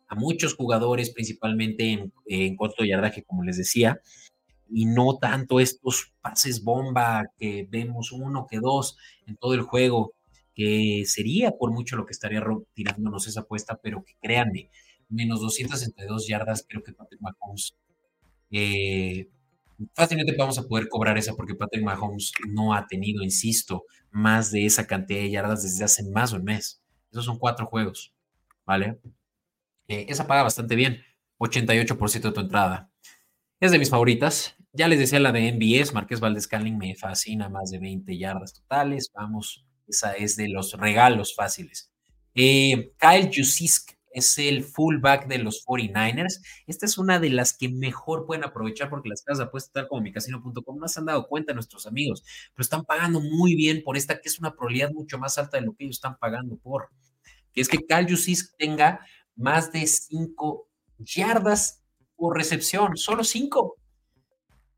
a 0.07 0.15
muchos 0.15 0.55
jugadores, 0.55 1.11
principalmente 1.11 2.11
en, 2.25 2.55
corto 2.55 2.85
yardaje, 2.85 3.23
como 3.23 3.43
les 3.43 3.57
decía, 3.57 3.99
y 4.69 4.85
no 4.85 5.17
tanto 5.17 5.59
estos 5.59 6.13
pases 6.21 6.63
bomba 6.63 7.25
que 7.37 7.67
vemos 7.69 8.11
uno 8.11 8.47
que 8.49 8.59
dos 8.59 8.97
en 9.25 9.37
todo 9.37 9.53
el 9.53 9.61
juego, 9.61 10.13
que 10.53 11.03
sería 11.05 11.51
por 11.51 11.71
mucho 11.71 11.95
lo 11.95 12.05
que 12.05 12.13
estaría 12.13 12.43
tirándonos 12.73 13.27
esa 13.27 13.41
apuesta, 13.41 13.79
pero 13.81 14.03
que 14.03 14.13
créanme, 14.21 14.69
menos 15.09 15.41
262 15.41 16.27
yardas, 16.27 16.65
creo 16.67 16.83
que 16.83 16.93
Patrick 16.93 17.21
Mahomes 17.21 17.75
eh, 18.51 19.29
fácilmente 19.93 20.35
vamos 20.37 20.57
a 20.57 20.67
poder 20.67 20.87
cobrar 20.89 21.17
esa 21.17 21.35
porque 21.35 21.55
Patrick 21.55 21.83
Mahomes 21.83 22.31
no 22.49 22.73
ha 22.73 22.87
tenido, 22.87 23.23
insisto, 23.23 23.85
más 24.17 24.51
de 24.51 24.65
esa 24.65 24.87
cantidad 24.87 25.19
de 25.19 25.29
yardas 25.29 25.63
desde 25.63 25.85
hace 25.85 26.03
más 26.09 26.31
de 26.31 26.37
un 26.37 26.43
mes. 26.43 26.81
Esos 27.11 27.25
son 27.25 27.37
cuatro 27.37 27.67
juegos, 27.67 28.15
¿vale? 28.65 28.99
Eh, 29.87 30.07
esa 30.09 30.25
paga 30.25 30.43
bastante 30.43 30.75
bien, 30.75 31.03
88% 31.37 32.29
de 32.29 32.31
tu 32.31 32.41
entrada. 32.41 32.91
Es 33.59 33.71
de 33.71 33.79
mis 33.79 33.89
favoritas. 33.89 34.55
Ya 34.73 34.87
les 34.87 34.99
decía 34.99 35.19
la 35.19 35.31
de 35.31 35.51
MBS, 35.51 35.93
Marqués 35.93 36.19
Valdez 36.19 36.47
Canling 36.47 36.77
me 36.77 36.95
fascina, 36.95 37.47
más 37.49 37.69
de 37.69 37.79
20 37.79 38.17
yardas 38.17 38.53
totales. 38.53 39.11
Vamos, 39.13 39.65
esa 39.87 40.13
es 40.13 40.35
de 40.35 40.49
los 40.49 40.73
regalos 40.73 41.35
fáciles. 41.35 41.91
Eh, 42.33 42.93
Kyle 42.99 43.31
Jusisk 43.33 43.96
es 44.17 44.37
el 44.39 44.63
fullback 44.63 45.27
de 45.27 45.37
los 45.37 45.63
49ers. 45.65 46.41
Esta 46.65 46.85
es 46.87 46.97
una 46.97 47.19
de 47.19 47.29
las 47.29 47.55
que 47.55 47.69
mejor 47.69 48.25
pueden 48.25 48.43
aprovechar 48.43 48.89
porque 48.89 49.09
las 49.09 49.21
casas 49.21 49.37
de 49.37 49.43
apuestas, 49.45 49.73
tal 49.73 49.87
como 49.87 50.01
micasino.com, 50.01 50.77
no 50.77 50.87
se 50.87 50.99
han 50.99 51.05
dado 51.05 51.27
cuenta 51.27 51.53
nuestros 51.53 51.85
amigos, 51.85 52.23
pero 52.53 52.63
están 52.63 52.83
pagando 52.83 53.19
muy 53.21 53.55
bien 53.55 53.83
por 53.83 53.95
esta, 53.95 54.19
que 54.19 54.29
es 54.29 54.39
una 54.39 54.55
probabilidad 54.55 54.91
mucho 54.91 55.19
más 55.19 55.37
alta 55.37 55.57
de 55.57 55.65
lo 55.65 55.73
que 55.75 55.83
ellos 55.83 55.97
están 55.97 56.17
pagando 56.17 56.57
por. 56.57 56.89
Que 57.53 57.61
es 57.61 57.69
que 57.69 57.85
Cal 57.85 58.07
tenga 58.57 59.05
más 59.35 59.71
de 59.71 59.85
5 59.85 60.67
yardas 60.97 61.83
por 62.15 62.35
recepción, 62.35 62.97
solo 62.97 63.23
5. 63.23 63.77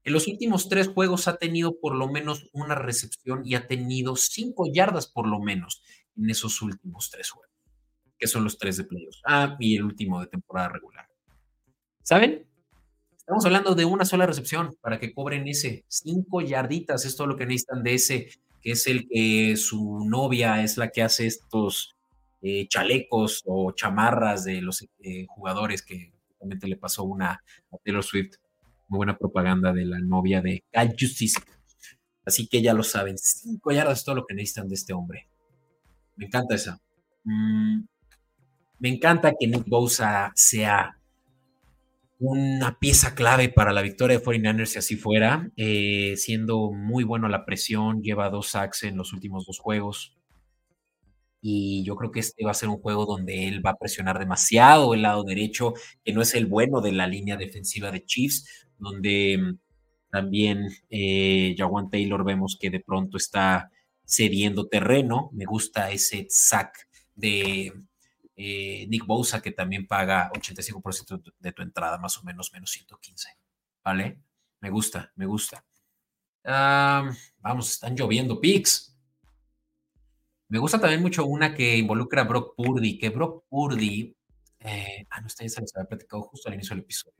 En 0.04 0.14
los 0.14 0.28
últimos 0.28 0.68
tres 0.68 0.90
juegos 0.90 1.28
ha 1.28 1.38
tenido 1.38 1.80
por 1.80 1.96
lo 1.96 2.10
menos 2.10 2.50
una 2.52 2.76
recepción 2.76 3.44
y 3.46 3.56
ha 3.56 3.68
tenido 3.68 4.16
5 4.16 4.66
yardas 4.74 5.08
por 5.08 5.28
lo 5.28 5.40
menos 5.40 5.82
en 6.18 6.30
esos 6.30 6.62
últimos 6.62 7.10
tres 7.10 7.30
juegos 7.30 7.59
que 8.20 8.28
son 8.28 8.44
los 8.44 8.58
tres 8.58 8.78
de 8.78 8.84
playoffs. 8.84 9.22
Ah, 9.26 9.56
y 9.60 9.76
el 9.78 9.84
último 9.84 10.20
de 10.20 10.28
temporada 10.28 10.70
regular. 10.70 11.08
¿Saben? 12.04 12.46
Estamos 13.18 13.46
hablando 13.46 13.76
de 13.76 13.86
una 13.86 14.06
sola 14.06 14.26
recepción 14.26 14.76
para 14.82 15.00
que 15.00 15.14
cobren 15.14 15.48
ese. 15.48 15.86
Cinco 15.88 16.42
yarditas 16.42 17.06
es 17.06 17.16
todo 17.16 17.28
lo 17.28 17.36
que 17.38 17.46
necesitan 17.46 17.84
de 17.84 17.94
ese, 17.94 18.30
que 18.62 18.72
es 18.72 18.88
el 18.88 19.08
que 19.08 19.56
su 19.56 20.04
novia 20.06 20.64
es 20.64 20.78
la 20.78 20.90
que 20.90 21.04
hace 21.04 21.28
estos 21.28 21.96
eh, 22.42 22.68
chalecos 22.68 23.44
o 23.46 23.72
chamarras 23.72 24.46
de 24.46 24.62
los 24.62 24.82
eh, 24.82 25.26
jugadores 25.30 25.84
que 25.84 26.12
realmente 26.40 26.68
le 26.68 26.78
pasó 26.78 27.04
una 27.04 27.44
a 27.72 27.78
Taylor 27.84 28.04
Swift. 28.04 28.38
Muy 28.88 28.98
buena 28.98 29.18
propaganda 29.18 29.72
de 29.72 29.86
la 29.86 30.00
novia 30.00 30.42
de 30.42 30.64
Cal 30.72 30.96
Justice. 31.00 31.40
Así 32.26 32.48
que 32.48 32.62
ya 32.62 32.74
lo 32.74 32.84
saben, 32.84 33.18
cinco 33.18 33.72
yardas 33.72 34.00
es 34.00 34.06
todo 34.06 34.16
lo 34.16 34.26
que 34.26 34.34
necesitan 34.34 34.68
de 34.68 34.76
este 34.76 34.94
hombre. 34.94 35.28
Me 36.16 36.26
encanta 36.26 36.56
esa. 36.56 36.82
Mm, 37.24 37.82
me 38.80 38.90
encanta 38.90 39.34
que 39.38 39.48
Nick 39.48 39.68
Bosa 39.68 40.32
sea 40.36 41.00
una 42.20 42.78
pieza 42.80 43.16
clave 43.16 43.48
para 43.50 43.72
la 43.72 43.82
victoria 43.82 44.20
de 44.20 44.24
49ers 44.24 44.66
si 44.66 44.78
así 44.78 44.96
fuera, 44.98 45.50
eh, 45.56 46.16
siendo 46.18 46.72
muy 46.72 47.06
bueno 47.06 47.30
la 47.30 47.46
presión, 47.46 48.02
lleva 48.02 48.30
dos 48.30 48.50
sacks 48.50 48.84
en 48.84 48.98
los 48.98 49.14
últimos 49.14 49.46
dos 49.46 49.60
juegos. 49.60 50.16
Y 51.42 51.84
yo 51.86 51.96
creo 51.96 52.12
que 52.12 52.20
este 52.20 52.44
va 52.44 52.52
a 52.52 52.54
ser 52.54 52.68
un 52.68 52.82
juego 52.82 53.06
donde 53.06 53.48
él 53.48 53.66
va 53.66 53.72
a 53.72 53.78
presionar 53.78 54.20
demasiado 54.20 54.94
el 54.94 55.04
lado 55.04 55.24
derecho, 55.24 55.74
que 56.04 56.12
no 56.12 56.22
es 56.22 56.36
el 56.36 56.46
bueno 56.46 56.82
de 56.82 56.92
la 56.92 57.08
línea 57.08 57.38
defensiva 57.38 57.92
de 57.92 58.04
Chiefs, 58.04 58.68
donde 58.78 59.38
mm, 59.38 59.58
también 60.12 60.68
eh, 60.90 61.56
Jawan 61.58 61.90
Taylor 61.90 62.26
vemos 62.26 62.58
que 62.60 62.70
de 62.70 62.82
pronto 62.82 63.16
está 63.16 63.72
cediendo 64.06 64.68
terreno. 64.68 65.30
Me 65.32 65.46
gusta 65.46 65.92
ese 65.92 66.26
sack 66.30 66.90
de 67.16 67.72
eh, 68.42 68.88
Nick 68.88 69.06
Bosa, 69.06 69.42
que 69.42 69.52
también 69.52 69.86
paga 69.86 70.32
85% 70.32 71.34
de 71.38 71.52
tu 71.52 71.62
entrada, 71.62 71.98
más 71.98 72.18
o 72.18 72.24
menos, 72.24 72.54
menos 72.54 72.72
115. 72.72 73.38
¿Vale? 73.84 74.22
Me 74.62 74.70
gusta, 74.70 75.12
me 75.18 75.26
gusta. 75.26 75.66
vamos, 76.44 77.70
están 77.70 77.98
lloviendo 77.98 78.40
picks. 78.40 78.98
Me 80.48 80.58
gusta 80.58 80.80
también 80.80 81.02
mucho 81.02 81.26
una 81.26 81.54
que 81.54 81.76
involucra 81.76 82.22
a 82.22 82.26
Brock 82.26 82.56
Purdy, 82.56 82.98
que 82.98 83.10
Brock 83.10 83.44
Purdy, 83.50 84.16
eh, 84.62 85.06
ah, 85.10 85.20
no, 85.20 85.28
está, 85.28 85.48
se 85.48 85.60
los 85.60 85.76
había 85.76 85.90
platicado 85.90 86.24
justo 86.24 86.48
al 86.48 86.56
inicio 86.56 86.76
del 86.76 86.86
episodio. 86.86 87.18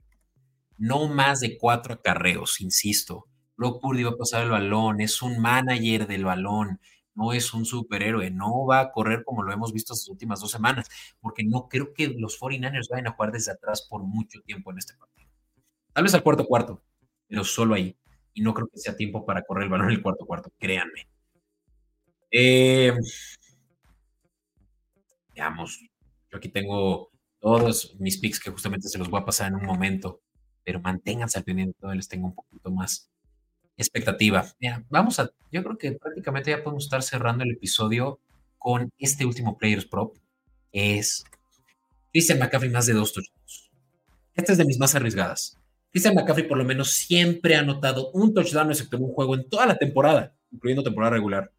No 0.78 1.06
más 1.06 1.40
de 1.40 1.58
cuatro 1.58 1.92
acarreos, 1.92 2.62
insisto. 2.62 3.26
Brock 3.58 3.82
Purdy 3.82 4.04
va 4.04 4.12
a 4.12 4.16
pasar 4.16 4.44
el 4.44 4.50
balón, 4.50 5.02
es 5.02 5.20
un 5.20 5.38
manager 5.38 6.06
del 6.06 6.24
balón, 6.24 6.80
no 7.14 7.32
es 7.32 7.52
un 7.54 7.64
superhéroe, 7.64 8.30
no 8.30 8.66
va 8.66 8.80
a 8.80 8.92
correr 8.92 9.24
como 9.24 9.42
lo 9.42 9.52
hemos 9.52 9.72
visto 9.72 9.92
estas 9.92 10.08
últimas 10.08 10.40
dos 10.40 10.50
semanas, 10.50 10.88
porque 11.20 11.44
no 11.44 11.68
creo 11.68 11.92
que 11.92 12.08
los 12.08 12.38
49ers 12.38 12.88
vayan 12.90 13.08
a 13.08 13.12
jugar 13.12 13.32
desde 13.32 13.52
atrás 13.52 13.86
por 13.88 14.02
mucho 14.02 14.40
tiempo 14.42 14.70
en 14.70 14.78
este 14.78 14.94
partido. 14.94 15.28
Tal 15.92 16.04
vez 16.04 16.14
al 16.14 16.22
cuarto 16.22 16.46
cuarto, 16.46 16.82
pero 17.26 17.44
solo 17.44 17.74
ahí. 17.74 17.96
Y 18.32 18.42
no 18.42 18.54
creo 18.54 18.68
que 18.68 18.78
sea 18.78 18.96
tiempo 18.96 19.26
para 19.26 19.42
correr 19.42 19.64
el 19.64 19.70
balón 19.70 19.88
en 19.88 19.96
el 19.96 20.02
cuarto 20.02 20.24
cuarto, 20.24 20.50
créanme. 20.58 21.08
Eh, 22.30 22.92
veamos, 25.34 25.80
yo 26.30 26.38
aquí 26.38 26.48
tengo 26.48 27.10
todos 27.40 27.96
mis 27.98 28.18
picks 28.18 28.38
que 28.38 28.50
justamente 28.50 28.88
se 28.88 28.98
los 28.98 29.10
voy 29.10 29.20
a 29.20 29.24
pasar 29.24 29.48
en 29.48 29.56
un 29.56 29.66
momento, 29.66 30.20
pero 30.62 30.80
manténganse 30.80 31.38
al 31.38 31.44
pendiente, 31.44 31.76
todavía 31.80 31.96
les 31.96 32.08
tengo 32.08 32.28
un 32.28 32.34
poquito 32.34 32.70
más 32.70 33.10
expectativa. 33.80 34.46
Mira, 34.60 34.84
vamos 34.88 35.18
a, 35.18 35.30
yo 35.50 35.62
creo 35.62 35.78
que 35.78 35.92
prácticamente 35.92 36.50
ya 36.50 36.62
podemos 36.62 36.84
estar 36.84 37.02
cerrando 37.02 37.44
el 37.44 37.52
episodio 37.52 38.20
con 38.58 38.90
este 38.98 39.24
último 39.24 39.56
Players 39.56 39.86
Prop, 39.86 40.16
es 40.72 41.24
Christian 42.12 42.38
McCaffrey 42.38 42.70
más 42.70 42.86
de 42.86 42.92
dos 42.92 43.12
touchdowns. 43.12 43.70
Esta 44.34 44.52
es 44.52 44.58
de 44.58 44.64
mis 44.64 44.78
más 44.78 44.94
arriesgadas. 44.94 45.58
Christian 45.90 46.14
McCaffrey 46.14 46.46
por 46.46 46.58
lo 46.58 46.64
menos 46.64 46.92
siempre 46.92 47.56
ha 47.56 47.60
anotado 47.60 48.10
un 48.12 48.32
touchdown 48.32 48.70
excepto 48.70 48.98
un 48.98 49.12
juego 49.12 49.34
en 49.34 49.48
toda 49.48 49.66
la 49.66 49.76
temporada, 49.76 50.34
incluyendo 50.52 50.84
temporada 50.84 51.14
regular, 51.14 51.52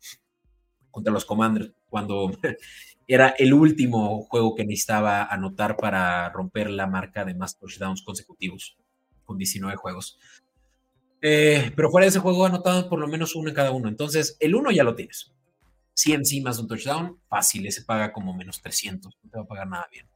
contra 0.90 1.12
los 1.12 1.26
Commanders, 1.26 1.72
cuando 1.90 2.32
era 3.08 3.30
el 3.38 3.54
último 3.54 4.24
juego 4.24 4.56
que 4.56 4.66
necesitaba 4.66 5.24
anotar 5.24 5.76
para 5.76 6.30
romper 6.30 6.70
la 6.70 6.88
marca 6.88 7.26
de 7.26 7.34
más 7.34 7.58
touchdowns 7.58 8.04
consecutivos, 8.04 8.78
con 9.26 9.38
19 9.38 9.76
juegos. 9.76 10.18
Eh, 11.22 11.72
pero 11.76 11.92
fuera 11.92 12.06
de 12.06 12.10
ese 12.10 12.20
juego 12.20 12.46
anotado 12.46 12.90
por 12.90 13.00
lo 13.00 13.08
menos 13.08 13.36
uno 13.36 13.50
en 13.50 13.56
cada 13.56 13.72
uno. 13.72 13.88
Entonces, 13.88 14.38
el 14.40 14.56
uno 14.56 14.72
ya 14.72 14.84
lo 14.84 14.96
tienes. 14.96 15.32
100 15.94 16.26
sí 16.26 16.42
más 16.42 16.58
un 16.58 16.68
touchdown, 16.68 17.20
fácil, 17.28 17.68
ese 17.68 17.84
paga 17.84 18.12
como 18.12 18.34
menos 18.34 18.62
300, 18.62 19.18
no 19.24 19.30
te 19.30 19.38
va 19.38 19.44
a 19.44 19.48
pagar 19.48 19.68
nada 19.68 19.88
bien. 19.92 20.08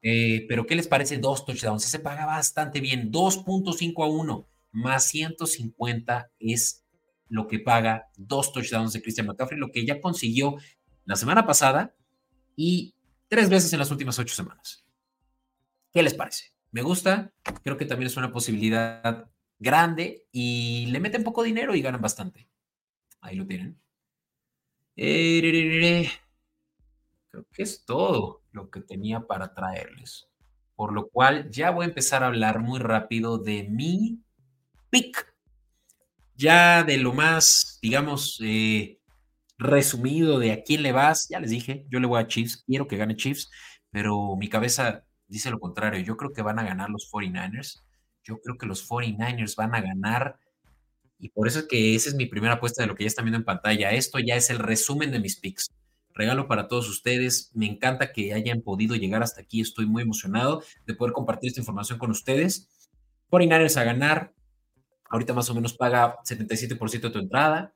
Eh, 0.00 0.46
pero, 0.48 0.66
¿qué 0.66 0.74
les 0.74 0.86
parece 0.86 1.18
dos 1.18 1.44
touchdowns? 1.44 1.84
Ese 1.86 1.98
paga 1.98 2.26
bastante 2.26 2.80
bien, 2.80 3.10
2.5 3.10 4.04
a 4.04 4.06
1. 4.06 4.48
más 4.72 5.04
150 5.04 6.30
es 6.38 6.84
lo 7.28 7.46
que 7.48 7.58
paga 7.58 8.08
dos 8.16 8.52
touchdowns 8.52 8.92
de 8.92 9.02
Christian 9.02 9.26
McCaffrey, 9.26 9.58
lo 9.58 9.72
que 9.72 9.86
ya 9.86 10.00
consiguió 10.00 10.56
la 11.04 11.16
semana 11.16 11.46
pasada 11.46 11.94
y 12.56 12.94
tres 13.28 13.48
veces 13.48 13.72
en 13.72 13.78
las 13.78 13.90
últimas 13.90 14.18
ocho 14.18 14.34
semanas. 14.34 14.84
¿Qué 15.92 16.02
les 16.02 16.14
parece? 16.14 16.52
Me 16.70 16.82
gusta, 16.82 17.32
creo 17.62 17.76
que 17.76 17.86
también 17.86 18.08
es 18.08 18.16
una 18.16 18.32
posibilidad 18.32 19.30
grande 19.58 20.26
y 20.32 20.86
le 20.86 21.00
meten 21.00 21.24
poco 21.24 21.42
dinero 21.42 21.74
y 21.74 21.82
ganan 21.82 22.00
bastante. 22.00 22.48
Ahí 23.20 23.36
lo 23.36 23.46
tienen. 23.46 23.78
Eh, 24.96 26.08
creo 27.30 27.46
que 27.52 27.62
es 27.62 27.84
todo 27.84 28.42
lo 28.52 28.70
que 28.70 28.80
tenía 28.80 29.20
para 29.20 29.54
traerles. 29.54 30.28
Por 30.76 30.92
lo 30.92 31.08
cual 31.08 31.50
ya 31.50 31.70
voy 31.70 31.84
a 31.84 31.88
empezar 31.88 32.22
a 32.22 32.28
hablar 32.28 32.60
muy 32.60 32.80
rápido 32.80 33.38
de 33.38 33.64
mi 33.64 34.20
pick. 34.90 35.34
Ya 36.36 36.82
de 36.82 36.98
lo 36.98 37.12
más, 37.12 37.78
digamos, 37.80 38.40
eh, 38.42 38.98
resumido 39.58 40.38
de 40.38 40.52
a 40.52 40.62
quién 40.62 40.82
le 40.82 40.92
vas, 40.92 41.28
ya 41.28 41.40
les 41.40 41.50
dije, 41.50 41.86
yo 41.90 42.00
le 42.00 42.06
voy 42.06 42.20
a 42.20 42.26
Chiefs, 42.26 42.64
quiero 42.66 42.88
que 42.88 42.96
gane 42.96 43.16
Chiefs, 43.16 43.50
pero 43.90 44.36
mi 44.36 44.48
cabeza 44.48 45.04
dice 45.28 45.50
lo 45.50 45.60
contrario, 45.60 46.00
yo 46.00 46.16
creo 46.16 46.32
que 46.32 46.42
van 46.42 46.58
a 46.58 46.64
ganar 46.64 46.90
los 46.90 47.08
49ers, 47.10 47.83
yo 48.24 48.40
creo 48.40 48.58
que 48.58 48.66
los 48.66 48.88
49ers 48.88 49.56
van 49.56 49.74
a 49.74 49.80
ganar 49.80 50.38
y 51.18 51.28
por 51.28 51.46
eso 51.46 51.60
es 51.60 51.66
que 51.66 51.94
esa 51.94 52.08
es 52.10 52.14
mi 52.14 52.26
primera 52.26 52.54
apuesta 52.54 52.82
de 52.82 52.88
lo 52.88 52.94
que 52.94 53.04
ya 53.04 53.08
están 53.08 53.24
viendo 53.24 53.38
en 53.38 53.44
pantalla. 53.44 53.92
Esto 53.92 54.18
ya 54.18 54.36
es 54.36 54.50
el 54.50 54.58
resumen 54.58 55.10
de 55.10 55.20
mis 55.20 55.36
picks. 55.36 55.70
Regalo 56.12 56.48
para 56.48 56.68
todos 56.68 56.88
ustedes. 56.88 57.50
Me 57.54 57.66
encanta 57.66 58.12
que 58.12 58.34
hayan 58.34 58.60
podido 58.60 58.94
llegar 58.94 59.22
hasta 59.22 59.40
aquí. 59.40 59.60
Estoy 59.60 59.86
muy 59.86 60.02
emocionado 60.02 60.62
de 60.86 60.94
poder 60.94 61.12
compartir 61.12 61.48
esta 61.48 61.60
información 61.60 61.98
con 61.98 62.10
ustedes. 62.10 62.68
49ers 63.30 63.76
a 63.78 63.84
ganar. 63.84 64.34
Ahorita 65.08 65.32
más 65.32 65.48
o 65.50 65.54
menos 65.54 65.74
paga 65.74 66.16
77% 66.24 67.00
de 67.00 67.10
tu 67.10 67.18
entrada 67.18 67.74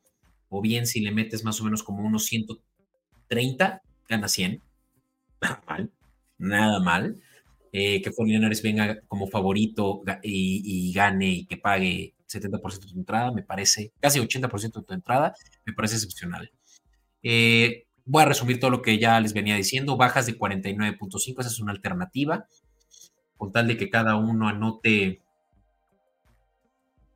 o 0.49 0.61
bien 0.61 0.87
si 0.87 1.01
le 1.01 1.11
metes 1.11 1.45
más 1.45 1.61
o 1.61 1.65
menos 1.65 1.83
como 1.83 2.03
unos 2.03 2.27
130, 2.27 3.83
gana 4.09 4.29
100. 4.29 4.63
Nada 5.41 5.63
mal, 5.67 5.93
nada 6.39 6.81
mal. 6.81 7.23
Eh, 7.73 8.01
que 8.01 8.13
Fortinares 8.13 8.63
venga 8.63 9.01
como 9.09 9.27
favorito 9.29 10.03
y, 10.23 10.93
gane 10.93 11.29
y 11.29 11.47
que 11.47 11.57
pague 11.57 12.15
70% 12.27 12.81
de 12.81 12.93
tu 12.93 12.99
entrada, 12.99 13.33
me 13.33 13.43
parece, 13.43 13.93
casi 14.01 14.21
80% 14.21 14.81
de 14.81 14.87
tu 14.87 14.95
entrada, 14.95 15.35
me 15.65 15.73
parece 15.73 15.97
excepcional. 15.97 16.51
Eh, 17.23 17.87
voy 18.05 18.23
a 18.23 18.27
resumir 18.27 18.61
todo 18.61 18.71
lo 18.71 18.83
que 18.83 18.99
ya 18.99 19.21
les 19.21 19.33
venía 19.35 19.57
diciendo. 19.57 19.97
Bajas 19.97 20.27
de 20.27 20.39
49.5, 20.39 21.41
esa 21.41 21.49
es 21.49 21.61
una 21.61 21.73
alternativa, 21.73 22.47
con 23.37 23.53
tal 23.53 23.69
de 23.69 23.77
que 23.77 23.91
cada 23.91 24.17
uno 24.17 24.49
anote 24.49 25.21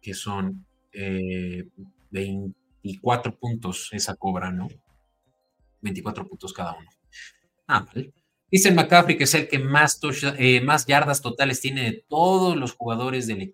que 0.01 0.15
son 0.15 0.67
eh, 0.93 1.69
20 2.11 2.63
24 2.83 3.39
puntos 3.39 3.89
esa 3.93 4.17
cobra, 4.17 4.51
¿no? 4.51 4.69
24 5.81 6.27
puntos 6.27 6.53
cada 6.53 6.75
uno. 6.75 6.89
Ah, 7.67 7.87
vale. 7.87 8.13
Dicen 8.53 8.75
McCaffrey 8.75 9.17
que 9.17 9.25
es 9.25 9.35
el 9.35 9.49
que 9.49 9.59
más, 9.59 9.99
eh, 10.39 10.61
más 10.61 10.87
yardas 10.87 11.23
totales 11.23 11.61
tiene 11.63 11.85
de 11.85 12.05
todos 12.07 12.55
los 12.55 12.73
jugadores 12.73 13.27
del, 13.27 13.51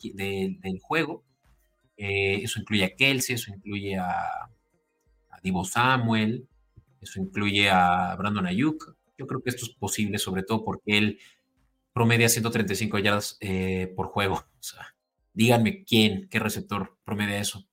juego. 0.83 1.25
Eh, 1.97 2.41
eso 2.43 2.61
incluye 2.61 2.85
a 2.85 2.97
Kelsey, 2.97 3.37
eso 3.37 3.53
incluye 3.55 3.97
a, 3.97 4.51
Divo 5.41 5.65
Samuel, 5.65 6.49
eso 7.01 7.21
incluye 7.21 7.71
a 7.71 8.17
Brandon 8.17 8.47
Ayuk. 8.47 8.97
Yo 9.17 9.29
creo 9.29 9.41
que 9.41 9.51
esto 9.51 9.67
es 9.67 9.71
posible, 9.71 10.19
sobre 10.19 10.43
todo 10.43 10.65
porque 10.65 10.99
él 10.99 11.19
promedia 11.93 12.29
135 12.29 12.99
yardas 12.99 13.37
eh, 13.41 13.93
por 13.95 14.09
juego. 14.09 14.35
O 14.35 14.63
sea, 14.63 14.97
díganme 15.33 15.85
quién, 15.85 16.29
qué 16.29 16.41
receptor 16.41 16.99
promedia 17.05 17.39
eso. 17.39 17.65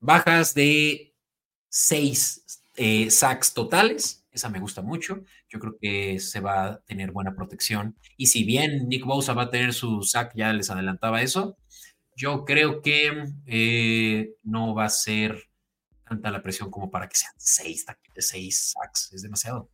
Bajas 0.00 0.54
de 0.54 1.14
6 1.68 2.62
eh, 2.76 3.10
sacks 3.10 3.54
totales. 3.54 4.25
Esa 4.36 4.50
me 4.50 4.60
gusta 4.60 4.82
mucho. 4.82 5.24
Yo 5.48 5.58
creo 5.58 5.76
que 5.80 6.20
se 6.20 6.40
va 6.40 6.64
a 6.66 6.80
tener 6.82 7.10
buena 7.10 7.34
protección. 7.34 7.96
Y 8.18 8.26
si 8.26 8.44
bien 8.44 8.86
Nick 8.86 9.06
Bosa 9.06 9.32
va 9.32 9.44
a 9.44 9.50
tener 9.50 9.72
su 9.72 10.02
sack, 10.02 10.32
ya 10.36 10.52
les 10.52 10.68
adelantaba 10.70 11.22
eso, 11.22 11.56
yo 12.14 12.44
creo 12.44 12.82
que 12.82 13.24
eh, 13.46 14.34
no 14.42 14.74
va 14.74 14.84
a 14.84 14.88
ser 14.90 15.48
tanta 16.06 16.30
la 16.30 16.42
presión 16.42 16.70
como 16.70 16.90
para 16.90 17.08
que 17.08 17.16
sean 17.16 17.32
6 17.38 17.86
seis 18.18 18.74
sacks. 18.74 19.12
Es 19.14 19.22
demasiado. 19.22 19.70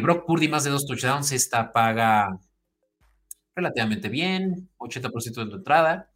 Brock 0.00 0.26
Purdy 0.26 0.46
más 0.46 0.62
de 0.62 0.70
dos 0.70 0.86
touchdowns. 0.86 1.32
Esta 1.32 1.72
paga 1.72 2.38
relativamente 3.56 4.08
bien, 4.08 4.70
80% 4.78 5.44
de 5.44 5.50
tu 5.50 5.56
entrada. 5.56 6.12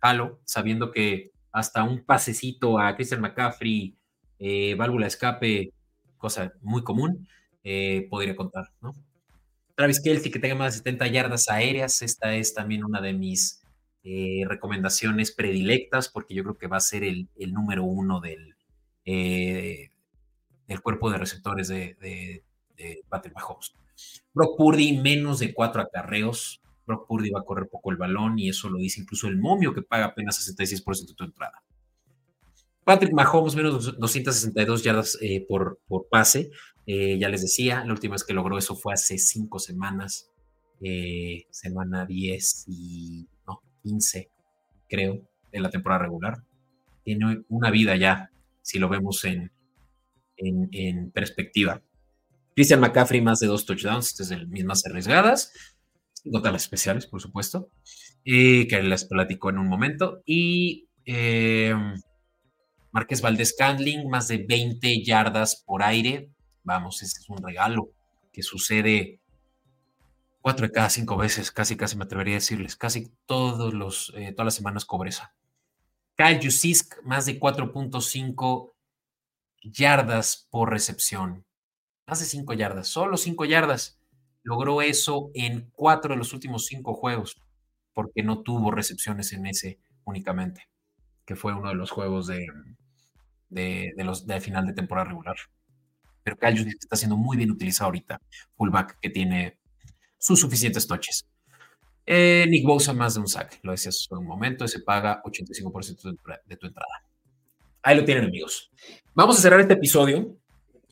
Halo, 0.00 0.40
sabiendo 0.44 0.92
que 0.92 1.32
hasta 1.50 1.82
un 1.82 2.04
pasecito 2.04 2.78
a 2.78 2.94
Christian 2.94 3.20
McCaffrey, 3.20 3.98
eh, 4.38 4.76
válvula 4.76 5.08
escape, 5.08 5.72
cosa 6.18 6.52
muy 6.60 6.82
común, 6.82 7.28
eh, 7.64 8.06
podría 8.10 8.36
contar, 8.36 8.70
¿no? 8.80 8.94
Travis 9.74 10.00
Kelsey, 10.00 10.30
que 10.30 10.38
tenga 10.38 10.56
más 10.56 10.74
de 10.74 10.78
70 10.78 11.06
yardas 11.06 11.48
aéreas, 11.48 12.02
esta 12.02 12.34
es 12.34 12.52
también 12.52 12.84
una 12.84 13.00
de 13.00 13.12
mis 13.12 13.62
eh, 14.02 14.42
recomendaciones 14.46 15.32
predilectas, 15.32 16.08
porque 16.08 16.34
yo 16.34 16.42
creo 16.42 16.58
que 16.58 16.66
va 16.66 16.78
a 16.78 16.80
ser 16.80 17.04
el, 17.04 17.28
número 17.52 17.84
uno 17.84 18.20
del, 18.20 18.56
del 19.04 20.80
cuerpo 20.82 21.10
de 21.10 21.18
receptores 21.18 21.68
de, 21.68 21.96
de, 22.00 22.42
de 22.76 23.04
Patrick 23.08 23.34
Mahomes. 23.34 23.74
Brock 24.34 24.56
Purdy, 24.56 24.98
menos 24.98 25.38
de 25.38 25.54
cuatro 25.54 25.80
acarreos, 25.80 26.60
Brock 26.88 27.06
Purdy 27.06 27.30
va 27.30 27.40
a 27.40 27.44
correr 27.44 27.68
poco 27.68 27.90
el 27.90 27.98
balón 27.98 28.38
y 28.38 28.48
eso 28.48 28.70
lo 28.70 28.78
dice 28.78 29.02
incluso 29.02 29.28
el 29.28 29.36
momio 29.36 29.74
que 29.74 29.82
paga 29.82 30.06
apenas 30.06 30.38
66% 30.40 31.06
de 31.06 31.14
tu 31.14 31.24
entrada. 31.24 31.62
Patrick 32.88 33.12
Mahomes, 33.12 33.54
menos 33.54 33.98
262 33.98 34.82
yardas 34.82 35.18
eh, 35.20 35.44
por, 35.46 35.78
por, 35.88 36.08
pase. 36.08 36.50
Eh, 36.86 37.18
ya 37.18 37.28
les 37.28 37.42
decía, 37.42 37.84
la 37.84 37.92
última 37.92 38.12
vez 38.12 38.24
que 38.24 38.32
logró 38.32 38.56
eso 38.56 38.76
fue 38.76 38.94
hace 38.94 39.18
cinco 39.18 39.58
semanas, 39.58 40.30
eh, 40.80 41.44
semana 41.50 42.06
10 42.06 42.64
y 42.68 43.28
no, 43.46 43.60
15, 43.82 44.30
creo, 44.88 45.20
en 45.52 45.62
la 45.62 45.68
temporada 45.68 46.04
regular. 46.04 46.42
Tiene 47.04 47.42
una 47.50 47.70
vida 47.70 47.94
ya, 47.94 48.30
si 48.62 48.78
lo 48.78 48.88
vemos 48.88 49.22
en, 49.26 49.52
en, 50.38 51.10
perspectiva. 51.10 51.82
Christian 52.56 52.80
McCaffrey, 52.80 53.20
más 53.20 53.40
de 53.40 53.48
dos 53.48 53.66
touchdowns, 53.66 54.16
desde 54.16 54.46
mismas 54.46 54.86
arriesgadas 54.86 55.52
notas 56.24 56.62
especiales, 56.62 57.06
por 57.06 57.20
supuesto, 57.20 57.68
que 58.24 58.80
les 58.82 59.04
platico 59.04 59.50
en 59.50 59.58
un 59.58 59.68
momento. 59.68 60.22
Y 60.24 60.88
Márquez 62.98 63.22
Valdés 63.22 63.54
Candling, 63.56 64.08
más 64.08 64.26
de 64.26 64.38
20 64.38 65.04
yardas 65.04 65.62
por 65.64 65.84
aire. 65.84 66.32
Vamos, 66.64 67.00
ese 67.00 67.20
es 67.20 67.28
un 67.28 67.38
regalo 67.40 67.92
que 68.32 68.42
sucede 68.42 69.20
cuatro 70.40 70.66
de 70.66 70.72
cada 70.72 70.90
cinco 70.90 71.16
veces, 71.16 71.52
casi, 71.52 71.76
casi 71.76 71.96
me 71.96 72.06
atrevería 72.06 72.34
a 72.34 72.42
decirles, 72.42 72.74
casi 72.74 73.12
todos 73.24 73.72
los, 73.72 74.12
eh, 74.16 74.32
todas 74.32 74.46
las 74.46 74.54
semanas 74.56 74.84
cobreza. 74.84 75.32
Kyle 76.16 76.40
Jusisk, 76.42 77.00
más 77.04 77.24
de 77.24 77.38
4.5 77.38 78.72
yardas 79.62 80.48
por 80.50 80.70
recepción. 80.70 81.46
Más 82.04 82.18
de 82.18 82.26
5 82.26 82.52
yardas, 82.54 82.88
solo 82.88 83.16
5 83.16 83.44
yardas 83.44 84.00
logró 84.42 84.82
eso 84.82 85.30
en 85.34 85.70
cuatro 85.72 86.14
de 86.14 86.18
los 86.18 86.32
últimos 86.32 86.66
cinco 86.66 86.94
juegos, 86.94 87.40
porque 87.92 88.24
no 88.24 88.42
tuvo 88.42 88.72
recepciones 88.72 89.32
en 89.32 89.46
ese 89.46 89.78
únicamente, 90.02 90.68
que 91.24 91.36
fue 91.36 91.54
uno 91.54 91.68
de 91.68 91.76
los 91.76 91.92
juegos 91.92 92.26
de, 92.26 92.44
de, 93.48 93.92
los 93.98 94.26
de 94.26 94.40
final 94.40 94.66
de 94.66 94.72
temporada 94.72 95.08
regular. 95.08 95.36
Pero 96.22 96.36
Kyle 96.36 96.68
está 96.68 96.96
siendo 96.96 97.16
muy 97.16 97.36
bien 97.36 97.50
utilizado 97.50 97.86
ahorita, 97.86 98.20
fullback 98.56 98.98
que 99.00 99.10
tiene 99.10 99.58
sus 100.18 100.40
suficientes 100.40 100.86
toches. 100.86 101.26
Eh, 102.04 102.46
Nick 102.48 102.66
Bosa 102.66 102.92
más 102.92 103.14
de 103.14 103.20
un 103.20 103.28
sack, 103.28 103.60
lo 103.62 103.72
decías 103.72 103.96
hace 103.96 104.14
un 104.14 104.26
momento, 104.26 104.64
ese 104.64 104.80
paga 104.80 105.22
85% 105.22 106.16
de 106.46 106.56
tu 106.56 106.66
entrada. 106.66 107.02
Ahí 107.82 107.96
lo 107.96 108.04
tienen 108.04 108.24
amigos. 108.24 108.70
Vamos 109.14 109.38
a 109.38 109.42
cerrar 109.42 109.60
este 109.60 109.74
episodio 109.74 110.38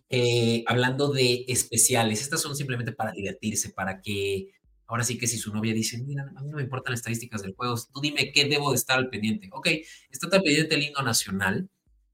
eh, 0.08 0.62
hablando 0.66 1.12
de 1.12 1.44
especiales, 1.48 2.20
estas 2.20 2.40
son 2.40 2.54
simplemente 2.54 2.92
para 2.92 3.10
divertirse, 3.12 3.70
para 3.70 4.00
que 4.00 4.50
ahora 4.86 5.02
sí 5.02 5.18
que 5.18 5.26
si 5.26 5.36
su 5.36 5.52
novia 5.52 5.74
dice, 5.74 5.98
mira, 6.04 6.30
a 6.36 6.42
mí 6.42 6.50
no 6.50 6.58
me 6.58 6.62
importan 6.62 6.92
las 6.92 7.00
estadísticas 7.00 7.42
del 7.42 7.54
juego, 7.54 7.74
tú 7.92 8.00
dime 8.00 8.30
qué 8.32 8.44
debo 8.44 8.70
de 8.70 8.76
estar 8.76 8.98
al 8.98 9.10
pendiente. 9.10 9.48
Ok, 9.52 9.68
está 10.10 10.28
al 10.30 10.42
pendiente 10.42 10.76
el 10.76 10.84
himno 10.84 11.02
nacional, 11.02 11.68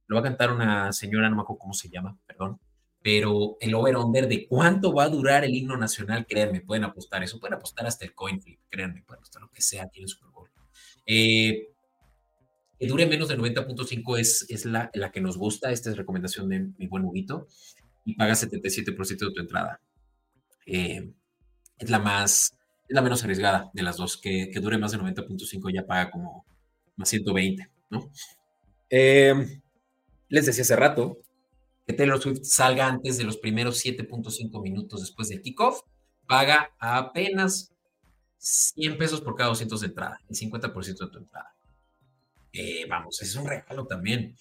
lo 0.06 0.16
va 0.16 0.20
a 0.20 0.24
cantar 0.24 0.52
una 0.52 0.92
señora, 0.92 1.28
no 1.30 1.36
me 1.36 1.42
acuerdo 1.42 1.60
cómo 1.60 1.74
se 1.74 1.88
llama, 1.88 2.18
perdón, 2.26 2.60
pero 3.02 3.56
el 3.60 3.74
over-under 3.74 4.28
de 4.28 4.46
cuánto 4.46 4.94
va 4.94 5.04
a 5.04 5.08
durar 5.08 5.44
el 5.44 5.54
himno 5.54 5.76
nacional, 5.76 6.26
créanme, 6.26 6.60
pueden 6.60 6.84
apostar 6.84 7.22
eso, 7.22 7.40
pueden 7.40 7.54
apostar 7.54 7.86
hasta 7.86 8.04
el 8.04 8.14
coin 8.14 8.40
flip, 8.40 8.60
créanme, 8.68 9.02
pueden 9.02 9.18
apostar 9.18 9.42
lo 9.42 9.50
que 9.50 9.60
sea 9.60 9.84
aquí 9.84 9.98
en 9.98 10.04
el 10.04 10.08
Super 10.08 10.30
Bowl. 10.30 10.48
Eh, 11.04 11.68
que 12.78 12.86
dure 12.86 13.06
menos 13.06 13.28
de 13.28 13.38
90.5 13.38 14.18
es, 14.18 14.46
es 14.48 14.64
la, 14.64 14.90
la, 14.94 15.10
que 15.10 15.20
nos 15.20 15.36
gusta, 15.36 15.70
esta 15.70 15.90
es 15.90 15.96
recomendación 15.96 16.48
de 16.48 16.68
mi 16.78 16.86
buen 16.86 17.04
Huguito 17.04 17.46
y 18.04 18.14
pagas 18.14 18.48
77% 18.48 19.06
de 19.06 19.32
tu 19.32 19.40
entrada. 19.40 19.80
Eh, 20.66 21.12
es 21.78 21.90
la 21.90 21.98
más, 21.98 22.56
Es 22.88 22.94
la 22.94 23.02
menos 23.02 23.22
arriesgada 23.24 23.70
de 23.72 23.82
las 23.82 23.96
dos, 23.96 24.16
que, 24.16 24.50
que 24.52 24.60
dure 24.60 24.78
más 24.78 24.92
de 24.92 24.98
90.5 24.98 25.72
ya 25.72 25.86
paga 25.86 26.10
como 26.10 26.44
más 26.96 27.08
120, 27.08 27.68
¿no? 27.90 28.10
Eh, 28.90 29.61
les 30.32 30.46
decía 30.46 30.62
hace 30.62 30.76
rato 30.76 31.18
que 31.86 31.92
Taylor 31.92 32.20
Swift 32.20 32.42
salga 32.44 32.86
antes 32.86 33.18
de 33.18 33.24
los 33.24 33.36
primeros 33.36 33.84
7.5 33.84 34.62
minutos 34.62 35.02
después 35.02 35.28
del 35.28 35.42
kickoff, 35.42 35.82
paga 36.26 36.70
apenas 36.78 37.70
100 38.38 38.96
pesos 38.96 39.20
por 39.20 39.34
cada 39.34 39.50
200 39.50 39.80
de 39.82 39.86
entrada, 39.88 40.18
el 40.26 40.34
50% 40.34 40.98
de 40.98 41.10
tu 41.10 41.18
entrada. 41.18 41.54
Eh, 42.50 42.86
vamos, 42.88 43.20
es 43.20 43.36
un 43.36 43.46
regalo 43.46 43.86
también. 43.86 44.34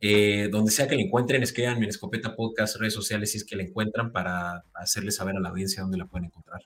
Eh, 0.00 0.48
donde 0.52 0.70
sea 0.70 0.86
que 0.86 0.94
la 0.94 1.02
encuentren, 1.02 1.42
escriban 1.42 1.78
en 1.78 1.88
Escopeta 1.88 2.36
Podcast, 2.36 2.76
redes 2.76 2.94
sociales, 2.94 3.32
si 3.32 3.38
es 3.38 3.44
que 3.44 3.56
la 3.56 3.64
encuentran, 3.64 4.12
para 4.12 4.64
hacerles 4.72 5.16
saber 5.16 5.36
a 5.36 5.40
la 5.40 5.48
audiencia 5.48 5.82
dónde 5.82 5.98
la 5.98 6.06
pueden 6.06 6.26
encontrar. 6.26 6.60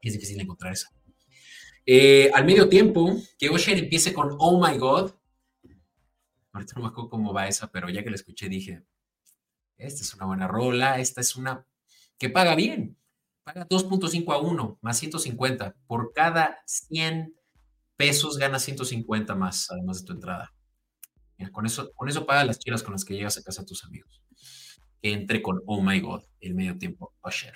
Es 0.00 0.14
difícil 0.14 0.40
encontrar 0.40 0.72
esa. 0.72 0.90
Eh, 1.86 2.32
al 2.34 2.44
medio 2.46 2.68
tiempo, 2.68 3.16
que 3.38 3.48
Osher 3.48 3.78
empiece 3.78 4.12
con 4.12 4.30
Oh 4.38 4.60
My 4.60 4.76
God. 4.76 5.12
Ahorita 6.52 6.74
no 6.76 6.82
me 6.82 6.88
acuerdo 6.88 7.10
cómo 7.10 7.32
va 7.32 7.48
esa, 7.48 7.70
pero 7.70 7.88
ya 7.88 8.02
que 8.02 8.10
la 8.10 8.16
escuché 8.16 8.48
dije, 8.48 8.84
esta 9.76 10.02
es 10.02 10.14
una 10.14 10.26
buena 10.26 10.46
rola, 10.46 10.98
esta 10.98 11.20
es 11.20 11.36
una 11.36 11.66
que 12.18 12.30
paga 12.30 12.54
bien. 12.54 12.96
Paga 13.44 13.66
2.5 13.68 14.32
a 14.32 14.38
1 14.38 14.78
más 14.80 14.98
150. 14.98 15.74
Por 15.86 16.12
cada 16.12 16.58
100 16.66 17.34
pesos 17.96 18.38
gana 18.38 18.58
150 18.58 19.34
más, 19.34 19.70
además 19.70 20.00
de 20.00 20.06
tu 20.06 20.12
entrada. 20.12 20.54
con 21.50 21.66
eso, 21.66 21.92
con 21.94 22.08
eso 22.08 22.24
paga 22.24 22.44
las 22.44 22.58
chiras 22.58 22.82
con 22.82 22.92
las 22.92 23.04
que 23.04 23.14
llegas 23.14 23.38
a 23.38 23.42
casa 23.42 23.62
a 23.62 23.66
tus 23.66 23.84
amigos. 23.84 24.22
Que 25.00 25.12
entre 25.12 25.42
con 25.42 25.60
Oh 25.66 25.82
My 25.82 26.00
God, 26.00 26.22
el 26.40 26.54
medio 26.54 26.78
tiempo, 26.78 27.14
Usher. 27.24 27.54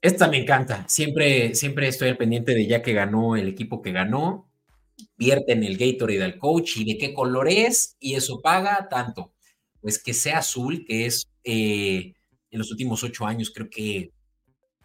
Esta 0.00 0.28
me 0.28 0.38
encanta. 0.38 0.88
Siempre, 0.88 1.54
siempre 1.54 1.88
estoy 1.88 2.08
al 2.08 2.16
pendiente 2.16 2.54
de 2.54 2.66
ya 2.66 2.82
que 2.82 2.92
ganó 2.92 3.36
el 3.36 3.48
equipo 3.48 3.82
que 3.82 3.92
ganó. 3.92 4.45
Vierte 5.16 5.52
en 5.52 5.64
el 5.64 5.76
Gatorade 5.76 6.22
al 6.22 6.38
coach 6.38 6.76
y 6.76 6.84
de 6.84 6.98
qué 6.98 7.14
color 7.14 7.48
es, 7.48 7.96
y 7.98 8.14
eso 8.14 8.40
paga 8.40 8.88
tanto. 8.88 9.32
Pues 9.80 10.02
que 10.02 10.14
sea 10.14 10.38
azul, 10.38 10.84
que 10.86 11.06
es 11.06 11.28
eh, 11.44 12.14
en 12.50 12.58
los 12.58 12.70
últimos 12.70 13.02
ocho 13.02 13.26
años, 13.26 13.50
creo 13.54 13.70
que 13.70 14.12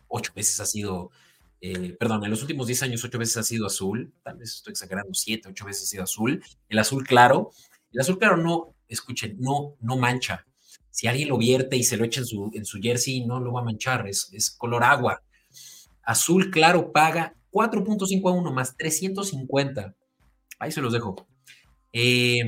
ocho 0.08 0.32
veces 0.36 0.60
ha 0.60 0.66
sido, 0.66 1.12
eh, 1.60 1.96
perdón, 2.00 2.24
en 2.24 2.32
los 2.32 2.42
últimos 2.42 2.68
diez 2.68 2.82
años 2.84 3.04
ocho 3.04 3.18
veces 3.18 3.38
ha 3.38 3.44
sido 3.44 3.66
azul, 3.66 4.14
tal 4.24 4.38
vez 4.38 4.56
estoy 4.56 4.72
exagerando, 4.72 5.14
siete, 5.14 5.50
ocho 5.50 5.66
veces 5.66 5.84
ha 5.84 5.88
sido 5.88 6.04
azul. 6.04 6.44
El 6.70 6.80
azul 6.80 7.06
claro, 7.06 7.52
el 7.92 8.00
azul 8.00 8.18
claro 8.18 8.38
no, 8.38 8.76
escuchen, 8.88 9.38
no, 9.40 9.76
no 9.80 9.98
mancha 9.98 10.46
si 10.92 11.08
alguien 11.08 11.30
lo 11.30 11.38
vierte 11.38 11.78
y 11.78 11.84
se 11.84 11.98
lo 11.98 12.04
echa 12.04 12.20
en 12.20 12.28
su, 12.28 12.52
en 12.54 12.66
su 12.66 12.80
jersey, 12.80 13.26
no 13.26 13.40
lo 13.40 13.54
va 13.54 13.62
a 13.62 13.64
manchar, 13.64 14.08
es, 14.08 14.30
es 14.34 14.52
color 14.52 14.84
agua. 14.84 15.24
Azul 16.04 16.52
claro 16.52 16.92
paga 16.92 17.34
4.5 17.52 18.30
a 18.30 18.34
1 18.34 18.52
más 18.52 18.76
350. 18.78 19.96
Ahí 20.62 20.72
se 20.72 20.80
los 20.80 20.94
dejo. 20.94 21.28
Eh, 21.92 22.48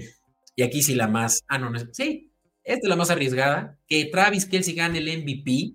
y 0.56 0.62
aquí 0.62 0.84
sí 0.84 0.94
la 0.94 1.08
más, 1.08 1.44
ah, 1.48 1.58
no, 1.58 1.72
no 1.72 1.80
sí, 1.92 2.32
esta 2.64 2.82
es 2.84 2.90
la 2.90 2.96
más 2.96 3.10
arriesgada, 3.10 3.80
que 3.88 4.06
Travis 4.06 4.46
Kelsey 4.46 4.76
gane 4.76 5.00
el 5.00 5.24
MVP, 5.24 5.74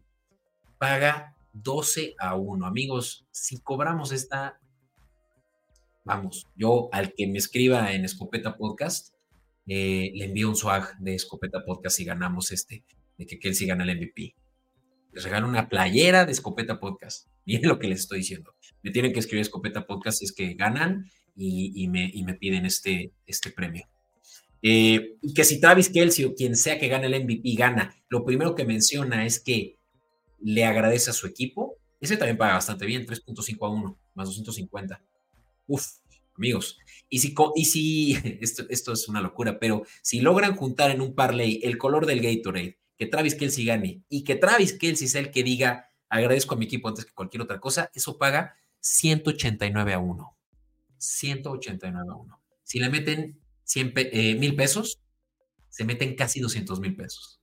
paga 0.79 1.35
12 1.53 2.15
a 2.17 2.37
1. 2.37 2.65
Amigos, 2.65 3.27
si 3.33 3.59
cobramos 3.59 4.13
esta, 4.13 4.61
vamos, 6.05 6.47
yo 6.55 6.89
al 6.93 7.13
que 7.13 7.27
me 7.27 7.39
escriba 7.39 7.93
en 7.93 8.05
Escopeta 8.05 8.57
Podcast, 8.57 9.15
eh, 9.67 10.13
le 10.15 10.27
envío 10.27 10.49
un 10.49 10.55
swag 10.55 10.97
de 10.99 11.17
Escopeta 11.17 11.65
Podcast 11.65 11.99
y 11.99 12.05
ganamos 12.05 12.53
este, 12.53 12.85
de 13.19 13.27
que 13.27 13.41
Kelsey 13.41 13.67
gana 13.67 13.83
el 13.83 13.97
MVP. 13.97 14.37
Les 15.13 15.25
regalo 15.25 15.49
una 15.49 15.69
playera 15.69 16.25
de 16.25 16.31
Escopeta 16.31 16.79
Podcast. 16.79 17.27
Miren 17.47 17.69
lo 17.69 17.81
que 17.81 17.89
les 17.89 17.99
estoy 17.99 18.19
diciendo. 18.19 18.55
Me 18.83 18.93
tienen 18.93 19.13
que 19.13 19.19
escribir 19.19 19.43
Escopeta 19.43 19.89
Podcast 19.89 20.21
si 20.21 20.25
es 20.27 20.33
que 20.33 20.55
ganan 20.55 21.11
y, 21.39 21.89
me, 21.89 22.13
me, 22.25 22.35
piden 22.35 22.67
este, 22.67 23.13
este 23.27 23.51
premio. 23.51 23.89
Eh, 24.61 25.17
y 25.23 25.33
que 25.33 25.45
si 25.45 25.61
Travis 25.61 25.89
Kelsey 25.89 26.25
o 26.25 26.35
quien 26.35 26.57
sea 26.57 26.79
que 26.79 26.89
gane 26.89 27.07
el 27.07 27.25
MVP 27.25 27.55
gana, 27.55 27.95
lo 28.09 28.25
primero 28.25 28.55
que 28.55 28.65
menciona 28.65 29.25
es 29.25 29.39
que 29.39 29.79
le 30.41 30.65
agradece 30.65 31.11
a 31.11 31.15
su 31.15 31.27
equipo. 31.27 31.77
Ese 32.01 32.17
también 32.17 32.39
paga 32.39 32.55
bastante 32.55 32.87
bien, 32.87 33.07
3.5 33.07 33.67
a 33.67 33.69
1, 33.69 33.99
más 34.15 34.29
250. 34.29 35.01
Uf, 35.69 35.87
amigos. 36.35 36.79
Y 37.09 37.21
si, 37.21 37.35
y 37.55 37.65
si 37.65 38.19
esto, 38.41 38.65
esto 38.69 38.93
es 38.93 39.09
una 39.09 39.21
locura, 39.21 39.59
pero 39.59 39.85
si 40.03 40.21
logran 40.21 40.57
juntar 40.57 40.91
en 40.91 41.01
un 41.01 41.15
parlay 41.15 41.61
el 41.63 41.79
color 41.79 42.07
del 42.07 42.21
Gatorade, 42.21 42.79
que 42.97 43.07
Travis 43.07 43.37
Kelsey 43.37 43.65
gane 43.65 44.03
y 44.09 44.25
que 44.25 44.35
Travis 44.35 44.73
Kelsey 44.73 45.07
sea 45.07 45.21
el 45.21 45.31
que 45.31 45.45
diga 45.45 45.89
agradezco 46.09 46.55
a 46.55 46.59
mi 46.59 46.65
equipo 46.65 46.89
antes 46.89 47.05
que 47.05 47.13
cualquier 47.13 47.43
otra 47.43 47.61
cosa, 47.61 47.91
eso 47.95 48.19
paga 48.19 48.57
189 48.81 49.93
a 49.93 49.99
1. 49.99 50.38
189 50.99 52.07
a 52.11 52.15
1. 52.17 52.41
Si 52.65 52.79
le 52.79 52.91
meten 52.91 53.41
100 53.65 53.93
eh, 53.97 54.35
mil 54.35 54.55
pesos, 54.57 55.01
se 55.69 55.85
meten 55.85 56.15
casi 56.15 56.41
200 56.41 56.81
mil 56.81 56.97
pesos. 56.97 57.41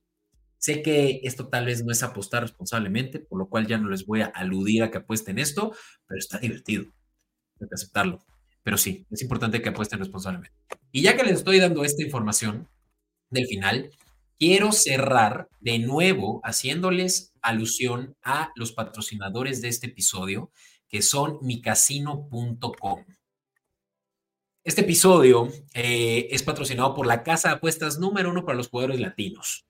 Sé 0.58 0.82
que 0.82 1.20
esto 1.22 1.48
tal 1.48 1.66
vez 1.66 1.84
no 1.84 1.92
es 1.92 2.02
apostar 2.02 2.42
responsablemente, 2.42 3.20
por 3.20 3.38
lo 3.38 3.48
cual 3.48 3.66
ya 3.66 3.78
no 3.78 3.88
les 3.88 4.06
voy 4.06 4.22
a 4.22 4.26
aludir 4.26 4.82
a 4.82 4.90
que 4.90 4.98
apuesten 4.98 5.38
esto, 5.38 5.74
pero 6.06 6.18
está 6.18 6.38
divertido. 6.38 6.84
Hay 7.60 7.68
que 7.68 7.74
aceptarlo. 7.74 8.24
Pero 8.62 8.78
sí, 8.78 9.06
es 9.10 9.22
importante 9.22 9.62
que 9.62 9.68
apuesten 9.68 9.98
responsablemente. 10.00 10.56
Y 10.90 11.02
ya 11.02 11.16
que 11.16 11.22
les 11.22 11.34
estoy 11.36 11.60
dando 11.60 11.84
esta 11.84 12.02
información 12.02 12.68
del 13.30 13.46
final, 13.46 13.90
quiero 14.38 14.72
cerrar 14.72 15.48
de 15.60 15.78
nuevo 15.78 16.40
haciéndoles 16.42 17.32
alusión 17.42 18.16
a 18.22 18.50
los 18.56 18.72
patrocinadores 18.72 19.62
de 19.62 19.68
este 19.68 19.86
episodio, 19.86 20.50
que 20.88 21.02
son 21.02 21.38
micasino.com. 21.42 23.04
Este 24.66 24.80
episodio 24.80 25.48
eh, 25.74 26.26
es 26.32 26.42
patrocinado 26.42 26.92
por 26.92 27.06
la 27.06 27.22
casa 27.22 27.50
de 27.50 27.54
apuestas 27.54 28.00
número 28.00 28.30
uno 28.30 28.44
para 28.44 28.56
los 28.56 28.68
jugadores 28.68 28.98
latinos. 28.98 29.64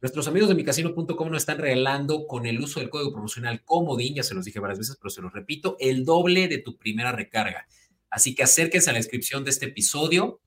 Nuestros 0.00 0.26
amigos 0.26 0.48
de 0.48 0.56
micasino.com 0.56 1.30
nos 1.30 1.42
están 1.42 1.58
regalando 1.58 2.26
con 2.26 2.44
el 2.46 2.58
uso 2.60 2.80
del 2.80 2.90
código 2.90 3.12
promocional 3.12 3.62
Comodín, 3.64 4.16
ya 4.16 4.24
se 4.24 4.34
los 4.34 4.44
dije 4.44 4.58
varias 4.58 4.80
veces, 4.80 4.96
pero 5.00 5.10
se 5.10 5.22
los 5.22 5.32
repito, 5.32 5.76
el 5.78 6.04
doble 6.04 6.48
de 6.48 6.58
tu 6.58 6.76
primera 6.76 7.12
recarga. 7.12 7.68
Así 8.10 8.34
que 8.34 8.42
acérquense 8.42 8.90
a 8.90 8.94
la 8.94 8.98
descripción 8.98 9.44
de 9.44 9.50
este 9.50 9.66
episodio 9.66 10.40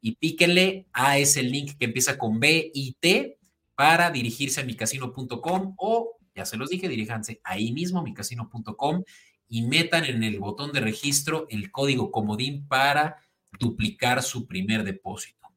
y 0.00 0.14
píquenle 0.14 0.86
a 0.92 1.18
ese 1.18 1.42
link 1.42 1.72
que 1.76 1.86
empieza 1.86 2.18
con 2.18 2.38
B 2.38 2.70
y 2.72 2.92
T 3.00 3.40
para 3.74 4.12
dirigirse 4.12 4.60
a 4.60 4.64
micasino.com 4.64 5.74
o, 5.78 6.16
ya 6.36 6.44
se 6.46 6.56
los 6.56 6.70
dije, 6.70 6.88
diríjanse 6.88 7.40
ahí 7.42 7.72
mismo 7.72 8.04
micasino.com 8.04 9.02
y 9.48 9.62
metan 9.62 10.04
en 10.04 10.22
el 10.22 10.38
botón 10.38 10.70
de 10.70 10.78
registro 10.78 11.48
el 11.50 11.72
código 11.72 12.12
comodín 12.12 12.68
para 12.68 13.16
duplicar 13.58 14.22
su 14.22 14.46
primer 14.46 14.84
depósito. 14.84 15.48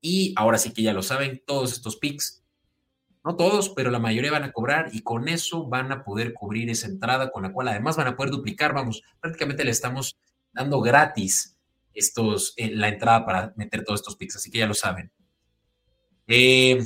Y 0.00 0.32
ahora 0.36 0.58
sí 0.58 0.72
que 0.72 0.82
ya 0.82 0.92
lo 0.92 1.02
saben, 1.02 1.42
todos 1.46 1.72
estos 1.72 1.96
picks, 1.96 2.44
no 3.24 3.36
todos, 3.36 3.70
pero 3.70 3.90
la 3.90 3.98
mayoría 3.98 4.30
van 4.30 4.44
a 4.44 4.52
cobrar 4.52 4.90
y 4.92 5.02
con 5.02 5.28
eso 5.28 5.66
van 5.66 5.90
a 5.92 6.04
poder 6.04 6.32
cubrir 6.34 6.70
esa 6.70 6.86
entrada 6.86 7.30
con 7.30 7.42
la 7.42 7.52
cual 7.52 7.68
además 7.68 7.96
van 7.96 8.06
a 8.06 8.16
poder 8.16 8.30
duplicar, 8.30 8.74
vamos, 8.74 9.02
prácticamente 9.20 9.64
le 9.64 9.70
estamos 9.70 10.18
dando 10.52 10.80
gratis 10.80 11.56
estos, 11.92 12.54
eh, 12.56 12.70
la 12.74 12.88
entrada 12.88 13.26
para 13.26 13.52
meter 13.56 13.84
todos 13.84 14.00
estos 14.00 14.16
picks, 14.16 14.36
así 14.36 14.50
que 14.50 14.58
ya 14.58 14.66
lo 14.66 14.74
saben. 14.74 15.10
Eh, 16.26 16.78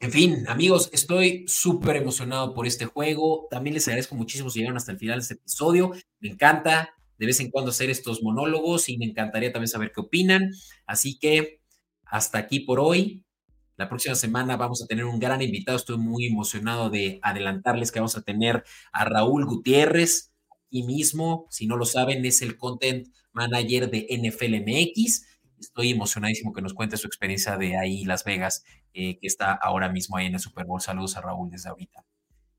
en 0.00 0.12
fin, 0.12 0.44
amigos, 0.48 0.90
estoy 0.92 1.44
súper 1.48 1.96
emocionado 1.96 2.54
por 2.54 2.66
este 2.66 2.86
juego. 2.86 3.48
También 3.50 3.74
les 3.74 3.88
agradezco 3.88 4.14
muchísimo 4.14 4.48
si 4.48 4.60
llegaron 4.60 4.76
hasta 4.76 4.92
el 4.92 4.98
final 4.98 5.18
de 5.18 5.22
este 5.22 5.34
episodio. 5.34 5.92
Me 6.20 6.28
encanta 6.28 6.94
de 7.18 7.26
vez 7.26 7.40
en 7.40 7.50
cuando 7.50 7.70
hacer 7.70 7.90
estos 7.90 8.22
monólogos 8.22 8.88
y 8.88 8.96
me 8.96 9.06
encantaría 9.06 9.52
también 9.52 9.68
saber 9.68 9.92
qué 9.92 10.00
opinan. 10.00 10.52
Así 10.86 11.18
que 11.18 11.60
hasta 12.04 12.38
aquí 12.38 12.60
por 12.60 12.80
hoy. 12.80 13.24
La 13.76 13.88
próxima 13.88 14.16
semana 14.16 14.56
vamos 14.56 14.82
a 14.82 14.86
tener 14.86 15.04
un 15.04 15.20
gran 15.20 15.40
invitado. 15.42 15.76
Estoy 15.76 15.98
muy 15.98 16.26
emocionado 16.26 16.90
de 16.90 17.20
adelantarles 17.22 17.92
que 17.92 18.00
vamos 18.00 18.16
a 18.16 18.22
tener 18.22 18.64
a 18.92 19.04
Raúl 19.04 19.46
Gutiérrez 19.46 20.32
y 20.70 20.82
mismo, 20.82 21.46
si 21.50 21.66
no 21.66 21.76
lo 21.76 21.84
saben, 21.84 22.24
es 22.24 22.42
el 22.42 22.56
content 22.56 23.08
manager 23.32 23.90
de 23.90 24.06
NFL 24.10 24.62
MX. 24.62 25.26
Estoy 25.60 25.90
emocionadísimo 25.90 26.52
que 26.52 26.62
nos 26.62 26.74
cuente 26.74 26.96
su 26.96 27.06
experiencia 27.06 27.56
de 27.56 27.76
ahí 27.76 28.04
Las 28.04 28.24
Vegas, 28.24 28.64
eh, 28.94 29.18
que 29.20 29.26
está 29.26 29.52
ahora 29.52 29.88
mismo 29.88 30.16
ahí 30.16 30.26
en 30.26 30.34
el 30.34 30.40
Super 30.40 30.66
Bowl. 30.66 30.80
Saludos 30.80 31.16
a 31.16 31.20
Raúl 31.20 31.50
desde 31.50 31.68
ahorita. 31.68 32.04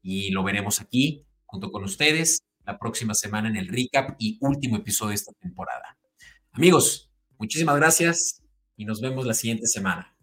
Y 0.01 0.31
lo 0.31 0.43
veremos 0.43 0.79
aquí 0.79 1.25
junto 1.45 1.71
con 1.71 1.83
ustedes 1.83 2.39
la 2.65 2.77
próxima 2.77 3.13
semana 3.13 3.49
en 3.49 3.57
el 3.57 3.67
recap 3.67 4.15
y 4.19 4.37
último 4.41 4.77
episodio 4.77 5.09
de 5.09 5.15
esta 5.15 5.33
temporada. 5.33 5.97
Amigos, 6.51 7.09
muchísimas 7.37 7.75
gracias 7.75 8.41
y 8.75 8.85
nos 8.85 9.01
vemos 9.01 9.25
la 9.25 9.33
siguiente 9.33 9.67
semana. 9.67 10.15